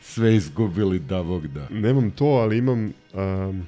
Sve 0.00 0.36
izgubili, 0.36 0.98
da 0.98 1.22
Bog 1.22 1.46
da. 1.46 1.68
Nemam 1.70 2.10
to, 2.10 2.24
ali 2.24 2.58
imam... 2.58 2.92
Um, 3.14 3.66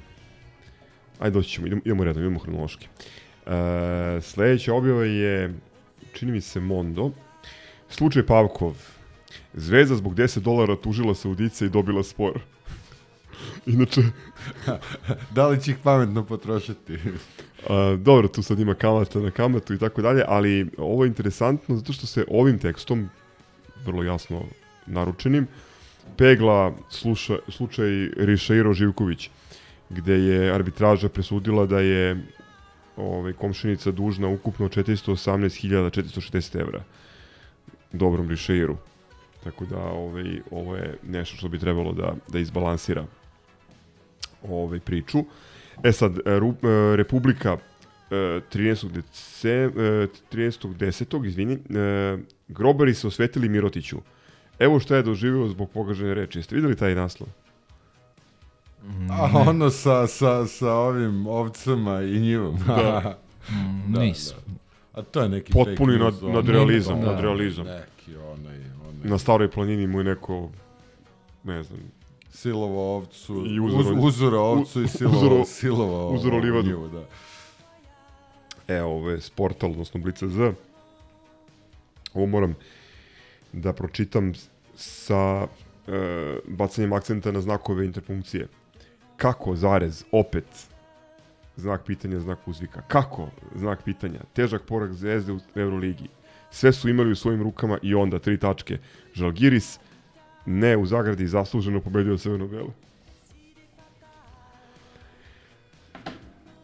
ajde, 1.19 1.33
doći 1.33 1.49
ćemo, 1.49 1.67
idemo, 1.67 1.81
idemo 1.85 2.03
redom, 2.03 2.23
idemo 2.23 2.39
hronološki. 2.39 2.87
Uh, 3.45 3.51
sledeća 4.21 4.73
objava 4.73 5.05
je, 5.05 5.53
čini 6.13 6.31
mi 6.31 6.41
se, 6.41 6.59
Mondo. 6.59 7.11
Slučaj 7.89 8.25
Pavkov. 8.25 8.75
Zvezda 9.53 9.95
zbog 9.95 10.15
10 10.15 10.39
dolara 10.39 10.75
tužila 10.75 11.15
Saudice 11.15 11.65
i 11.65 11.69
dobila 11.69 12.03
spor. 12.03 12.39
Inače... 13.65 14.01
da 15.35 15.47
li 15.47 15.61
će 15.61 15.71
ih 15.71 15.77
pametno 15.83 16.25
potrošiti? 16.25 16.97
A, 17.69 17.97
dobro, 17.99 18.27
tu 18.27 18.43
sad 18.43 18.59
ima 18.59 18.75
kamata 18.75 19.19
na 19.19 19.31
kamatu 19.31 19.73
i 19.73 19.77
tako 19.77 20.01
dalje, 20.01 20.23
ali 20.27 20.69
ovo 20.77 21.03
je 21.03 21.07
interesantno 21.07 21.75
zato 21.75 21.93
što 21.93 22.07
se 22.07 22.25
ovim 22.27 22.59
tekstom, 22.59 23.09
vrlo 23.85 24.03
jasno 24.03 24.43
naručenim, 24.85 25.47
pegla 26.17 26.75
sluša, 26.89 27.37
slučaj 27.47 28.09
Rišeiro 28.17 28.73
Živković, 28.73 29.29
gde 29.89 30.13
je 30.13 30.53
arbitraža 30.53 31.09
presudila 31.09 31.65
da 31.65 31.79
je 31.79 32.23
ovaj, 32.99 33.33
komšinica 33.33 33.91
dužna 33.91 34.27
ukupno 34.27 34.69
418.460 34.69 36.61
evra 36.61 36.83
dobrom 37.91 38.29
Rišeiru. 38.29 38.77
Tako 39.43 39.65
da 39.65 39.77
ovaj, 39.77 40.41
ovo 40.51 40.75
je 40.75 40.97
nešto 41.07 41.37
što 41.37 41.49
bi 41.49 41.59
trebalo 41.59 41.93
da, 41.93 42.13
da 42.27 42.39
izbalansira 42.39 43.05
ovaj 44.49 44.79
priču. 44.79 45.23
E 45.83 45.91
sad, 45.91 46.19
Ru, 46.25 46.49
e, 46.49 46.95
Republika 46.95 47.57
e, 48.11 48.15
13. 48.15 48.91
Dece, 48.91 49.69
13. 50.31 50.73
10. 50.75 51.25
izvini, 51.25 51.53
e, 51.53 51.57
grobari 52.47 52.93
se 52.93 53.07
osvetili 53.07 53.49
Mirotiću. 53.49 53.97
Evo 54.59 54.79
šta 54.79 54.95
je 54.95 55.03
doživio 55.03 55.47
zbog 55.47 55.69
pogažene 55.71 56.13
reči. 56.13 56.39
Jeste 56.39 56.55
videli 56.55 56.75
taj 56.75 56.95
naslov? 56.95 57.29
A 59.11 59.39
ono 59.39 59.69
sa, 59.69 60.07
sa, 60.07 60.47
sa 60.47 60.73
ovim 60.73 61.27
ovcama 61.27 62.01
i 62.03 62.19
njivom. 62.19 62.57
Da. 62.67 63.17
Mm, 63.51 63.99
nisam. 63.99 64.37
A 64.93 65.01
to 65.01 65.21
je 65.21 65.29
neki 65.29 65.51
Potpuni 65.53 65.75
fake 65.93 66.03
nad, 66.03 66.13
news, 66.13 66.23
ono. 66.23 66.33
nadrealizam, 66.33 67.01
Da, 67.01 67.05
nadrealizam. 67.07 67.65
Neki 67.65 68.15
onaj, 68.17 68.57
onaj. 68.81 69.03
Na 69.03 69.17
staroj 69.17 69.49
planini 69.49 69.87
mu 69.87 69.99
je 69.99 70.03
neko, 70.03 70.49
ne 71.43 71.63
znam, 71.63 71.79
Silovo 72.31 72.95
ovcu, 72.95 73.43
I 73.47 73.59
uz, 73.59 73.73
uzoro- 73.73 73.99
uzoro 73.99 74.39
ovcu 74.39 74.81
i 74.81 74.87
silovo, 74.87 75.17
uzoro- 75.17 75.45
silovo 75.45 76.09
uzoro 76.09 76.37
livadu. 76.37 76.67
njivu, 76.67 76.87
da. 76.89 77.03
Evo, 78.69 78.89
ovo 78.89 79.09
je 79.09 79.21
Sportal, 79.21 79.71
odnosno 79.71 79.99
Blica 79.99 80.27
Z. 80.27 80.53
Ovo 82.13 82.25
moram 82.25 82.55
da 83.53 83.73
pročitam 83.73 84.33
sa 84.75 85.47
e, 85.87 85.91
bacanjem 86.47 86.93
akcenta 86.93 87.31
na 87.31 87.41
znakove 87.41 87.85
interpunkcije. 87.85 88.47
Kako, 89.19 89.55
zarez, 89.55 90.03
opet, 90.11 90.67
znak 91.55 91.83
pitanja, 91.83 92.19
znak 92.19 92.47
uzvika. 92.47 92.81
Kako, 92.87 93.27
znak 93.55 93.83
pitanja, 93.83 94.19
težak 94.33 94.63
porak 94.63 94.93
zvezde 94.93 95.33
u 95.33 95.39
Euroligi. 95.55 96.07
Sve 96.51 96.71
su 96.73 96.89
imali 96.89 97.11
u 97.11 97.15
svojim 97.15 97.43
rukama 97.43 97.77
i 97.81 97.95
onda 97.95 98.19
tri 98.19 98.37
tačke. 98.37 98.77
Žalgiris, 99.13 99.79
ne 100.45 100.77
u 100.77 100.85
zagradi, 100.85 101.27
zasluženo 101.27 101.81
pobedio 101.81 102.17
Crveno-Belo. 102.17 102.71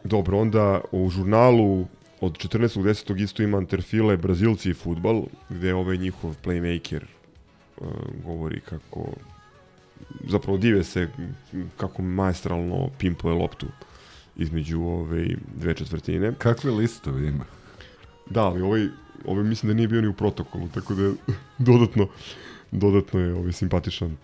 Dobro, 0.04 0.38
onda 0.38 0.80
u 0.92 1.10
žurnalu 1.10 1.86
od 2.20 2.32
14.10. 2.38 3.22
isto 3.22 3.42
ima 3.42 3.58
Anterfile, 3.58 4.16
Brazilci 4.16 4.70
i 4.70 4.74
futbal, 4.74 5.22
gde 5.48 5.74
ovaj 5.74 5.96
njihov 5.96 6.34
playmaker 6.44 7.02
uh, 7.80 7.88
govori 8.24 8.60
kako 8.60 9.12
zapravo 10.28 10.58
dive 10.58 10.84
se 10.84 11.08
kako 11.76 12.02
maestralno 12.02 12.88
pimpuje 12.98 13.34
loptu 13.34 13.66
između 14.36 14.82
ove 14.82 15.26
dve 15.56 15.74
četvrtine. 15.74 16.32
Kakve 16.38 16.70
listove 16.70 17.28
ima? 17.28 17.44
Da, 18.30 18.44
ali 18.44 18.62
ovaj, 18.62 18.88
ovaj 19.24 19.44
mislim 19.44 19.68
da 19.68 19.74
nije 19.74 19.88
bio 19.88 20.00
ni 20.00 20.08
u 20.08 20.12
protokolu, 20.12 20.68
tako 20.74 20.94
da 20.94 21.02
je 21.02 21.12
dodatno, 21.58 22.08
dodatno 22.70 23.20
je 23.20 23.34
ovaj 23.34 23.52
simpatičan 23.52 24.16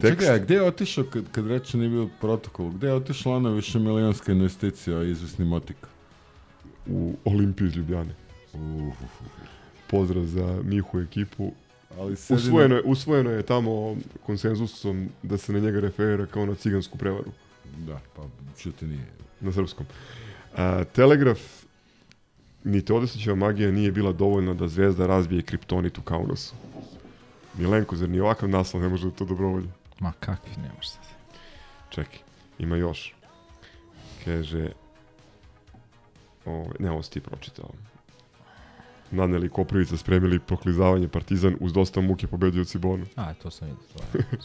tekst. 0.00 0.20
Čekaj, 0.20 0.34
a 0.34 0.38
gde 0.38 0.54
je 0.54 0.62
otišao, 0.62 1.04
kad, 1.04 1.24
kad 1.32 1.46
reče 1.46 1.78
nije 1.78 1.88
bio 1.88 2.08
protokol, 2.20 2.70
gde 2.70 2.86
je 2.86 2.94
otišla 2.94 3.36
ona 3.36 3.50
više 3.50 3.78
milijonska 3.78 4.32
investicija 4.32 5.02
izvesni 5.02 5.44
Motika? 5.44 5.88
U 6.86 7.16
Olimpiju 7.24 7.66
iz 7.66 7.76
Ljubljane. 7.76 8.14
Uh, 8.52 8.94
Pozdrav 9.90 10.24
za 10.24 10.60
Mihu 10.64 11.00
ekipu. 11.00 11.52
Ali 11.98 12.16
usvojeno, 12.28 12.74
je, 12.74 12.82
usvojeno 12.84 13.30
je 13.30 13.42
tamo 13.42 13.96
konsenzusom 14.26 15.08
da 15.22 15.36
se 15.36 15.52
na 15.52 15.58
njega 15.58 15.80
referira 15.80 16.26
kao 16.26 16.46
na 16.46 16.54
cigansku 16.54 16.98
prevaru. 16.98 17.30
Da, 17.78 18.00
pa 18.16 18.22
čuti 18.58 18.86
nije. 18.86 19.06
Na 19.40 19.52
srpskom. 19.52 19.86
A, 20.56 20.84
Telegraf 20.84 21.40
ni 22.64 22.84
Teodosićeva 22.84 23.36
magija 23.36 23.70
nije 23.70 23.92
bila 23.92 24.12
dovoljna 24.12 24.54
da 24.54 24.68
zvezda 24.68 25.06
razbije 25.06 25.42
kriptonit 25.42 25.98
u 25.98 26.02
Kaunasu. 26.02 26.54
Milenko, 27.58 27.96
zar 27.96 28.08
ni 28.08 28.20
ovakav 28.20 28.48
naslov 28.48 28.82
ne 28.82 28.88
može 28.88 29.10
da 29.10 29.16
to 29.16 29.24
dobrovolje? 29.24 29.68
Ma 30.00 30.12
kakvi, 30.20 30.50
ne 30.62 30.70
može 30.76 30.88
sad. 30.88 31.02
Čekaj, 31.90 32.18
ima 32.58 32.76
još. 32.76 33.14
Kaže, 34.24 34.72
o, 36.44 36.66
ne, 36.78 36.90
ovo 36.90 37.02
si 37.02 37.10
ti 37.10 37.20
pročitao. 37.20 37.70
Naneli 39.10 39.48
Koprivica 39.48 39.96
spremili 39.96 40.38
proklizavanje 40.38 41.08
Partizan 41.08 41.56
uz 41.60 41.72
dosta 41.72 42.00
muke 42.00 42.26
pobedio 42.26 42.64
Cibonu. 42.64 43.04
A, 43.16 43.34
to 43.34 43.50
sam 43.50 43.68
vidio. 43.68 43.82
To 44.12 44.18
je. 44.18 44.24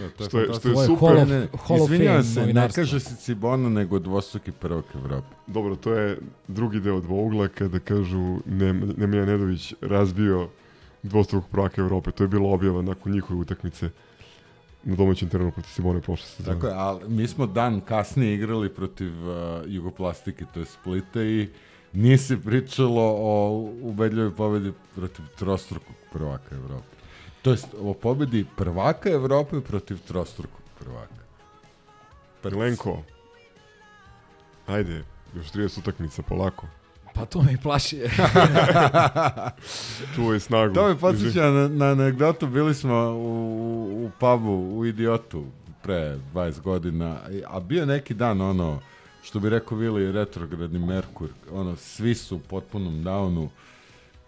Da, 0.00 0.08
to 0.10 0.22
je, 0.22 0.28
Što 0.28 0.40
je- 0.40 0.54
što 0.54 0.68
je 0.70 0.86
super. 0.86 1.08
Hall 1.08 1.18
of- 1.18 1.58
Hall 1.58 2.22
se, 2.24 2.46
ne 2.46 2.68
kaže 2.70 3.00
se 3.00 3.16
Cibona, 3.16 3.68
nego 3.68 3.98
dvostruki 3.98 4.52
prvak 4.52 4.84
Evrope. 4.94 5.26
Dobro, 5.46 5.76
to 5.76 5.92
je 5.92 6.18
drugi 6.48 6.80
deo 6.80 7.00
dvougla 7.00 7.48
kada 7.48 7.78
kažu 7.78 8.38
Nem, 8.46 8.92
Nemanja 8.96 9.24
Nedović 9.24 9.74
razbio 9.80 10.48
dvostrukog 11.02 11.50
prvaka 11.50 11.80
Evrope. 11.80 12.10
To 12.10 12.24
je 12.24 12.28
bila 12.28 12.48
objava 12.48 12.82
nakon 12.82 13.12
njihove 13.12 13.40
utakmice 13.40 13.90
na 14.84 14.96
domaćem 14.96 15.28
terenu 15.28 15.50
protiv 15.50 15.70
Simone 15.70 16.00
prošle 16.00 16.26
sezone. 16.26 16.54
Tako 16.54 16.66
je, 16.66 16.72
ali 16.74 17.08
mi 17.08 17.28
smo 17.28 17.46
dan 17.46 17.80
kasnije 17.80 18.34
igrali 18.34 18.68
protiv 18.70 19.28
uh, 19.28 19.34
Jugoplastike, 19.66 20.44
to 20.54 20.60
je 20.60 20.66
Splita 20.66 21.22
i 21.22 21.48
nije 21.96 22.18
se 22.18 22.40
pričalo 22.40 23.16
o 23.18 23.48
ubedljivoj 23.82 24.34
pobedi 24.34 24.72
protiv 24.94 25.24
trostrukog 25.38 25.96
prvaka 26.12 26.54
Evrope. 26.54 26.96
To 27.42 27.50
jest 27.50 27.66
o 27.80 27.94
pobedi 27.94 28.46
prvaka 28.56 29.10
Evrope 29.10 29.60
protiv 29.60 29.98
trostrukog 30.06 30.60
prvaka. 30.78 31.14
Lenko, 32.56 33.02
ajde, 34.66 35.04
još 35.34 35.52
30 35.52 35.78
utakmica, 35.78 36.22
polako. 36.22 36.66
Pa 37.14 37.24
to 37.24 37.42
me 37.42 37.52
i 37.52 37.56
plaši. 37.56 37.96
Čuvaj 40.14 40.40
snagu. 40.40 40.74
To 40.74 40.88
me 40.88 40.98
podsjeća 40.98 41.50
na, 41.50 41.68
na 41.68 41.86
anegdotu, 41.86 42.46
bili 42.46 42.74
smo 42.74 42.94
u, 42.94 44.04
u 44.04 44.10
pubu, 44.20 44.78
u 44.78 44.86
Idiotu, 44.86 45.44
pre 45.82 46.18
20 46.34 46.60
godina, 46.60 47.18
a 47.46 47.60
bio 47.60 47.86
neki 47.86 48.14
dan 48.14 48.40
ono, 48.40 48.80
što 49.26 49.40
bi 49.40 49.48
rekao 49.48 49.78
Vili, 49.78 50.12
retrogradni 50.12 50.78
Merkur, 50.78 51.28
ono, 51.52 51.76
svi 51.76 52.14
su 52.14 52.36
u 52.36 52.40
potpunom 52.40 52.94
downu 52.94 53.48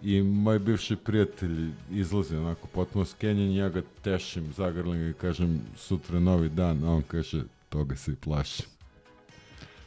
i 0.02 0.22
moj 0.22 0.58
bivši 0.58 0.96
prijatelj 0.96 1.56
izlazi 1.90 2.36
onako 2.36 2.66
potpuno 2.66 3.04
skenjen, 3.04 3.54
ja 3.54 3.68
ga 3.68 3.82
tešim, 4.02 4.52
zagrlim 4.52 5.10
i 5.10 5.14
kažem 5.14 5.60
sutra 5.76 6.18
novi 6.20 6.48
dan, 6.48 6.84
a 6.84 6.90
on 6.90 7.02
kaže 7.02 7.42
toga 7.68 7.96
se 7.96 8.12
i 8.12 8.16
plašim. 8.16 8.66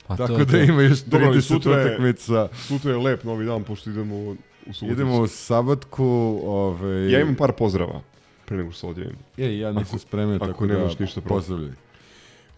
Pa 0.08 0.16
Tako 0.18 0.34
to- 0.34 0.38
da 0.38 0.46
to- 0.48 0.58
ima 0.58 0.82
još 0.82 1.00
30 1.00 1.10
Dobro, 1.10 1.28
ali 1.28 1.42
sutra 1.42 1.74
je- 1.74 1.86
utakmica. 1.86 2.48
Sutra 2.58 2.92
je 2.92 2.98
lep 2.98 3.24
novi 3.24 3.46
dan, 3.46 3.64
pošto 3.64 3.90
idemo 3.90 4.16
u 4.18 4.36
suboticu. 4.64 4.86
Idemo 4.86 5.18
u 5.18 5.28
sabatku, 5.28 6.06
ovaj... 6.44 7.12
Ja 7.12 7.22
imam 7.22 7.36
par 7.36 7.52
pozdrava, 7.52 8.02
pre 8.46 8.58
nego 8.58 8.72
što 8.72 8.80
se 8.80 8.88
odjavim. 8.88 9.16
E, 9.38 9.58
ja 9.58 9.72
nisam 9.72 10.00
spremio, 10.00 10.36
ako 10.36 10.46
tako 10.48 10.66
nemaš 10.66 10.98
da 10.98 11.04
ništa 11.04 11.22
pozdravljaj. 11.22 11.72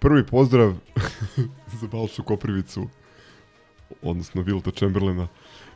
Prvi 0.03 0.25
pozdrav 0.25 0.73
za 1.80 1.88
Balšu 1.88 2.23
Koprivicu, 2.23 2.88
odnosno 4.01 4.41
Vilta 4.41 4.71
Chamberlaina. 4.80 5.27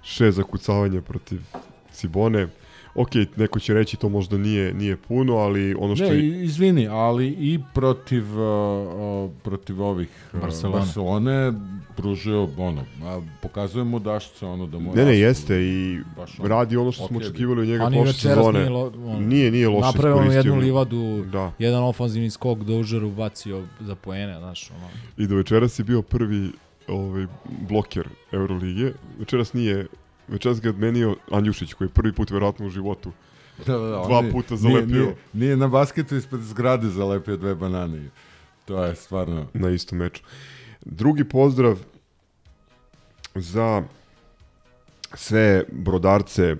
Šest 0.03 0.37
zakucavanja 0.37 1.01
protiv 1.01 1.41
Cibone. 1.91 2.47
Ok, 2.97 3.07
neko 3.35 3.59
će 3.59 3.73
reći 3.73 3.97
to 3.97 4.09
možda 4.09 4.37
nije, 4.37 4.73
nije 4.73 4.97
puno, 4.97 5.35
ali 5.35 5.75
ono 5.75 5.95
što... 5.95 6.05
Ne, 6.05 6.15
je- 6.15 6.43
izvini, 6.43 6.87
ali 6.87 7.27
i 7.29 7.59
protiv, 7.73 8.23
uh, 8.31 8.47
uh, 9.25 9.31
protiv 9.43 9.81
ovih 9.81 10.09
uh, 10.33 10.39
Barcelone. 10.41 10.79
Barcelone 10.79 11.53
pružio, 11.95 12.47
ono, 12.57 12.83
a, 13.03 13.21
pokazuje 13.41 13.83
mu 13.83 13.99
dašce, 13.99 14.45
ono, 14.45 14.67
da 14.67 14.79
mu 14.79 14.95
Ne, 14.95 15.05
ne, 15.05 15.19
jeste 15.19 15.55
i 15.57 15.99
baš 16.17 16.39
ono, 16.39 16.47
radi 16.49 16.77
ono 16.77 16.91
što 16.91 17.07
smo 17.07 17.17
okej. 17.17 17.27
očekivali 17.27 17.61
od 17.61 17.67
njega 17.67 17.83
A 17.83 17.89
ni 17.89 17.95
prošle 17.95 18.11
večeras 18.11 18.37
sezone. 18.37 18.59
nije, 18.59 18.69
lo, 18.69 18.85
ono, 18.97 19.19
Nije, 19.19 19.51
nije 19.51 19.69
loše 19.69 19.85
Napravio 19.85 20.15
iskoristio. 20.17 20.39
jednu 20.41 20.55
livadu, 20.57 21.25
Da. 21.25 21.51
jedan 21.59 21.83
ofanzivni 21.83 22.29
skok 22.29 22.59
do 22.59 22.75
užaru 22.75 23.11
bacio 23.11 23.63
za 23.79 23.95
poene, 23.95 24.37
znaš, 24.39 24.71
ono. 24.71 24.87
I 25.17 25.27
do 25.27 25.35
večeras 25.35 25.79
je 25.79 25.83
bio 25.83 26.01
prvi 26.01 26.51
ovaj, 26.87 27.27
bloker 27.69 28.07
Euroligije. 28.31 28.93
Večeras 29.19 29.53
nije, 29.53 29.87
večeras 30.27 30.61
ga 30.61 30.67
je 30.67 30.71
odmenio 30.71 31.15
Andjušić, 31.31 31.73
koji 31.73 31.85
je 31.85 31.91
prvi 31.91 32.13
put 32.13 32.31
verovatno 32.31 32.65
u 32.65 32.69
životu 32.69 33.11
Da, 33.57 33.73
da, 33.73 33.79
da, 33.79 33.87
dva 33.87 34.17
on 34.19 34.25
je- 34.25 34.31
puta 34.31 34.55
nije- 34.55 34.61
zalepio 34.61 35.01
Nije, 35.01 35.15
nije 35.33 35.57
na 35.57 35.67
basketu 35.67 36.15
ispred 36.15 36.41
zgrade 36.41 36.87
zalepio 36.89 37.37
dve 37.37 37.55
banane. 37.55 38.09
To 38.65 38.83
je 38.83 38.95
stvarno... 38.95 39.47
na 39.53 39.69
istom 39.69 39.97
meču. 39.97 40.23
Drugi 40.81 41.23
pozdrav 41.23 41.79
za 43.35 43.83
sve 45.13 45.63
brodarce, 45.69 46.55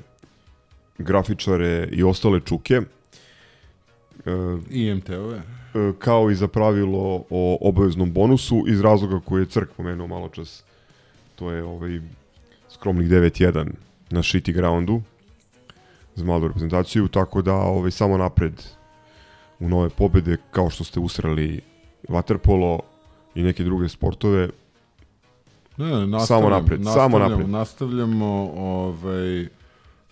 grafičare 0.98 1.90
i 1.92 2.04
ostale 2.04 2.40
čuke. 2.40 2.74
E, 2.74 4.32
I 4.70 4.92
MTV-ove. 4.92 5.38
e, 5.38 5.44
kao 6.00 6.32
i 6.32 6.36
za 6.36 6.48
pravilo 6.48 7.00
o 7.30 7.58
obaveznom 7.62 8.14
bonusu 8.14 8.64
iz 8.68 8.82
razloga 8.82 9.20
koji 9.20 9.42
je 9.42 9.46
Crk 9.46 9.70
pomenuo 9.78 10.08
malo 10.08 10.30
čas. 10.30 10.64
To 11.36 11.52
je 11.52 11.64
ovaj 11.64 12.02
skromnih 12.78 13.10
9-1 13.10 13.72
na 14.10 14.20
shitty 14.20 14.54
groundu 14.54 15.02
za 16.16 16.26
malu 16.26 16.48
reprezentaciju, 16.48 17.08
tako 17.08 17.42
da 17.42 17.54
ovaj, 17.54 17.92
samo 17.92 18.18
napred 18.18 18.64
u 19.60 19.70
nove 19.70 19.90
pobede, 19.90 20.38
kao 20.52 20.70
što 20.70 20.84
ste 20.84 21.00
usrali 21.00 21.62
waterpolo 22.10 22.80
i 23.36 23.44
neke 23.44 23.64
druge 23.64 23.90
sportove, 23.90 24.50
Ne, 25.78 26.08
ne, 26.08 26.20
Samo 26.26 26.50
napred, 26.50 26.82
samo 26.94 27.20
napred. 27.20 27.50
Nastavljamo 27.50 28.52
ovaj, 28.58 29.48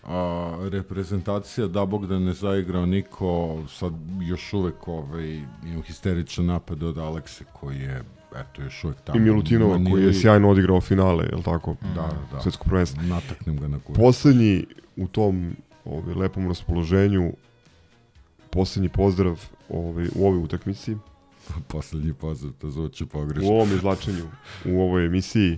a, 0.03 0.57
reprezentacija, 0.71 1.67
da 1.67 1.85
Bog 1.85 2.07
da 2.07 2.19
ne 2.19 2.33
zaigrao 2.33 2.85
niko, 2.85 3.63
sad 3.69 3.93
još 4.21 4.53
uvek 4.53 4.87
ovaj, 4.87 5.41
imam 5.63 5.81
histeričan 5.81 6.45
napad 6.45 6.83
od 6.83 6.97
Alekse 6.97 7.43
koji 7.53 7.79
je 7.79 8.03
eto 8.35 8.61
još 8.61 8.83
uvek 8.83 9.01
tamo. 9.01 9.17
i 9.17 9.21
Milutinova 9.21 9.79
koji 9.91 10.03
je 10.03 10.13
sjajno 10.13 10.49
odigrao 10.49 10.81
finale, 10.81 11.25
je 11.25 11.35
li 11.35 11.43
tako? 11.43 11.75
Da, 11.95 12.09
da. 12.31 12.41
Svetsko 12.41 12.65
prvenstvo. 12.69 13.03
Nataknem 13.03 13.57
ga 13.59 13.67
na 13.67 13.79
kurac. 13.79 13.97
Poslednji 13.97 14.65
u 14.95 15.07
tom 15.07 15.55
ovaj, 15.85 16.13
lepom 16.13 16.47
raspoloženju, 16.47 17.33
poslednji 18.49 18.89
pozdrav 18.89 19.45
ovaj, 19.69 20.07
u 20.15 20.27
ovoj 20.27 20.43
utakmici, 20.43 20.95
Poslednji 21.67 22.13
pozdrav, 22.13 22.53
to 22.53 22.71
zvuči 22.71 23.05
pogrešno. 23.05 23.49
u 23.49 23.53
ovom 23.53 23.69
izlačenju, 23.71 24.25
u 24.65 24.81
ovoj 24.81 25.05
emisiji 25.05 25.57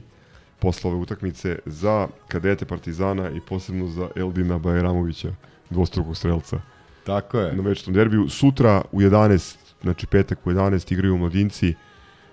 posle 0.60 0.92
ove 0.92 1.00
utakmice 1.00 1.60
za 1.66 2.08
kadete 2.28 2.66
Partizana 2.66 3.30
i 3.30 3.40
posebno 3.42 3.88
za 3.88 4.10
Eldina 4.16 4.58
Bajramovića, 4.58 5.32
dvostrukog 5.70 6.18
strelca 6.18 6.62
Tako 7.06 7.40
je. 7.40 7.56
na 7.56 7.64
večnom 7.64 7.94
derbiju. 7.94 8.30
Sutra 8.30 8.82
u 8.92 9.02
11, 9.02 9.56
znači 9.82 10.08
petak 10.08 10.48
u 10.48 10.50
11 10.50 10.94
igraju 10.94 11.18
mladinci, 11.18 11.74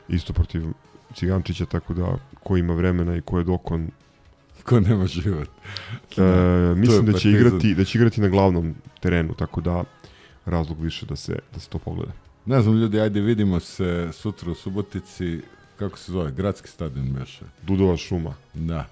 isto 0.09 0.33
protiv 0.33 0.63
Cigančića, 1.15 1.67
tako 1.67 1.95
da 1.95 2.17
ko 2.43 2.57
ima 2.57 2.75
vremena 2.75 3.17
i 3.17 3.21
ko 3.21 3.39
je 3.39 3.45
dokon 3.45 3.91
Ko 4.65 4.81
nema 4.81 5.07
život. 5.07 5.49
E, 6.17 6.23
je 6.23 6.75
mislim 6.75 7.07
da 7.07 7.19
će 7.19 7.31
igrati 7.31 7.75
da 7.75 7.85
će 7.85 7.99
igrati 7.99 8.21
na 8.21 8.29
glavnom 8.29 8.75
terenu, 9.01 9.35
tako 9.35 9.61
da 9.61 9.85
razlog 10.47 10.81
više 10.81 11.07
da 11.07 11.17
se 11.17 11.39
da 11.55 11.61
se 11.61 11.69
to 11.69 11.79
pogleda. 11.79 12.13
Ne 12.47 12.63
znam 12.63 12.81
ljudi, 12.81 13.01
ajde 13.01 13.21
vidimo 13.21 13.61
se 13.61 14.09
sutra 14.13 14.51
u 14.51 14.55
Subotici, 14.55 15.41
kako 15.79 15.99
se 15.99 16.13
zove, 16.13 16.33
gradski 16.33 16.69
stadion 16.69 17.13
beše. 17.13 17.45
Dudova 17.63 17.97
šuma. 17.97 18.35
Da. 18.55 18.87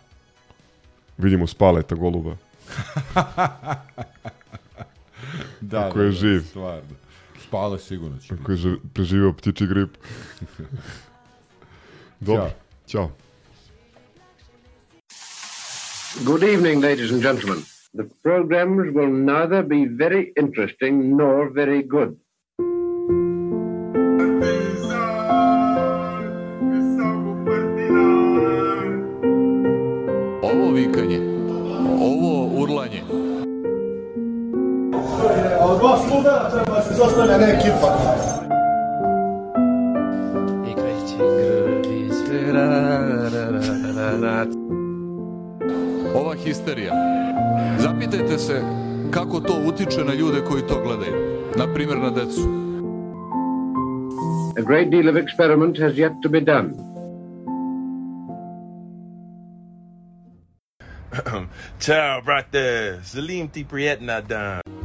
Vidimo 1.18 1.46
spaleta 1.46 1.94
goluba. 1.94 2.36
da, 5.60 5.82
Kako 5.82 5.98
da, 5.98 6.04
je 6.04 6.10
da, 6.10 6.16
živ. 6.16 6.40
Stvarno. 6.40 7.01
Spale 7.52 7.78
sigurno 7.78 8.18
će. 8.18 8.28
Kako 8.36 8.52
je 8.52 8.58
ži- 8.58 8.78
preživio 8.94 9.32
ptiči 9.32 9.66
grip. 9.66 9.90
Dobro. 12.20 12.50
Ćao. 12.86 13.10
Good 16.24 16.42
evening, 16.42 16.84
ladies 16.84 17.12
and 17.12 17.22
gentlemen. 17.22 17.58
The 17.94 18.04
programs 18.22 18.94
will 18.94 19.24
neither 19.24 19.62
be 19.62 19.84
very 19.96 20.32
interesting 20.36 21.16
nor 21.16 21.52
very 21.52 21.82
good. 21.88 22.16
Histerija. 46.62 46.92
Zapitajte 47.78 48.38
se 48.38 48.62
kako 49.10 49.40
to 49.40 49.62
utiče 49.66 50.04
na 50.04 50.14
ljude 50.14 50.40
koji 50.48 50.62
to 50.62 50.82
gledaju. 50.82 51.42
Na 51.56 51.74
primjer 51.74 51.98
na 51.98 52.10
decu. 52.10 52.62
A 54.58 54.62
great 54.66 54.88
deal 54.90 55.08
of 55.08 55.16
experiment 55.16 55.78
has 55.80 55.92
yet 55.92 56.12
to 56.22 56.28
be 56.28 56.40
done. 56.40 56.70
Ciao, 61.80 62.22
brother. 62.22 63.00
Salim 63.04 63.48
T. 63.48 63.64
Prietna 63.70 64.20
done. 64.20 64.81